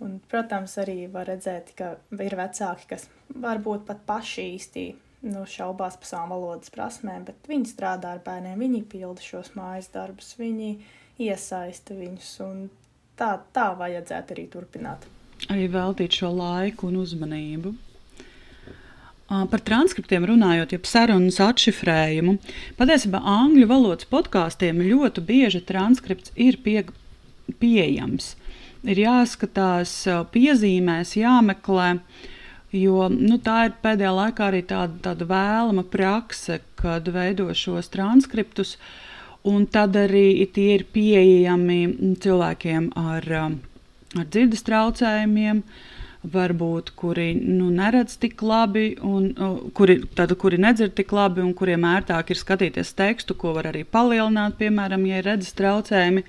Un, 0.00 0.16
protams, 0.32 0.78
arī 0.80 1.04
var 1.12 1.28
redzēt, 1.28 1.74
ka 1.76 1.92
ir 2.24 2.34
vecāki, 2.38 2.86
kas 2.94 3.04
varbūt 3.36 3.84
pat 3.88 4.00
paši 4.08 4.46
īsti 4.54 4.84
nu, 5.28 5.42
šaubās 5.44 5.98
par 6.00 6.08
savām 6.08 6.32
valodas 6.32 6.72
prasmēm, 6.72 7.26
bet 7.28 7.50
viņi 7.50 7.68
strādā 7.68 8.14
ar 8.16 8.22
bērniem, 8.24 8.62
viņi 8.64 8.80
pilda 8.88 9.20
šos 9.20 9.52
mājas 9.58 9.90
darbus, 9.92 10.32
viņi 10.40 10.70
iesaista 11.20 11.96
viņus. 11.98 12.32
Tā, 13.20 13.34
tā 13.52 13.66
vajadzētu 13.76 14.36
arī 14.36 14.46
turpināt. 14.48 15.04
Arī 15.52 15.68
veltīt 15.68 16.16
šo 16.16 16.32
laiku 16.32 16.88
un 16.88 17.02
uzmanību. 17.02 17.74
Par 19.30 19.62
transkriptiem 19.62 20.24
runājot, 20.26 20.72
jeb 20.74 20.88
sarunas 20.90 21.36
atšifrējumu, 21.44 22.34
patiesībā 22.80 23.20
angļu 23.22 23.68
valodas 23.70 24.08
podkāstiem 24.10 24.82
ļoti 24.82 25.22
bieži 25.22 25.60
transkripts 25.68 26.32
ir 26.34 26.58
pie, 26.64 26.82
pieejams 27.62 28.32
ir 28.88 29.00
jāskatās 29.04 29.92
piezīmēs, 30.34 31.16
jāmeklē. 31.20 31.92
Jo 32.70 33.08
nu, 33.10 33.40
tā 33.42 33.64
ir 33.66 33.72
pēdējā 33.82 34.10
laikā 34.14 34.46
arī 34.46 34.60
tāda, 34.62 34.94
tāda 35.08 35.26
vēlama 35.26 35.82
prakse, 35.90 36.60
kad 36.78 37.08
veido 37.10 37.48
šos 37.56 37.90
transkriptus, 37.90 38.76
un 39.42 39.66
tad 39.66 39.98
arī 39.98 40.46
tie 40.54 40.76
ir 40.76 40.84
pieejami 40.94 41.80
cilvēkiem 42.22 42.92
ar, 43.00 43.26
ar 44.14 44.28
dzirdes 44.30 44.62
traucējumiem, 44.68 45.64
varbūt 46.20 46.92
kuri 47.00 47.32
nu, 47.40 47.70
neredz 47.72 48.18
tik 48.20 48.42
labi, 48.44 48.92
un 49.00 49.30
kuri, 49.76 50.00
tad, 50.16 50.34
kuri 50.36 50.58
nedzird 50.60 50.92
tik 50.98 51.14
labi, 51.16 51.40
un 51.40 51.54
kuriem 51.56 51.86
ērtāk 51.88 52.32
ir 52.32 52.40
skatīties 52.40 52.92
tekstu, 52.98 53.34
ko 53.34 53.54
var 53.56 53.70
arī 53.70 53.86
palielināt, 53.88 54.58
piemēram, 54.60 55.06
ja 55.08 55.22
ir 55.22 55.28
redzes 55.30 55.56
traucējumi. 55.56 56.24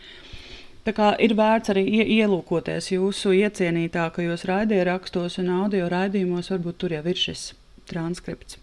Tā 0.81 0.95
kā 0.97 1.11
ir 1.21 1.35
vērts 1.37 1.69
arī 1.73 1.83
ielūkoties 2.07 2.87
jūsu 2.95 3.35
iecienītākajos 3.37 4.47
raidierakstos 4.49 5.37
un 5.43 5.51
audio 5.59 5.91
raidījumos, 5.91 6.49
varbūt 6.55 6.79
tur 6.81 6.95
jau 6.95 7.03
ir 7.05 7.19
šis 7.19 7.51
transkripts. 7.91 8.57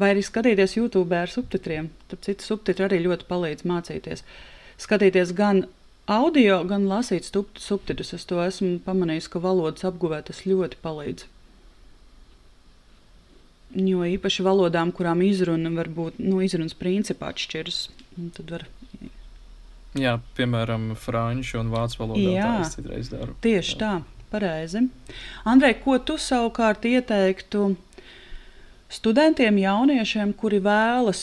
Vai 0.00 0.12
arī 0.12 0.22
skatīties 0.24 0.76
YouTube 0.76 1.16
ar 1.16 1.32
subtitriem. 1.32 1.90
Tad 2.08 2.22
citu 2.24 2.44
subtitri 2.44 2.86
arī 2.86 3.02
ļoti 3.04 3.26
palīdz 3.28 3.66
mācīties. 3.68 4.24
Skatīties 4.80 5.32
gan 5.36 5.64
audio, 6.06 6.60
gan 6.68 6.86
lasīt 6.90 7.28
subtitrus. 7.28 8.14
Es 8.16 8.26
to 8.28 8.40
esmu 8.42 8.78
pamanījis, 8.86 9.30
ka 9.32 9.42
valodas 9.42 9.86
apguvē 9.88 10.22
tas 10.26 10.44
ļoti 10.46 10.80
palīdz. 10.82 11.26
Jo 13.76 14.06
īpaši 14.06 14.44
valodām, 14.46 14.92
kurām 14.94 15.20
izruna 15.26 15.72
var 15.74 15.90
būt, 15.92 16.20
nu, 16.22 16.40
izrunas 16.44 16.76
principā 16.78 17.32
atšķiras. 17.34 17.80
Tad 18.38 18.52
var 18.54 18.64
Jā, 19.96 20.18
piemēram, 20.36 20.90
franču 21.00 21.60
un 21.62 21.70
vācu 21.72 22.02
valodā 22.02 22.32
Jā, 22.34 22.46
tā 22.46 22.64
es 22.66 22.74
citreiz 22.76 23.08
daru. 23.12 23.36
Tieši 23.44 23.72
Jā. 23.72 23.78
tā, 23.80 23.92
pareizi. 24.32 24.82
Andrej, 25.48 25.78
ko 25.84 25.96
tu 26.04 26.18
savukārt 26.20 26.84
ieteiktu 26.88 27.70
studentiem, 28.92 29.60
jauniešiem, 29.62 30.34
kuri 30.36 30.60
vēlas 30.64 31.22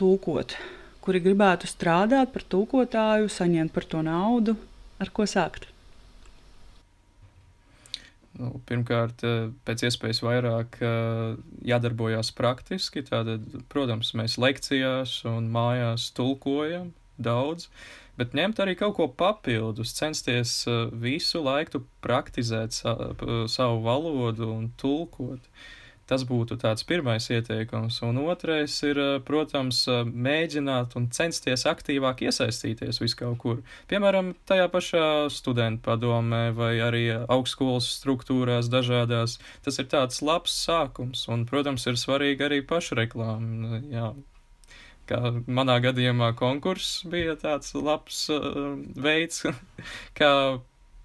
tūkot, 0.00 0.56
kuri 1.04 1.20
gribētu 1.20 1.68
strādāt 1.68 2.32
par 2.32 2.46
tūkotāju, 2.48 3.28
saņemt 3.32 3.74
par 3.74 3.86
to 3.92 4.00
naudu, 4.04 4.56
ar 5.02 5.12
ko 5.12 5.28
sākt? 5.28 5.68
Nu, 8.34 8.50
pirmkārt, 8.66 9.22
eh, 9.22 9.50
pēc 9.66 9.84
iespējas 9.86 10.22
vairāk 10.26 10.80
eh, 10.82 11.36
jādarbojās 11.70 12.32
praktiski. 12.34 13.04
Tātad, 13.06 13.44
protams, 13.70 14.10
mēs 14.18 14.38
lekcijās 14.42 15.20
un 15.30 15.52
mājās 15.54 16.08
tulkojam 16.16 16.90
daudz, 17.22 17.68
bet 18.18 18.34
ņemt 18.34 18.64
arī 18.64 18.74
kaut 18.78 18.96
ko 18.98 19.06
papildus, 19.06 19.92
censties 19.94 20.64
uh, 20.66 20.88
visu 20.90 21.38
laiku 21.44 21.84
praktizēt 22.02 22.74
sa 22.74 22.94
savu 23.50 23.84
valodu 23.84 24.48
un 24.50 24.68
tulkot. 24.80 25.46
Tas 26.10 26.24
būtu 26.28 26.58
tāds 26.60 26.84
pirmais 26.84 27.26
ieteikums. 27.32 28.02
Un 28.04 28.18
otrais 28.26 28.74
ir, 28.84 29.00
uh, 29.00 29.20
protams, 29.24 29.84
uh, 29.88 30.02
mēģināt 30.04 30.98
un 31.00 31.08
censties 31.14 31.64
aktīvāk 31.70 32.26
iesaistīties 32.26 33.00
viskaur 33.00 33.38
kur. 33.40 33.62
Piemēram, 33.88 34.34
tajā 34.48 34.68
pašā 34.72 35.06
studentu 35.32 35.84
padomē 35.86 36.44
vai 36.56 36.74
arī 36.84 37.06
augstskolas 37.24 37.88
struktūrās 38.00 38.68
dažādās. 38.72 39.38
Tas 39.64 39.80
ir 39.80 39.88
tāds 39.92 40.20
labs 40.20 40.52
sākums. 40.66 41.24
Un, 41.32 41.48
protams, 41.48 41.88
ir 41.88 41.96
svarīgi 42.00 42.48
arī 42.48 42.60
pašreklāma. 42.68 43.80
Jā, 43.88 44.12
kā 45.08 45.22
manā 45.48 45.78
gadījumā 45.84 46.34
konkurss 46.38 47.02
bija 47.08 47.38
tāds 47.40 47.72
labs 47.76 48.26
uh, 48.32 48.76
veids, 48.96 49.44
kā 50.20 50.30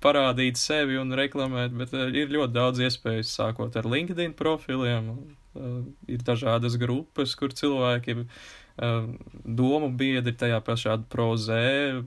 parādīt 0.04 0.60
sevi 0.60 1.00
un 1.00 1.14
reklamēt, 1.18 1.76
bet 1.76 1.94
uh, 1.98 2.08
ir 2.14 2.32
ļoti 2.34 2.56
daudz 2.56 2.82
iespējas 2.88 3.36
sākot 3.40 3.76
ar 3.80 3.90
LinkedIn 3.90 4.36
profiliem. 4.40 5.14
Uh, 5.58 5.82
ir 6.08 6.22
dažādas 6.26 6.78
grupas, 6.80 7.34
kur 7.36 7.54
cilvēki 7.56 8.20
uh, 8.22 9.10
domu 9.44 9.90
biedri 9.92 10.36
tajā 10.38 10.62
pašā 10.66 11.00
prozē. 11.12 12.04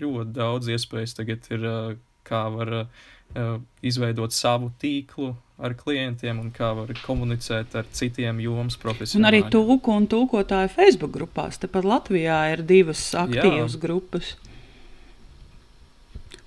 Ļoti 0.00 0.30
daudz 0.36 0.70
iespējas 0.76 1.18
tagad 1.18 1.50
ir, 1.52 1.66
uh, 1.66 1.98
kā 2.26 2.46
var 2.54 2.74
uh, 2.80 3.60
izveidot 3.82 4.34
savu 4.34 4.70
tīklu 4.80 5.34
ar 5.60 5.74
klientiem 5.76 6.38
un 6.40 6.50
kā 6.54 6.70
var 6.76 6.92
komunicēt 7.04 7.74
ar 7.76 7.88
citiem 7.96 8.40
jomas 8.40 8.78
profesionāļiem. 8.80 9.20
Un 9.20 9.28
arī 9.28 9.40
tūku 9.52 9.92
un 9.92 10.06
tūkotāju 10.10 10.72
Facebook 10.72 11.12
grupās. 11.18 11.60
Tepat 11.60 11.88
Latvijā 11.88 12.38
ir 12.54 12.64
divas 12.66 13.02
aktīvas 13.18 13.76
Jā. 13.76 13.82
grupas. 13.82 14.32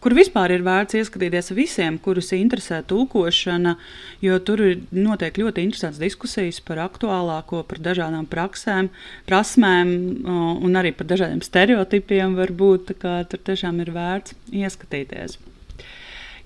Kur 0.04 0.12
vispār 0.18 0.51
ir 0.51 0.66
vērts 0.66 0.97
ieskatīties 0.99 1.54
visiem, 1.56 1.95
kurus 2.04 2.34
interesē 2.36 2.82
tulkošana, 2.84 3.78
jo 4.20 4.39
tur 4.43 4.60
notiek 4.91 5.38
ļoti 5.39 5.64
interesants 5.64 6.01
diskusijas 6.01 6.60
par 6.68 6.82
aktuālāko, 6.84 7.62
par 7.70 7.80
dažādām 7.86 8.28
praksēm, 8.28 8.91
prasmēm 9.30 9.93
un 10.28 10.76
arī 10.82 10.91
par 10.97 11.08
dažādiem 11.08 11.39
stereotipiem. 11.45 12.36
Varbūt, 12.36 12.91
tur 12.99 13.43
tiešām 13.47 13.80
ir 13.86 13.93
vērts 13.95 14.36
ieskatīties. 14.51 15.39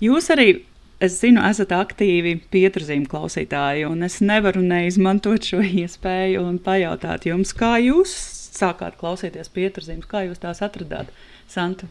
Jūs 0.06 0.30
arī 0.34 0.50
Es 0.98 1.20
zinu, 1.20 1.38
esat 1.46 1.70
aktīvi 1.76 2.32
pieturzīmju 2.50 3.06
klausītāji, 3.12 3.84
un 3.86 4.02
es 4.02 4.16
nevaru 4.18 4.64
neizmantot 4.66 5.46
šo 5.46 5.60
iespēju 5.62 6.42
un 6.42 6.56
pajautāt 6.58 7.28
jums, 7.30 7.54
kā 7.54 7.76
jūs 7.78 8.16
sākāt 8.58 8.98
klausīties 8.98 9.54
pieturzīmes, 9.54 10.10
kā 10.10 10.24
jūs 10.26 10.42
tās 10.42 10.58
atradāt, 10.66 11.14
Santa? 11.46 11.86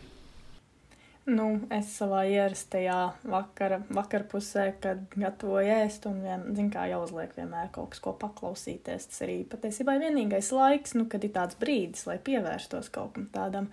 Nu, 1.28 1.48
es 1.76 1.90
savā 1.92 2.22
ierastajā 2.32 2.98
vakara, 3.28 3.82
vakarpusē, 3.92 4.70
kad 4.80 5.02
gatavoju 5.12 5.74
ēst, 5.82 6.06
un 6.08 6.22
vien, 6.24 6.46
zin, 6.56 6.70
kā 6.72 6.86
jau 6.88 7.02
uzliek 7.04 7.34
vienmēr 7.36 7.68
kaut 7.76 7.92
kas, 7.92 8.00
ko 8.04 8.14
paklausīties. 8.22 9.10
Tas 9.12 9.26
arī 9.26 9.42
patiesībā 9.52 9.98
ir 9.98 10.06
vienīgais 10.06 10.54
laiks, 10.56 10.96
nu, 10.96 11.04
kad 11.12 11.28
ir 11.28 11.34
tāds 11.36 11.60
brīdis, 11.60 12.06
lai 12.08 12.16
pievērstos 12.24 12.88
kaut 12.96 13.18
kam 13.18 13.28
tādam. 13.34 13.68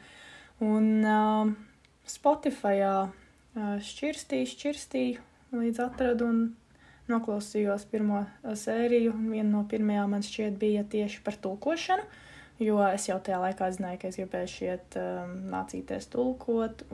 Un 0.66 1.06
uh, 1.06 1.54
Spotifyā 2.10 2.96
šķirstīju, 3.54 4.50
šķirstīju, 4.50 5.22
līdz 5.54 5.80
atradu 5.86 6.26
un 6.26 6.42
noklausījos 7.10 7.86
pirmo 7.90 8.24
sēriju. 8.42 9.14
Viena 9.30 9.50
no 9.52 9.62
pirmajām 9.70 10.14
man 10.16 10.24
šķiet 10.26 10.58
bija 10.58 10.82
tieši 10.90 11.22
par 11.24 11.38
tulkošanu, 11.38 12.06
jo 12.62 12.78
es 12.86 13.08
jau 13.08 13.18
tajā 13.22 13.40
laikā 13.42 13.72
zināju, 13.74 14.00
ka 14.02 14.10
es 14.10 14.20
gribēju 14.20 14.50
šiet 14.52 14.96
um, 15.00 15.36
mācīties 15.52 16.10
tulkot. 16.12 16.86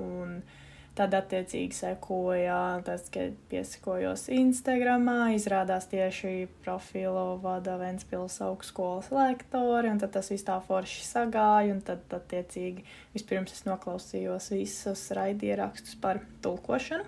Tad, 0.98 1.14
attiecīgi, 1.14 1.70
sekoja 1.72 2.80
tas, 2.84 3.04
ka 3.14 3.28
piesakojos 3.48 4.24
Instagramā, 4.34 5.30
izrādās 5.36 5.86
tieši 5.88 6.48
profilu 6.64 7.38
vada 7.40 7.76
Ventspils 7.80 8.40
augstskolas 8.44 9.12
lektori, 9.14 9.92
un 9.92 10.00
tad 10.02 10.12
tas 10.16 10.32
viss 10.32 10.44
tā 10.44 10.58
forši 10.66 11.06
sagāja, 11.06 11.76
un 11.76 11.80
tad, 11.86 12.02
attiecīgi, 12.18 12.82
vispirms 13.14 13.54
es 13.54 13.62
noklausījos 13.68 14.50
visus 14.52 15.06
raidierakstus 15.16 15.94
par 16.02 16.20
tulkošanu. 16.44 17.06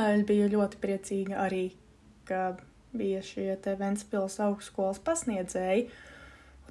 Es 0.00 0.24
biju 0.26 0.48
ļoti 0.54 0.80
priecīga 0.80 1.42
arī, 1.44 1.66
ka 2.30 2.54
bija 2.94 3.20
šie 3.26 3.50
te 3.62 3.74
Ventspils 3.78 4.38
augstskolas 4.42 5.02
pasniedzēji, 5.04 5.88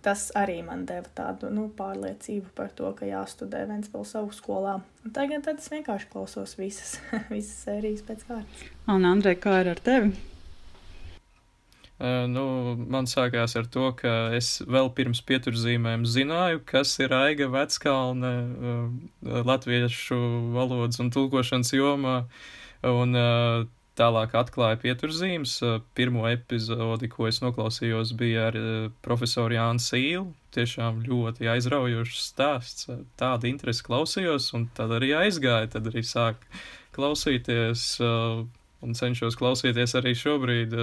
tas 0.03 0.27
arī 0.37 0.59
man 0.65 0.83
deva 0.89 1.09
tādu 1.15 1.49
nu, 1.53 1.69
pārliecību 1.77 2.51
par 2.57 2.73
to, 2.77 2.91
ka 2.97 3.07
jāstudē 3.07 3.63
Vēncpils 3.69 4.13
augstskolā. 4.19 4.77
Un 5.03 5.15
tagad 5.15 5.47
es 5.53 5.71
vienkārši 5.71 6.11
klausos 6.11 6.57
visas, 6.59 6.97
visas 7.33 7.63
sērijas 7.65 8.05
pēc 8.07 8.27
kārtas. 8.29 8.69
Un, 8.91 9.07
Andrej, 9.09 9.39
kā 9.43 9.61
ir 9.63 9.73
ar 9.73 9.83
tevi? 9.83 10.13
Uh, 12.03 12.25
nu, 12.27 12.43
man 12.89 13.05
sākās 13.07 13.53
ar 13.55 13.67
to, 13.71 13.85
ka 13.95 14.33
es 14.35 14.57
vēl 14.67 14.89
pirms 14.97 15.21
pieturzīmēm 15.23 16.03
zināju, 16.09 16.63
kas 16.67 16.97
ir 16.99 17.13
Aiga 17.15 17.47
Veckalne 17.53 18.33
uh, 18.43 18.81
latviešu 19.47 20.17
valodas 20.55 20.99
un 20.99 21.13
tulkošanas 21.13 21.71
jomā. 21.77 22.17
Un, 22.83 23.15
uh, 23.15 23.63
Tālāk 23.93 24.31
atklāja 24.33 24.79
pieturzīmes. 24.81 25.59
Pirmo 25.93 26.25
epizodi, 26.25 27.09
ko 27.11 27.27
es 27.29 27.43
noklausījos, 27.43 28.15
bija 28.17 28.47
ar 28.49 28.55
profesoru 29.05 29.53
Jānu 29.53 29.83
Sīlu. 29.83 30.23
Tiešām 30.53 31.03
ļoti 31.05 31.49
aizraujošs 31.53 32.23
stāsts. 32.31 32.87
Tāda 33.21 33.49
interese 33.49 33.85
klausījos, 33.85 34.49
un 34.57 34.65
tad 34.77 34.95
arī 34.97 35.11
aizgāja. 35.19 35.69
Tad 35.75 35.91
arī 35.91 36.01
sāk 36.09 36.41
klausīties, 36.97 37.85
un 38.01 38.97
cenšos 38.97 39.37
klausīties 39.37 39.93
arī 40.01 40.15
šobrīd. 40.17 40.73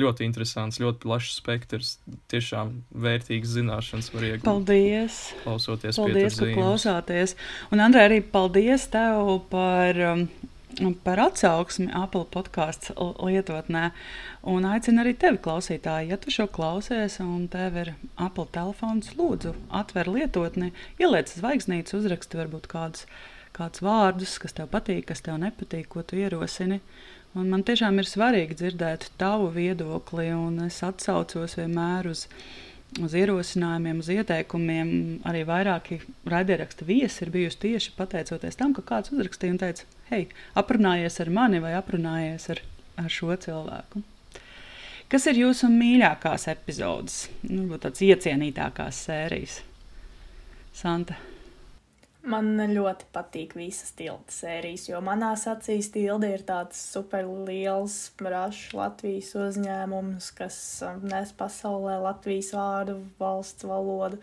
Ļoti 0.00 0.22
interesants, 0.24 0.78
ļoti 0.80 1.02
plašs 1.02 1.34
spektrs. 1.40 1.90
Tiešām 2.30 2.76
vērtīgs 2.94 3.56
zināšanas 3.58 4.12
var 4.14 4.28
iegūt. 4.28 4.46
Paldies! 4.46 5.18
Klausoties, 5.42 5.98
paldies, 5.98 6.38
ka 6.38 6.52
klausāties. 6.54 7.34
Un, 7.74 7.82
Andrē, 7.82 8.06
arī 8.06 8.22
paldies 8.22 8.86
tev 8.94 9.34
par 9.50 9.98
um, 10.12 10.24
par 11.04 11.20
atsauksmi 11.24 11.88
Apple 11.96 12.26
podkāstu 12.34 12.94
lietotnē. 13.24 13.90
Un 14.50 14.66
aicinu 14.68 15.02
arī 15.02 15.14
tevi, 15.18 15.40
klausītāji, 15.42 16.12
ja 16.12 16.18
tu 16.20 16.32
šo 16.34 16.46
klausies 16.50 17.18
un 17.24 17.48
tev 17.52 17.76
ir 17.82 17.92
Apple 18.16 18.46
telefons, 18.54 19.12
lūdzu, 19.18 19.54
atver 19.82 20.10
lietotni, 20.10 20.72
ieliec 21.00 21.32
zvaigznītes, 21.34 21.96
uzraksti 21.98 22.40
varbūt 22.40 22.70
kādus, 22.70 23.06
kādus 23.56 23.84
vārdus, 23.84 24.38
kas 24.42 24.56
tev 24.56 24.70
patīk, 24.72 25.06
kas 25.10 25.24
tev 25.26 25.40
nepatīk, 25.42 25.90
ko 25.92 26.02
tu 26.02 26.20
ierosini. 26.20 26.80
Un 27.38 27.46
man 27.52 27.62
tiešām 27.62 28.00
ir 28.02 28.08
svarīgi 28.10 28.56
dzirdēt 28.58 29.12
tavu 29.20 29.52
viedokli, 29.54 30.32
un 30.34 30.64
es 30.66 30.80
atsaucos 30.86 31.58
vienmēr 31.60 32.10
uz 32.10 32.26
viņu 32.26 32.68
uz 32.98 33.14
ierosinājumiem, 33.14 34.00
uz 34.02 34.10
ieteikumiem. 34.10 34.90
Arī 35.28 35.44
vairāki 35.46 36.00
raidierakstu 36.28 36.88
viesi 36.88 37.24
ir 37.24 37.32
bijuši 37.34 37.62
tieši 37.64 37.94
pateicoties 37.98 38.58
tam, 38.58 38.74
ka 38.74 38.82
kāds 38.86 39.12
uzrakstīja 39.14 39.54
un 39.54 39.60
teica, 39.62 39.86
hei, 40.10 40.26
aprunājies 40.58 41.20
ar 41.22 41.30
mani 41.34 41.60
vai 41.62 41.74
aprunājies 41.78 42.48
ar, 42.54 42.62
ar 43.00 43.10
šo 43.12 43.34
cilvēku. 43.38 44.02
Kas 45.10 45.26
ir 45.26 45.40
jūsu 45.40 45.66
mīļākās 45.72 46.46
epizodes, 46.52 47.24
nu, 47.48 47.66
tādas 47.78 48.02
iecienītākās 48.06 49.04
sērijas? 49.08 49.56
Santa. 50.76 51.16
Man 52.30 52.52
ļoti 52.60 53.06
patīk 53.14 53.54
visas 53.56 53.94
tilta 53.96 54.34
sērijas, 54.34 54.84
jo 54.90 55.00
manā 55.02 55.32
acīs 55.34 55.88
tilde 55.94 56.28
ir 56.34 56.44
tāds 56.46 56.78
superliels, 56.92 57.96
rašs 58.20 58.74
Latvijas 58.76 59.32
uzņēmums, 59.40 60.28
kas 60.36 60.60
um, 60.86 61.00
nes 61.08 61.32
pasaulē 61.38 61.96
Latvijas 62.04 62.52
vārdu, 62.54 62.98
valsts 63.18 63.66
valodu. 63.66 64.20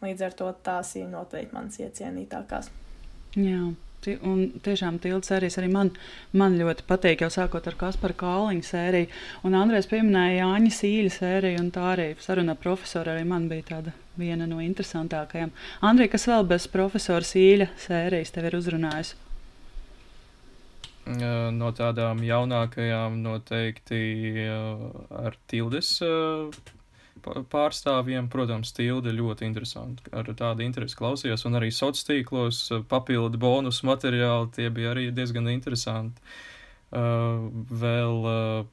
Līdz 0.00 0.24
ar 0.24 0.38
to 0.38 0.48
tās 0.64 0.94
ir 0.96 1.10
noteikti 1.10 1.56
manas 1.58 1.82
iecienītākās. 1.82 2.70
Jā. 3.36 3.66
Un 4.08 4.46
tiešām 4.64 4.96
tilts 5.02 5.28
sērijas 5.28 5.58
arī 5.60 5.68
man, 5.72 5.90
man 6.32 6.56
ļoti 6.56 6.86
patīk, 6.88 7.20
jau 7.24 7.28
sākot 7.32 7.66
ar 7.68 7.76
Kaspara 7.80 8.16
Kāliņa 8.22 8.64
sēriju. 8.64 9.10
Un 9.44 9.56
Andrēs 9.58 9.90
pieminēja 9.90 10.44
Jāņa 10.44 10.72
Sīļa 10.76 11.14
sēriju, 11.18 11.60
un 11.60 11.72
tā 11.74 11.84
arī 11.92 12.06
saruna 12.22 12.56
ar 12.56 12.62
profesoru 12.62 13.12
arī 13.12 13.26
man 13.28 13.48
bija 13.50 13.66
tāda 13.74 13.92
viena 14.20 14.48
no 14.48 14.60
interesantākajām. 14.64 15.52
Andrija, 15.84 16.14
kas 16.16 16.28
vēl 16.32 16.48
bez 16.48 16.68
profesora 16.72 17.26
Sīļa 17.26 17.68
sērijas 17.80 18.32
tev 18.32 18.48
ir 18.48 18.56
uzrunājis? 18.60 19.14
No 21.56 21.70
tādām 21.74 22.20
jaunākajām 22.22 23.16
noteikti 23.24 24.02
ar 24.48 25.36
Tildes 25.50 25.96
pārstāvjiem. 27.24 28.28
Protams, 28.32 28.72
tilde 28.76 29.14
ļoti 29.16 29.46
interesanti. 29.48 30.06
Ar 30.16 30.28
tādu 30.36 30.64
interesi 30.66 30.98
klausījos, 30.98 31.46
un 31.48 31.58
arī 31.60 31.70
sociālos 31.74 32.06
tīklos 32.08 32.60
papildu 32.90 33.40
bonus 33.40 33.82
materiāli 33.86 34.50
tie 34.56 34.68
bija 34.74 34.94
arī 34.94 35.08
diezgan 35.14 35.50
interesanti. 35.52 36.22
Uh, 36.90 37.46
vēl 37.70 38.24
uh, 38.26 38.68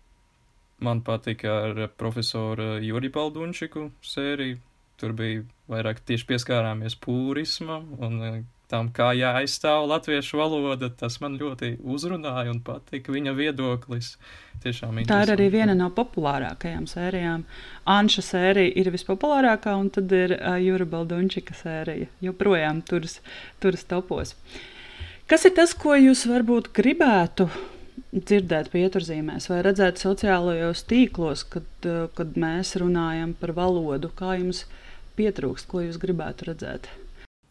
man 0.81 1.03
patika 1.05 1.53
ar 1.67 1.83
profesoru 1.97 2.77
Juri 2.81 3.11
Paldunčiku 3.13 3.91
sēriju. 4.01 4.57
Tur 4.97 5.13
bija 5.13 5.43
vairāk 5.69 6.01
tieši 6.09 6.25
pieskārāmies 6.25 6.95
pūrismam 6.97 7.91
un 8.01 8.47
tam, 8.71 8.89
kā 8.93 9.11
jāaizstāv 9.15 9.87
latviešu 9.91 10.39
valoda. 10.39 10.89
Tas 10.89 11.19
man 11.23 11.37
ļoti 11.39 11.77
uzrunāja 11.83 12.51
un 12.51 12.61
patika 12.65 13.13
viņa 13.15 13.33
viedoklis. 13.37 14.15
Tiešām 14.63 15.03
Tā 15.07 15.21
ir 15.25 15.33
arī 15.35 15.49
viena 15.53 15.75
no 15.77 15.89
populārākajām 15.93 16.87
sērijām. 16.89 17.45
Anša 17.87 18.23
sērija 18.25 18.73
ir 18.81 18.91
vispopulārākā, 18.93 19.75
un 19.77 19.91
tad 19.93 20.11
ir 20.15 20.33
uh, 20.37 20.57
Jūra 20.61 20.87
Baldunčika 20.89 21.55
sērija. 21.57 22.09
Joprojām 22.25 22.81
turas, 22.87 23.19
turas 23.63 23.85
topos. 23.87 24.33
Kas 25.27 25.45
ir 25.45 25.53
tas, 25.57 25.75
ko 25.77 25.95
jūs 25.99 26.25
varbūt 26.29 26.71
gribētu 26.75 27.49
dzirdēt 28.15 28.71
pieturzīmēs 28.73 29.49
vai 29.51 29.61
redzēt 29.65 29.99
sociālajos 30.01 30.85
tīklos, 30.89 31.43
kad, 31.51 31.89
kad 32.17 32.37
mēs 32.39 32.77
runājam 32.79 33.35
par 33.37 33.53
valodu? 33.57 34.09
Kā 34.15 34.37
jums 34.39 34.63
pietrūkst, 35.19 35.67
ko 35.69 35.83
jūs 35.85 35.99
gribētu 36.01 36.49
redzēt? 36.51 36.89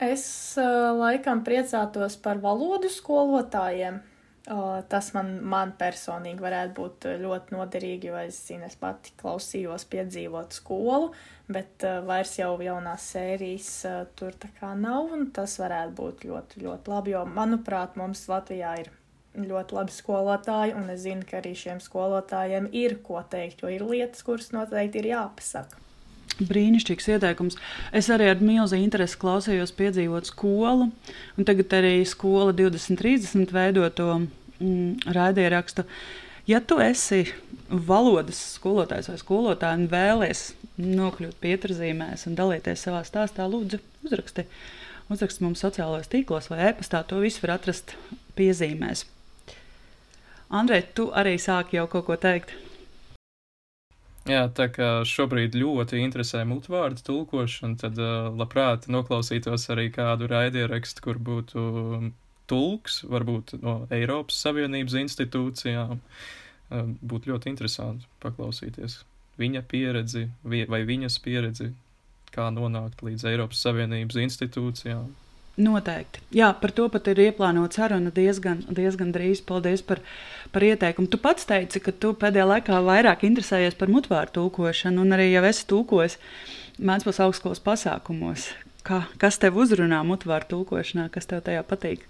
Es 0.03 0.27
uh, 0.61 0.93
laikam 0.93 1.41
priecātos 1.45 2.19
par 2.21 2.43
valodu 2.43 2.91
skolotājiem. 2.93 4.03
Uh, 4.47 4.77
tas 4.87 5.09
man, 5.17 5.31
man 5.43 5.73
personīgi 5.75 6.45
varētu 6.45 6.75
būt 6.77 7.07
ļoti 7.19 7.55
noderīgi, 7.57 8.11
jo 8.13 8.19
es, 8.21 8.37
zinu, 8.47 8.69
es 8.69 8.77
pati 8.79 9.11
klausījos 9.19 9.89
piedzīvot 9.91 10.55
skolu, 10.55 11.09
bet 11.51 11.83
uh, 11.83 11.97
vairs 12.07 12.37
jau 12.39 12.53
jaunās 12.63 13.09
sērijas 13.17 13.71
uh, 13.89 13.97
tur 14.15 14.37
tā 14.39 14.53
kā 14.61 14.71
nav, 14.79 15.09
un 15.17 15.33
tas 15.35 15.57
varētu 15.59 15.97
būt 15.99 16.29
ļoti, 16.29 16.63
ļoti 16.63 16.93
labi, 16.93 17.17
jo, 17.17 17.25
manuprāt, 17.41 17.97
mums 17.99 18.23
Latvijā 18.31 18.77
ir 18.85 18.93
ļoti 19.41 19.81
labi 19.81 19.97
skolotāji, 19.97 20.77
un 20.79 20.93
es 20.95 21.03
zinu, 21.09 21.27
ka 21.27 21.41
arī 21.41 21.57
šiem 21.59 21.83
skolotājiem 21.83 22.71
ir 22.77 23.01
ko 23.09 23.25
teikt, 23.27 23.65
jo 23.65 23.73
ir 23.73 23.83
lietas, 23.89 24.23
kuras 24.29 24.53
noteikti 24.55 25.03
ir 25.03 25.11
jāpasaka. 25.17 25.86
Brīnišķīgs 26.37 27.09
ieteikums. 27.15 27.57
Es 27.97 28.11
arī 28.13 28.29
ar 28.29 28.43
milzīgu 28.45 28.85
interesi 28.85 29.17
klausījos, 29.21 29.73
piedzīvot 29.77 30.29
skolu. 30.29 30.91
Tagad 31.39 31.73
arī 31.79 31.95
skola 32.09 32.53
2030 32.57 33.55
veido 33.57 33.89
to 33.97 34.11
mm, 34.21 35.09
raidierakstu. 35.17 35.87
Ja 36.47 36.61
tu 36.61 36.79
esi 36.83 37.25
valodas 37.71 38.39
skolotājs 38.59 39.09
vai 39.11 39.17
skolotāja 39.19 39.81
un 39.81 39.89
vēlies 39.91 40.51
nokļūt 40.77 41.41
pieturzīmēs 41.41 42.29
un 42.29 42.37
dalīties 42.39 42.85
savā 42.87 43.01
stāstā, 43.09 43.49
lūdzu, 43.51 43.81
uzraksti. 44.07 44.47
Uzraksti 45.11 45.45
mums 45.47 45.63
sociālajos 45.63 46.11
tīklos 46.13 46.51
vai 46.51 46.69
e-pastā. 46.69 47.01
To 47.09 47.23
visu 47.23 47.43
var 47.45 47.57
atrast 47.57 47.95
piezīmēs. 48.39 49.07
Andrej, 50.55 50.85
tu 50.95 51.09
arī 51.17 51.37
sāki 51.43 51.81
jau 51.81 51.87
kaut 51.91 52.07
ko 52.07 52.21
teikt. 52.21 52.53
Jā, 54.27 54.47
tā 54.51 54.67
kā 54.75 54.91
šobrīd 55.07 55.55
ļoti 55.55 56.01
interesē 56.03 56.43
mutvārdu 56.51 57.05
tulkošana, 57.07 57.79
tad 57.79 57.99
uh, 58.03 58.29
labprāt 58.35 58.89
noklausītos 58.91 59.69
arī 59.71 59.89
kādu 59.95 60.27
raidierakstu, 60.33 61.05
kur 61.05 61.21
būtu 61.23 61.67
tulks, 62.51 63.03
varbūt 63.07 63.59
no 63.63 63.77
Eiropas 63.95 64.41
Savienības 64.43 64.99
institūcijām. 65.05 66.01
Uh, 66.67 66.89
būtu 67.07 67.31
ļoti 67.31 67.55
interesanti 67.55 68.11
paklausīties 68.25 69.05
viņa 69.41 69.63
pieredzi 69.69 70.27
vai 70.45 70.83
viņas 70.89 71.19
pieredzi, 71.25 71.71
kā 72.35 72.49
nonākt 72.53 73.05
līdz 73.05 73.29
Eiropas 73.31 73.63
Savienības 73.65 74.19
institūcijām. 74.25 75.09
Noteikti. 75.57 76.21
Jā, 76.37 76.51
par 76.61 76.73
to 76.77 76.85
pat 76.93 77.07
ir 77.09 77.23
ieplānota 77.31 77.79
saruna 77.79 78.11
diezgan, 78.13 78.59
diezgan 78.77 79.09
drīz. 79.15 79.41
Paldies 79.47 79.81
par, 79.87 80.03
par 80.53 80.67
ieteikumu. 80.67 81.09
Tu 81.09 81.21
pats 81.23 81.49
teici, 81.49 81.81
ka 81.81 81.95
tu 81.97 82.13
pēdējā 82.13 82.45
laikā 82.51 82.81
vairāk 82.85 83.25
interesējies 83.25 83.79
par 83.81 83.89
mutvāru 83.93 84.35
tulkošanu, 84.37 85.01
un 85.01 85.17
arī 85.17 85.31
jau 85.31 85.47
esi 85.49 85.65
tulkojis 85.71 86.19
Mēnesnes 86.77 87.23
augstskolas 87.25 87.63
pasākumos. 87.65 88.51
Kā, 88.85 89.07
kas 89.17 89.41
tev 89.41 89.57
uzrunā 89.57 90.03
mutvāru 90.05 90.51
tulkošanā, 90.51 91.09
kas 91.15 91.25
tev 91.31 91.41
tajā 91.47 91.65
patīk? 91.65 92.05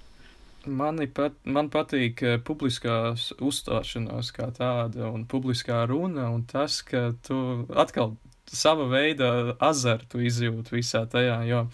Mani 0.66 1.06
pat, 1.06 1.36
man 1.46 1.70
patīk 1.70 2.22
eh, 2.26 2.40
publiskās 2.42 3.28
uzstāšanās 3.38 4.32
kā 4.34 4.50
tāda, 4.56 5.06
un 5.14 5.22
publiskā 5.30 5.84
runa, 5.86 6.26
un 6.34 6.42
tas, 6.50 6.80
ka 6.82 7.12
tu 7.22 7.38
atkal 7.70 8.16
sava 8.52 8.86
veida 8.90 9.56
azartu 9.62 10.20
izjūtu 10.22 10.76
visā 10.76 11.02
tajā. 11.10 11.38
Jo 11.48 11.66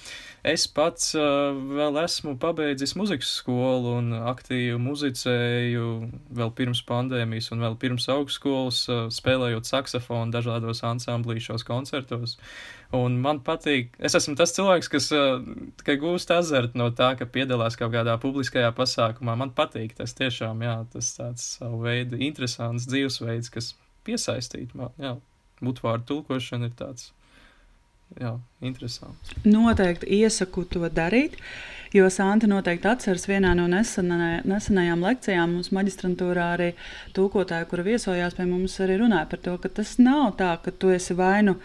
es 0.47 0.65
pats 0.67 1.13
uh, 1.15 1.53
vēl 1.53 1.99
esmu 2.03 2.35
pabeidzis 2.43 2.97
muzikas 2.99 3.31
skolu 3.39 3.97
un 4.01 4.13
aktīvi 4.33 4.79
muzicēju 4.83 5.89
vēl 6.35 6.53
pirms 6.59 6.83
pandēmijas 6.89 7.53
un 7.55 7.63
vēl 7.63 7.79
pirms 7.83 8.09
augstskolas, 8.13 8.83
uh, 8.91 9.03
spēlējot 9.13 9.69
saksofonu 9.69 10.35
dažādos 10.35 10.83
ansamblīšos 10.89 11.67
koncertos. 11.69 12.39
Un 12.93 13.17
man 13.25 13.41
patīk, 13.41 13.95
es 14.05 14.17
esmu 14.19 14.35
tas 14.37 14.53
cilvēks, 14.57 14.91
kas 14.93 15.09
uh, 15.17 15.41
gūst 16.03 16.33
azartu 16.35 16.77
no 16.81 16.91
tā, 16.93 17.15
ka 17.17 17.29
piedalās 17.29 17.79
kaut 17.81 17.95
kādā 17.95 18.19
publiskajā 18.21 18.73
pasākumā. 18.77 19.39
Man 19.39 19.55
patīk 19.57 19.97
tas 19.97 20.13
tiešām, 20.19 20.65
jā, 20.67 20.79
tas 20.93 21.15
tāds 21.17 21.51
savu 21.59 21.85
veidu 21.87 22.21
interesants 22.21 22.89
dzīvesveids, 22.91 23.53
kas 23.55 23.75
piesaistīt 24.05 24.75
man. 24.77 24.93
Jā 25.01 25.17
mutvārdu 25.65 26.09
tulkošana 26.13 26.71
ir 26.71 26.79
tāds. 26.79 27.11
Jā, 28.21 28.35
interesanti. 28.61 29.39
Noteikti 29.49 30.09
iesaku 30.21 30.67
to 30.69 30.89
darīt, 30.93 31.39
jo 31.97 32.09
Santa 32.13 32.49
noteikti 32.51 32.91
atceras 32.91 33.25
vienā 33.29 33.55
no 33.57 33.69
nesenā, 33.71 34.43
nesenajām 34.49 35.05
lekcijām. 35.07 35.55
Mums 35.57 35.73
maģistrantūrā 35.73 36.51
arī 36.57 36.73
tulkotāja, 37.17 37.69
kura 37.71 37.87
viesojās 37.87 38.37
pie 38.37 38.49
mums, 38.49 38.77
arī 38.85 38.99
runāja 39.01 39.31
par 39.31 39.41
to, 39.47 39.57
ka 39.63 39.73
tas 39.81 39.97
nav 40.03 40.35
tā, 40.41 40.53
ka 40.65 40.75
tu 40.77 40.93
esi 40.93 41.17
vainu 41.17 41.57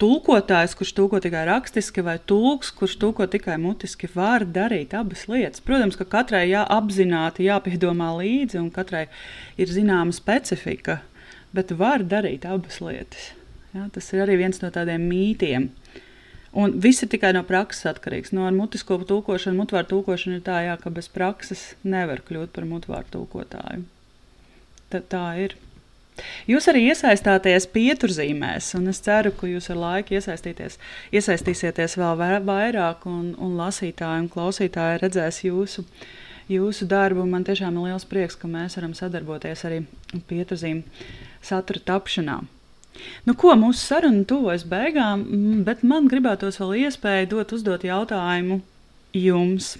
tulkotājs, 0.00 0.74
kurš 0.78 0.92
tulko 0.96 1.20
tikai 1.22 1.44
rakstiski, 1.48 2.02
vai 2.04 2.16
tulks, 2.18 2.72
kurš 2.74 2.96
tulko 3.02 3.28
tikai 3.30 3.58
mutiski, 3.62 4.08
var 4.14 4.46
darīt 4.48 4.96
abas 4.96 5.28
lietas. 5.30 5.62
Protams, 5.64 5.98
ka 6.00 6.08
katrai 6.16 6.46
jāapzināti, 6.50 7.46
jāpiedomā 7.50 8.10
līdzi, 8.18 8.58
un 8.62 8.72
katrai 8.74 9.06
ir 9.60 9.70
zināma 9.70 10.16
specifika 10.16 11.02
bet 11.54 11.72
var 11.78 12.02
darīt 12.02 12.46
abas 12.48 12.80
lietas. 12.82 13.32
Ja, 13.74 13.88
tas 13.90 14.10
ir 14.14 14.22
arī 14.22 14.38
viens 14.38 14.60
no 14.62 14.70
tādiem 14.74 15.02
mītiem. 15.10 15.70
Un 16.54 16.76
viss 16.78 17.02
ir 17.02 17.10
tikai 17.10 17.32
no 17.34 17.42
prakses 17.46 17.88
atkarīgs. 17.90 18.30
No 18.36 18.46
mutisko 18.54 19.00
tulkošanu, 19.02 19.58
mutvāru 19.58 19.90
tulkošanu 19.90 20.38
ir 20.38 20.44
tā, 20.46 20.60
jā, 20.68 20.76
ka 20.78 20.92
bez 20.94 21.10
prakses 21.10 21.72
nevar 21.82 22.22
kļūt 22.26 22.54
par 22.54 22.66
mutvāru 22.70 23.10
tulkotāju. 23.16 23.82
Tā, 24.92 25.00
tā 25.10 25.24
ir. 25.42 25.56
Jūs 26.46 26.68
arī 26.70 26.84
iesaistāties 26.92 27.66
pieturzīmēs, 27.74 28.70
un 28.78 28.86
es 28.92 29.02
ceru, 29.02 29.32
ka 29.34 29.50
jūs 29.50 29.66
ar 29.74 29.80
laiku 29.80 30.14
iesaistīsieties 30.14 31.98
vēl 31.98 32.22
vairāk, 32.46 33.08
un, 33.10 33.32
un 33.34 33.58
lasītāji 33.58 34.22
un 34.22 34.30
klausītāji 34.30 35.02
redzēs 35.02 35.42
jūsu, 35.48 35.82
jūsu 36.54 36.86
darbu. 36.86 37.26
Man 37.26 37.42
tiešām 37.42 37.74
ir 37.74 37.90
liels 37.90 38.06
prieks, 38.06 38.38
ka 38.38 38.46
mēs 38.46 38.78
varam 38.78 38.94
sadarboties 38.94 39.66
arī 39.66 39.82
pieturzīmēs 40.30 41.33
satura 41.44 41.82
tapšanā. 41.92 42.40
Nu, 43.26 43.34
ko 43.34 43.54
mūsu 43.58 43.80
saruna 43.80 44.22
tuvojas 44.28 44.64
beigām, 44.70 45.24
bet 45.66 45.82
man 45.86 46.06
gribētos 46.10 46.60
vēl 46.62 46.86
iespēju 46.86 47.30
dot 47.32 47.54
uzdot 47.56 47.84
jautājumu 47.86 48.60
jums. 49.18 49.74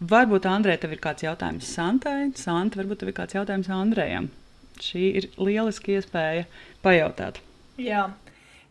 Varbūt 0.00 0.48
Andrei, 0.48 0.76
tev 0.80 0.92
ir 0.92 1.00
kāds 1.00 1.24
jautājums 1.24 1.68
Santai, 1.72 2.30
Santa, 2.36 2.80
varbūt 2.80 3.02
tev 3.02 3.12
ir 3.12 3.16
kāds 3.16 3.36
jautājums 3.36 3.72
Andrejam. 3.72 4.30
šī 4.82 5.02
ir 5.20 5.26
lieliski 5.40 5.96
iespēja 5.96 6.44
pajautāt. 6.84 7.40
Jā. 7.80 8.10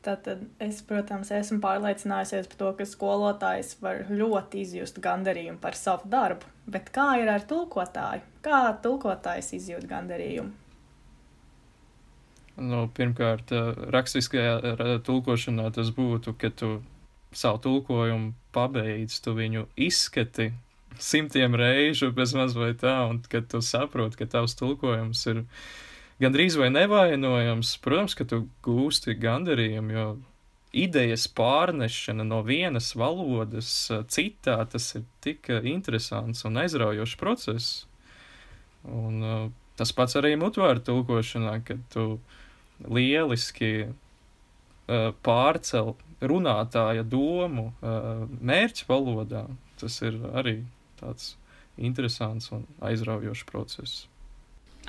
Tātad 0.06 0.44
es, 0.62 0.84
protams, 0.86 1.32
esmu 1.34 1.58
pārliecinājusies 1.64 2.46
par 2.52 2.58
to, 2.60 2.68
ka 2.78 2.86
skolotājs 2.86 3.72
var 3.82 4.04
ļoti 4.06 4.62
izjust 4.62 5.00
gandarījumu 5.02 5.58
par 5.64 5.74
savu 5.74 6.06
darbu. 6.14 6.46
Bet 6.70 6.92
kā 6.94 7.08
ir 7.24 7.32
ar 7.34 7.42
tulkotāju? 7.50 8.22
Kā 8.46 8.60
tulkotājs 8.84 9.50
izjūt 9.58 9.88
gandarījumu? 9.90 10.54
Nu, 12.56 12.86
pirmkārt, 12.96 13.52
rakstiskajā 13.92 15.00
tulkošanā 15.04 15.68
tas 15.76 15.90
būtu, 15.96 16.36
ka 16.40 16.52
tu 16.56 16.78
savu 17.36 17.60
tulkojumu 17.66 18.32
pabeidz, 18.56 19.20
tu 19.20 19.34
viņu 19.36 19.66
izskati 19.76 20.54
simtiem 21.00 21.56
reižu 21.60 22.12
bez 22.16 22.32
maz 22.36 22.56
vai 22.56 22.72
tā, 22.80 22.96
un 23.10 23.20
kad 23.28 23.50
tu 23.52 23.60
saproti, 23.60 24.22
ka 24.22 24.30
tavs 24.38 24.56
tulkojums 24.56 25.26
ir 25.32 25.42
gandrīz 26.24 26.56
vai 26.60 26.70
nevainojams, 26.72 27.76
protams, 27.84 28.16
ka 28.16 28.24
tu 28.24 28.46
gūsti 28.64 29.18
gandarījumu, 29.20 29.92
jo 29.92 30.06
idejas 30.76 31.28
pārnešana 31.32 32.24
no 32.28 32.42
vienas 32.48 32.94
valodas 32.96 33.74
citā, 34.12 34.58
tas 34.72 34.88
ir 34.96 35.04
tik 35.24 35.52
interesants 35.64 36.48
un 36.48 36.64
aizraujošs 36.64 37.20
process. 37.20 37.86
Un, 38.86 39.22
uh, 39.24 39.46
tas 39.80 39.92
pats 39.96 40.16
arī 40.20 40.36
mutvāru 40.40 40.84
tulkošanā, 40.86 41.58
kad 41.68 41.80
tu 41.94 42.20
lieliski 42.84 43.72
uh, 43.86 45.12
pārcel 45.26 45.96
runātāja 46.26 47.04
domu 47.08 47.70
uh, 47.72 48.26
mērķa 48.42 48.90
valodā. 48.90 49.46
Tas 49.80 50.00
ir 50.06 50.20
arī 50.34 50.60
tāds 51.00 51.36
interesants 51.76 52.52
un 52.56 52.64
aizraujošs 52.86 53.48
process. 53.50 54.06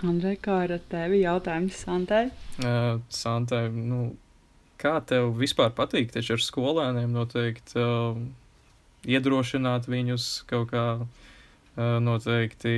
Andrej, 0.04 0.38
kā 0.44 0.60
ar 0.66 0.74
tevi? 0.90 1.22
Jautājums 1.24 1.78
Santai? 1.86 2.26
Uh, 2.60 3.00
Santai, 3.08 3.66
nu, 3.72 4.10
kā 4.80 4.98
tev 5.08 5.32
vispār 5.40 5.72
patīk 5.76 6.12
tieši 6.12 6.36
ar 6.36 6.44
skolēniem 6.44 7.14
noteikti 7.16 7.80
uh, 7.80 8.18
iedrošināt 9.08 9.88
viņus 9.88 10.28
kaut 10.50 10.68
kā 10.74 10.84
uh, 11.00 11.96
noteikti 12.02 12.76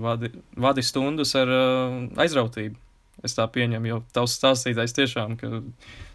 vadi, 0.00 0.32
vadi 0.56 0.86
stundas 0.86 1.34
ar 1.38 1.52
uh, 1.52 2.00
aizrautību? 2.24 2.80
Es 3.22 3.36
tā 3.38 3.46
pieņemu, 3.50 3.90
jo 3.90 4.00
tavs 4.16 4.34
stāstītājs 4.40 4.96
tiešām, 4.96 5.36
ka 5.40 5.62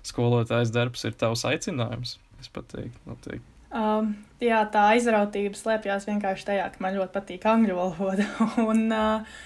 skolotājs 0.06 0.74
darbs 0.76 1.06
ir 1.08 1.16
tavs 1.20 1.46
aicinājums. 1.48 2.18
Es 2.40 2.52
pat 2.52 2.68
teiktu, 2.72 3.00
noteikti. 3.08 3.46
Um, 3.70 4.16
jā, 4.42 4.64
tā 4.74 4.88
aizrautība 4.96 5.58
slēpjas 5.58 6.08
vienkārši 6.10 6.48
tajā, 6.48 6.66
ka 6.74 6.82
man 6.82 6.96
ļoti 6.98 7.14
patīk 7.14 7.46
angļu 7.46 7.78
valoda. 7.78 8.26
un, 8.70 8.88
uh, 8.90 9.44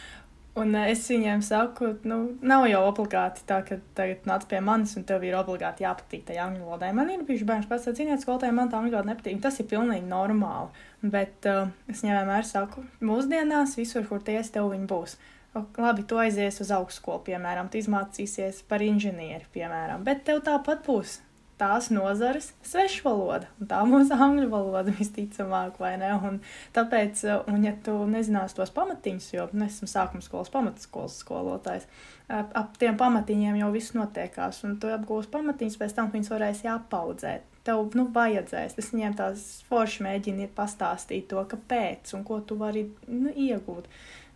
un 0.59 0.77
es 0.79 1.03
viņiem 1.11 1.43
saku, 1.43 1.91
nu, 2.07 2.19
nav 2.45 2.67
jau 2.71 2.85
obligāti 2.87 3.43
tā, 3.49 3.59
ka 3.67 3.81
tagad 3.97 4.29
nāc 4.29 4.47
pie 4.47 4.61
manis 4.63 4.95
un 4.99 5.03
tev 5.09 5.25
ir 5.27 5.35
obligāti 5.39 5.83
jāpatīk 5.83 6.23
tajā 6.29 6.47
angļu 6.47 6.69
valodai. 6.69 6.93
Man 6.95 7.11
ir 7.11 7.25
bijuši 7.27 7.49
bērns 7.49 7.69
pats, 7.71 7.89
ziniet, 7.97 8.23
skolotājiem 8.23 8.61
man 8.61 8.71
tā 8.71 8.79
angļu 8.79 8.95
valoda 8.95 9.11
nepatīk. 9.11 9.41
Tas 9.43 9.59
ir 9.59 9.67
pilnīgi 9.73 10.07
normāli. 10.07 10.87
Bet 11.03 11.49
uh, 11.51 11.67
es 11.91 12.05
viņiem 12.05 12.21
vienmēr 12.21 12.47
saku, 12.47 12.85
mūsdienās 13.03 13.75
visur, 13.79 14.07
kur 14.07 14.23
ties, 14.23 14.53
tev 14.55 14.71
viņi 14.71 14.87
būs. 14.93 15.17
Labi, 15.53 16.01
tu 16.09 16.17
aizies 16.17 16.57
uz 16.63 16.71
augstskolu, 16.73 17.21
piemēram, 17.27 17.69
tu 17.69 17.77
izmācīsies 17.77 18.63
par 18.69 18.81
inženieri, 18.81 19.45
piemēram, 19.53 20.01
bet 20.07 20.25
tev 20.25 20.41
tāpat 20.47 20.81
būs 20.87 21.19
tās 21.61 21.91
nozares 21.93 22.49
svešu 22.65 23.03
valoda, 23.05 23.47
un 23.61 23.69
tā 23.69 23.81
būs 23.87 24.11
angļu 24.13 24.47
valoda 24.51 24.93
visticamāk, 24.97 25.77
vai 25.81 25.93
ne? 26.01 26.09
Un 26.17 26.39
tāpēc, 26.75 27.23
un 27.51 27.63
ja 27.67 27.75
tu 27.85 27.95
nezinās 28.09 28.57
tos 28.57 28.73
pamatiņus, 28.73 29.29
jo 29.35 29.47
nu, 29.53 29.67
esmu 29.69 29.89
sākuma 29.89 30.25
skolas 30.25 30.51
pamatskolas 30.53 31.19
skolotājs, 31.21 31.87
ap 32.33 32.77
tiem 32.81 32.97
pamatiņiem 32.99 33.61
jau 33.61 33.71
viss 33.75 33.95
notiekās, 33.97 34.63
un 34.67 34.79
tu 34.81 34.91
apgūsi 34.93 35.31
pamatiņus, 35.33 35.79
pēc 35.79 35.97
tam 35.99 36.09
viņus 36.13 36.33
varēsi 36.33 36.71
apaudzēt. 36.73 37.49
Tev, 37.63 37.85
nu, 37.95 38.09
vajadzēs. 38.11 38.73
Es 38.75 38.89
viņiem 38.91 39.13
tās 39.15 39.43
forši 39.69 40.03
mēģinu 40.03 40.49
pastāstīt 40.57 41.29
to, 41.31 41.39
kāpēc 41.47 42.11
un 42.17 42.25
ko 42.27 42.41
tu 42.43 42.57
vari 42.59 42.89
nu, 43.07 43.31
iegūt. 43.31 43.87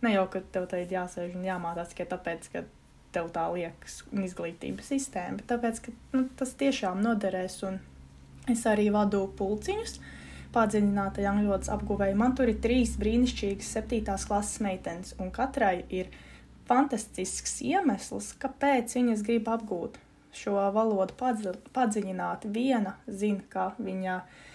Ne 0.04 0.12
jau, 0.14 0.26
ka 0.30 0.42
tev 0.54 0.68
te 0.70 0.82
ir 0.84 0.92
jāsēž 0.94 1.34
un 1.34 1.46
jāmācās 1.46 1.90
tikai 1.92 2.06
tāpēc, 2.12 2.48
ka 2.52 2.62
tev 3.14 3.30
tā 3.34 3.46
liekas 3.54 4.02
izglītības 4.12 4.92
sistēma, 4.92 5.40
bet 5.40 5.48
tāpēc, 5.50 5.80
ka 5.84 5.94
nu, 6.14 6.26
tas 6.38 6.54
tiešām 6.60 7.00
noderēs. 7.02 7.58
Un 7.66 7.80
es 8.52 8.64
arī 8.68 8.88
vadu 8.94 9.24
pulciņus. 9.38 9.98
Padziļinātai 10.54 11.26
angļu 11.28 11.50
valodas 11.50 11.70
apguvēji. 11.74 12.16
Man 12.16 12.34
tur 12.38 12.48
ir 12.48 12.60
trīs 12.64 12.94
brīnišķīgas 13.00 13.72
septītās 13.76 14.24
klases 14.30 14.62
meitenes, 14.64 15.12
un 15.20 15.32
katrai 15.34 15.82
ir 15.92 16.08
fantastisks 16.68 17.58
iemesls, 17.66 18.30
kāpēc 18.40 18.94
viņas 18.96 19.24
grib 19.26 19.50
apgūt 19.52 19.98
šo 20.38 20.56
valodu 20.72 21.16
padziļināt. 21.74 22.46
Viena 22.54 22.94
zina, 23.08 23.44
ka 23.52 23.70
viņa 23.76 24.16
uh, 24.22 24.47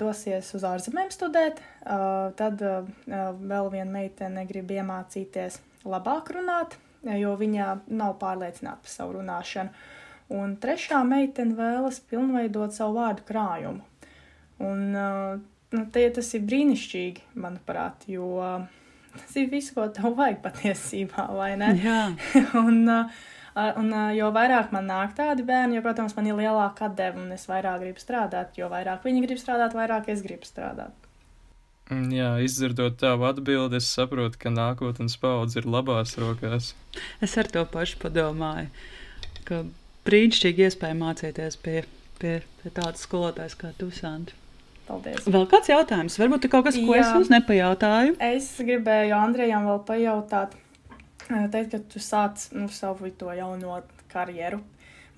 dosies 0.00 0.50
uz 0.56 0.64
ārzemēm 0.66 1.10
studēt, 1.14 1.60
uh, 1.84 2.30
tad 2.38 2.62
uh, 2.64 2.86
vēl 3.06 3.70
viena 3.72 3.90
meitene 3.90 4.44
grib 4.48 4.72
iemācīties 4.74 5.60
labāk 5.88 6.32
runāt, 6.36 6.76
jo 7.16 7.34
viņa 7.40 7.70
nav 7.88 8.18
pārliecināta 8.20 8.84
par 8.84 8.92
savu 8.92 9.18
runāšanu. 9.18 9.72
Un 10.30 10.54
trešā 10.62 11.00
meitene 11.06 11.56
vēlas 11.58 11.98
pilnveidot 12.10 12.74
savu 12.76 13.00
vārdu 13.00 13.24
krājumu. 13.26 13.82
Un, 14.62 14.92
nu, 14.92 15.80
te, 15.90 16.04
tas 16.14 16.28
ir 16.36 16.44
brīnišķīgi, 16.46 17.24
manuprāt, 17.40 18.04
jo 18.12 18.28
tas 19.16 19.36
ir 19.40 19.48
viss, 19.50 19.72
ko 19.74 19.88
tev 19.94 20.14
vajag 20.18 20.38
patiesībā, 20.44 21.26
vai 21.34 21.54
ne? 21.58 21.72
Jā. 21.80 22.00
un, 22.62 22.84
un 23.54 23.92
jo 24.16 24.30
vairāk 24.34 24.72
man 24.74 24.88
nāk 24.90 25.14
tādi 25.18 25.44
bērni, 25.46 25.78
jo, 25.78 25.84
protams, 25.84 26.16
man 26.16 26.28
ir 26.30 26.38
lielāka 26.38 26.88
atdeve 26.88 27.20
un 27.22 27.32
es 27.34 27.46
vairāk 27.50 27.82
gribu 27.82 28.02
strādāt, 28.02 28.56
jo 28.58 28.70
vairāk 28.70 29.06
viņi 29.06 29.24
grib 29.26 29.40
strādāt, 29.42 29.76
vairāk 29.78 30.10
es 30.12 30.22
gribu 30.26 30.48
strādāt. 30.48 31.08
Mm, 31.90 32.12
jā, 32.14 32.28
izdzirdot 32.46 33.00
tavu 33.02 33.26
atbildi, 33.26 33.80
es 33.80 33.88
saprotu, 33.90 34.38
ka 34.38 34.52
nākotnes 34.54 35.16
paudze 35.18 35.58
ir 35.58 35.66
labās 35.66 36.14
rokās. 36.22 36.74
Es 37.18 37.34
ar 37.40 37.50
to 37.50 37.64
pašu 37.66 37.98
padomāju, 38.04 38.68
ka 39.48 39.64
brīnišķīgi 40.06 40.68
iespēja 40.68 40.98
mācīties 41.00 41.58
pie, 41.64 41.82
pie, 42.22 42.36
pie 42.60 42.70
tādas 42.76 43.02
skolotājas 43.08 43.58
kā 43.58 43.72
tu, 43.80 43.90
Santi. 43.94 44.38
Paldies. 44.86 45.26
Vēl 45.26 45.44
kāds 45.50 45.70
jautājums? 45.70 46.18
Varbūt 46.18 46.46
kaut 46.50 46.66
kas, 46.66 46.78
ko 46.78 46.94
Jā. 46.96 47.02
es 47.02 47.12
jums 47.14 47.30
nepajautāju? 47.30 48.16
Es 48.22 48.48
gribēju 48.58 49.14
Andrejam 49.18 49.66
vēl 49.70 49.82
pajautāt, 49.86 50.56
teikt, 51.30 51.72
ka 51.72 51.82
tu 51.92 52.02
sāc 52.02 52.50
nu, 52.56 52.68
savu 52.74 53.10
to 53.18 53.32
jauno 53.36 53.80
karjeru 54.12 54.60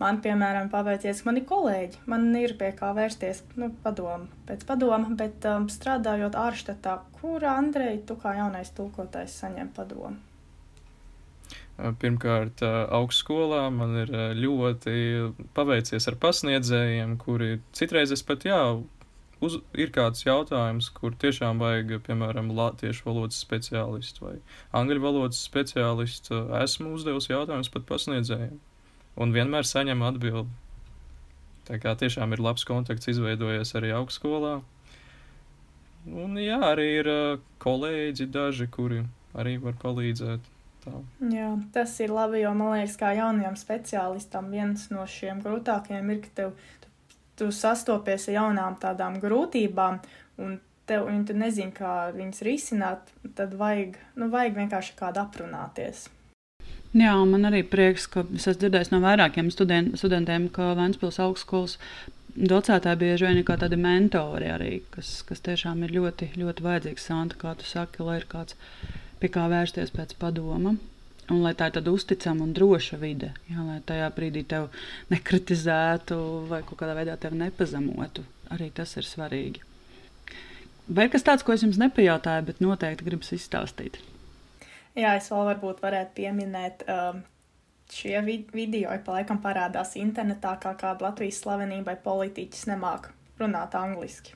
Man, 0.02 0.18
piemēram, 0.24 0.66
paveicies, 0.72 1.20
man 1.26 1.38
ir 1.38 1.44
kolēģi, 1.46 2.00
man 2.10 2.24
ir 2.34 2.56
pie 2.58 2.72
kā 2.74 2.88
vērsties, 2.96 3.44
nu, 3.60 3.68
padomu, 3.84 4.26
pēc 4.48 4.64
padoma, 4.66 5.12
bet 5.18 5.44
um, 5.46 5.68
strādājot 5.70 6.34
ārštatā, 6.38 6.96
kur 7.20 7.44
Andrei, 7.46 8.00
tu 8.08 8.16
kā 8.18 8.34
jaunais 8.40 8.72
tulkotājs 8.74 9.36
saņem 9.44 9.70
padomu? 9.76 10.18
Pirmkārt, 12.02 12.60
augstskolā 12.98 13.62
man 13.74 13.94
ir 14.02 14.10
ļoti 14.38 14.96
paveicies 15.56 16.06
ar 16.10 16.18
pasniedzējiem, 16.24 17.14
kuri 17.22 17.54
citreiz 17.74 18.12
es 18.14 18.22
pat, 18.26 18.44
jā, 18.46 18.58
uz, 19.44 19.58
ir 19.78 19.92
kāds 19.94 20.24
jautājums, 20.24 20.88
kur 20.96 21.14
tiešām 21.18 21.62
vajag, 21.62 21.96
piemēram, 22.06 22.52
latviešu 22.56 23.06
valodas 23.08 23.40
speciālistu 23.42 24.26
vai 24.26 24.34
angļu 24.78 25.02
valodas 25.02 25.42
speciālistu. 25.44 26.44
Esmu 26.62 26.94
uzdevusi 26.96 27.34
jautājumus 27.34 27.72
pat 27.72 27.88
pasniedzējiem 27.90 28.60
un 29.22 29.34
vienmēr 29.34 29.68
saņem 29.68 30.04
atbildi. 30.06 30.60
Tā 31.68 31.78
kā 31.82 31.94
tiešām 31.98 32.34
ir 32.34 32.42
labs 32.42 32.64
kontakts 32.66 33.10
izveidojies 33.12 33.74
arī 33.78 33.92
augstskolā. 33.94 34.56
Un 36.10 36.38
jā, 36.42 36.58
arī 36.72 36.88
ir 36.98 37.10
kolēģi 37.62 38.26
daži, 38.34 38.66
kuri 38.72 39.04
arī 39.38 39.58
var 39.62 39.76
palīdzēt. 39.82 40.48
Tā. 40.82 40.98
Jā, 41.30 41.52
tas 41.70 41.92
ir 42.02 42.10
labi, 42.10 42.40
jo 42.42 42.50
man 42.58 42.72
liekas, 42.74 42.96
kā 42.98 43.12
jaunajam 43.14 43.54
speciālistam 43.60 44.48
viens 44.50 44.88
no 44.90 45.04
šiem 45.06 45.38
grūtākajiem 45.44 46.10
ir, 46.10 46.18
ka 46.24 46.32
tev, 46.40 46.56
tu, 47.38 47.50
sastopies 47.54 48.28
ar 48.28 48.38
jaunām 48.38 48.78
tādām 48.82 49.18
grūtībām, 49.22 50.00
un 50.42 50.58
tev, 50.88 51.06
un 51.10 51.22
tu 51.26 51.36
nezini, 51.36 51.72
kā 51.76 52.10
viņas 52.16 52.42
risināt, 52.46 53.12
tad 53.38 53.54
vajag, 53.58 53.96
nu, 54.18 54.28
vajag 54.32 54.58
vienkārši 54.58 54.98
kādu 54.98 55.22
aprunāties. 55.22 56.08
Jā, 56.92 57.14
man 57.24 57.48
arī 57.48 57.62
prieks, 57.64 58.04
ka 58.12 58.26
es 58.36 58.44
esmu 58.44 58.66
dzirdējis 58.66 58.90
no 58.92 59.00
vairākiem 59.00 59.48
student, 59.52 59.94
studentiem, 59.96 60.50
ka 60.52 60.74
Vēncpils 60.76 61.16
augstskolas 61.24 61.78
docētāji 62.36 63.00
bieži 63.00 63.28
vien 63.28 63.40
ir 63.40 63.46
kā 63.48 63.56
tādi 63.60 63.78
mentori 63.80 64.50
arī, 64.52 64.72
kas, 64.92 65.20
kas 65.28 65.40
tiešām 65.44 65.86
ir 65.86 65.94
ļoti, 65.96 66.34
ļoti 66.36 66.66
vajadzīgs. 66.66 67.08
Santa, 67.08 67.38
kā 67.40 67.54
tu 67.56 67.68
saki, 67.68 68.04
lai 68.04 68.18
ir 68.20 68.28
kāds 68.28 68.58
pie 69.22 69.32
kā 69.32 69.46
vērsties 69.52 69.94
pēc 69.96 70.16
padoma. 70.20 70.76
Un 71.30 71.42
lai 71.44 71.52
tā 71.54 71.68
ir 71.70 71.76
tāda 71.76 71.92
uzticama 71.94 72.42
un 72.42 72.54
droša 72.56 72.98
vide, 72.98 73.30
jā, 73.46 73.62
lai 73.62 73.78
tajā 73.86 74.08
brīdī 74.16 74.42
tev 74.48 74.72
nekritizētu 75.12 76.16
vai 76.50 76.62
kādā 76.66 76.96
veidā 76.98 77.14
tevi 77.20 77.38
nepazemotu. 77.44 78.24
Arī 78.52 78.72
tas 78.74 78.96
ir 78.98 79.06
svarīgi. 79.06 79.62
Vai 80.90 81.06
kas 81.08 81.22
tāds, 81.22 81.44
ko 81.46 81.54
es 81.54 81.62
jums 81.62 81.78
nepajautāju, 81.80 82.48
bet 82.48 82.60
noteikti 82.60 83.06
gribas 83.06 83.30
izstāstīt? 83.36 84.00
Jā, 84.98 85.14
es 85.16 85.30
vēl 85.32 85.46
varbūt 85.52 85.78
varētu 85.80 86.12
pieminēt 86.18 86.82
um, 86.90 87.22
šie 87.92 88.18
video 88.52 88.92
ik 88.92 89.06
pa 89.06 89.16
laikam 89.16 89.38
parādās 89.40 89.94
internetā, 90.00 90.56
kā 90.60 90.74
kāda 90.76 91.06
Latvijas 91.06 91.40
slavenībai 91.44 91.96
politiķis 92.04 92.66
nemāk 92.72 93.12
runāt 93.40 93.78
angliski. 93.78 94.34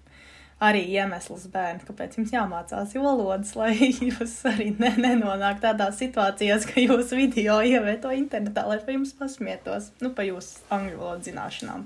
Arī 0.56 0.86
iemesls 0.88 1.42
bērni, 1.52 1.84
kāpēc 1.84 2.14
jums 2.16 2.30
jāmācās 2.32 2.94
valodas, 2.96 3.50
lai 3.58 3.74
jūs 4.08 4.38
arī 4.48 4.70
ne, 4.78 4.94
nenonāktu 5.04 5.66
tādās 5.66 5.98
situācijās, 6.00 6.64
ka 6.70 6.80
jūsu 6.80 7.18
video 7.18 7.58
ievieto 7.60 8.12
internetā, 8.16 8.64
lai 8.64 8.78
pa 8.80 8.94
jums 8.94 9.12
pasmietos, 9.18 9.90
nu, 10.00 10.14
pa 10.16 10.24
jūsu 10.24 10.64
angļu 10.72 10.96
valodas 11.02 11.28
zināšanām. 11.28 11.84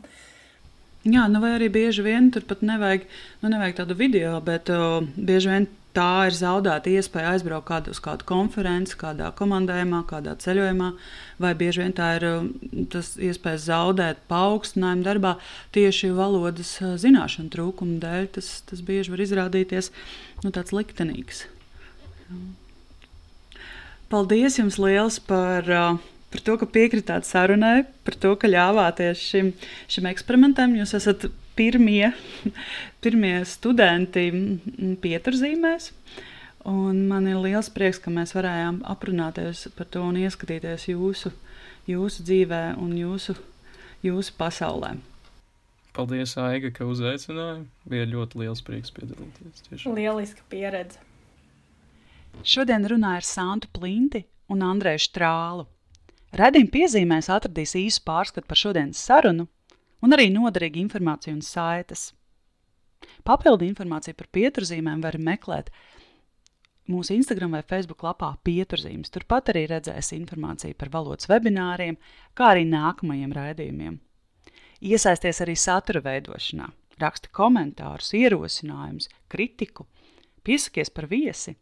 Jā, 1.09 1.25
nu 1.33 1.41
vai 1.43 1.55
arī 1.57 1.71
bieži 1.73 2.05
vien 2.05 2.29
tur 2.31 2.45
pat 2.47 2.63
nevajag, 2.63 3.09
nu, 3.43 3.51
nevajag 3.51 3.79
tādu 3.81 3.97
video, 3.99 4.37
bet 4.45 4.71
uh, 4.71 5.01
bieži 5.17 5.51
vien 5.51 5.67
tā 5.97 6.29
ir 6.29 6.37
zaudēta 6.37 6.91
iespēja 6.93 7.33
aizbraukt 7.35 7.67
kādu, 7.69 7.95
uz 7.95 8.01
kādu 8.03 8.27
konferenci, 8.29 8.97
kādā 9.01 9.31
komandējumā, 9.37 10.03
kādā 10.11 10.37
ceļojumā, 10.41 10.91
vai 11.43 11.53
bieži 11.59 11.83
vien 11.83 11.95
tā 11.97 12.13
ir 12.19 12.27
um, 12.29 12.51
tas 12.93 13.13
iespēja 13.19 13.63
zaudēt 13.67 14.23
paaugstinājumu 14.31 15.07
darbā 15.07 15.35
tieši 15.75 16.13
valodas 16.17 16.77
uh, 16.83 16.95
zināšanu 17.01 17.53
trūkuma 17.55 17.99
dēļ. 18.05 18.31
Tas, 18.37 18.53
tas 18.71 18.85
bieži 18.87 19.15
var 19.15 19.25
izrādīties 19.27 19.91
nu, 20.45 20.55
tāds 20.55 20.75
liktenīgs. 20.77 21.45
Paldies 24.11 24.59
jums 24.59 24.79
liels 24.83 25.21
par, 25.23 25.67
uh, 25.67 26.01
par 26.31 26.47
to, 26.47 26.59
ka 26.61 26.71
piekritāt 26.71 27.27
sarunai, 27.27 27.85
par 28.07 28.19
to, 28.19 28.35
ka 28.39 28.51
ļāvāties 28.51 29.23
šim, 29.23 29.55
šim 29.91 30.11
eksperimentam. 30.11 30.79
Jūs 30.79 30.95
esat 30.99 31.31
pirmie, 31.59 32.13
pirmie 33.05 33.37
studenti 33.49 34.29
pieturzīmēs. 35.03 35.91
Un 36.71 37.07
man 37.09 37.29
ir 37.29 37.39
liels 37.41 37.71
prieks, 37.73 38.01
ka 38.03 38.13
mēs 38.13 38.35
varējām 38.37 38.83
aprunāties 38.89 39.65
par 39.77 39.89
to 39.89 40.03
un 40.05 40.19
ieskatīties 40.21 40.91
jūsu, 40.91 41.33
jūsu 41.89 42.27
dzīvē 42.29 42.65
un 42.81 42.93
jūsu, 42.99 43.39
jūsu 44.05 44.35
pasaulē. 44.37 44.99
Paldies, 45.97 46.37
Aiga, 46.39 46.71
ka 46.71 46.87
uzaicināji. 46.87 47.65
Bija 47.91 48.07
ļoti 48.13 48.43
liels 48.43 48.61
prieks 48.63 48.93
piedalīties. 48.95 49.65
Tieši. 49.67 49.95
Lieliska 49.97 50.45
pieredze. 50.53 51.01
Šodien 52.47 52.85
runāju 52.87 53.21
ar 53.21 53.27
Santu 53.27 53.71
Plinti 53.75 54.23
un 54.53 54.63
Andreju 54.63 55.03
Strālu. 55.03 55.67
Redījuma 56.37 56.71
piezīmēs 56.77 57.29
atradīs 57.33 57.75
īsu 57.79 58.05
pārskatu 58.07 58.47
par 58.47 58.61
šodienas 58.61 59.01
sarunu 59.03 59.49
un 60.05 60.17
arī 60.17 60.29
noderīga 60.33 60.81
informācija 60.81 61.35
un 61.35 61.43
saites. 61.45 62.11
Papildu 63.25 63.65
informāciju 63.69 64.17
par 64.17 64.29
pieturzīmēm 64.35 65.03
var 65.05 65.17
meklēt 65.21 65.71
mūsu 66.91 67.15
Instagram 67.15 67.55
vai 67.57 67.63
Facebook 67.67 68.03
lapā 68.05 68.33
Pieturzīmes. 68.45 69.13
Turpat 69.15 69.53
arī 69.53 69.67
redzēs 69.71 70.13
informāciju 70.17 70.77
par 70.79 70.91
valodas 70.93 71.31
webināriem, 71.31 71.99
kā 72.35 72.53
arī 72.55 72.67
nākamajiem 72.69 73.35
raidījumiem. 73.37 73.99
Iesaisties 74.81 75.43
arī 75.45 75.57
satura 75.61 76.01
veidošanā, 76.05 76.71
raksta 77.01 77.29
komentārus, 77.37 78.15
ierosinājumus, 78.17 79.11
kritiku, 79.29 79.87
piesakies 80.45 80.93
par 80.93 81.09
viesi. 81.11 81.57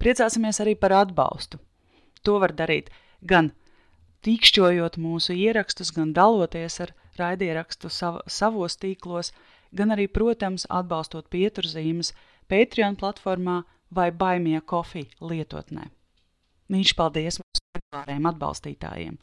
Priecāsimies 0.00 0.62
arī 0.64 0.78
par 0.80 0.96
atbalstu. 0.96 1.60
To 2.24 2.38
var 2.40 2.54
darīt 2.56 2.88
gan 3.20 3.52
tīkšķojot 4.24 4.96
mūsu 5.00 5.36
ierakstus, 5.36 5.92
gan 5.96 6.14
daloties 6.16 6.80
ar 6.84 6.94
raidierakstu 7.18 7.90
sav, 7.90 8.20
savos 8.26 8.76
tīklos, 8.80 9.32
gan 9.74 9.94
arī, 9.94 10.06
protams, 10.10 10.66
atbalstot 10.70 11.30
pieturzīmes 11.32 12.12
Patreon 12.50 12.98
platformā 13.00 13.62
vai 13.94 14.10
Baimie 14.10 14.60
kofiju 14.60 15.30
lietotnē. 15.30 15.88
Mīļš 16.70 16.94
paldies 16.98 17.40
mūsu 17.42 17.66
regulāriem 17.78 18.30
atbalstītājiem! 18.30 19.18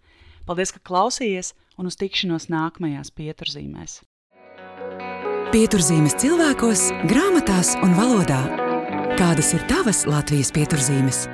Paldies, 0.48 0.72
ka 0.72 0.84
klausījies 0.84 1.54
un 1.80 1.90
uz 1.92 2.00
tikšanos 2.00 2.48
nākamajās 2.52 3.12
pieturzīmēs! 3.16 4.02
Pieturzīmes 5.52 6.18
cilvēkos, 6.20 6.90
grāmatās 7.08 7.76
un 7.80 7.96
valodā. 7.96 8.44
Kādas 9.18 9.54
ir 9.56 9.64
tavas 9.72 10.04
Latvijas 10.08 10.52
pieturzīmes? 10.56 11.26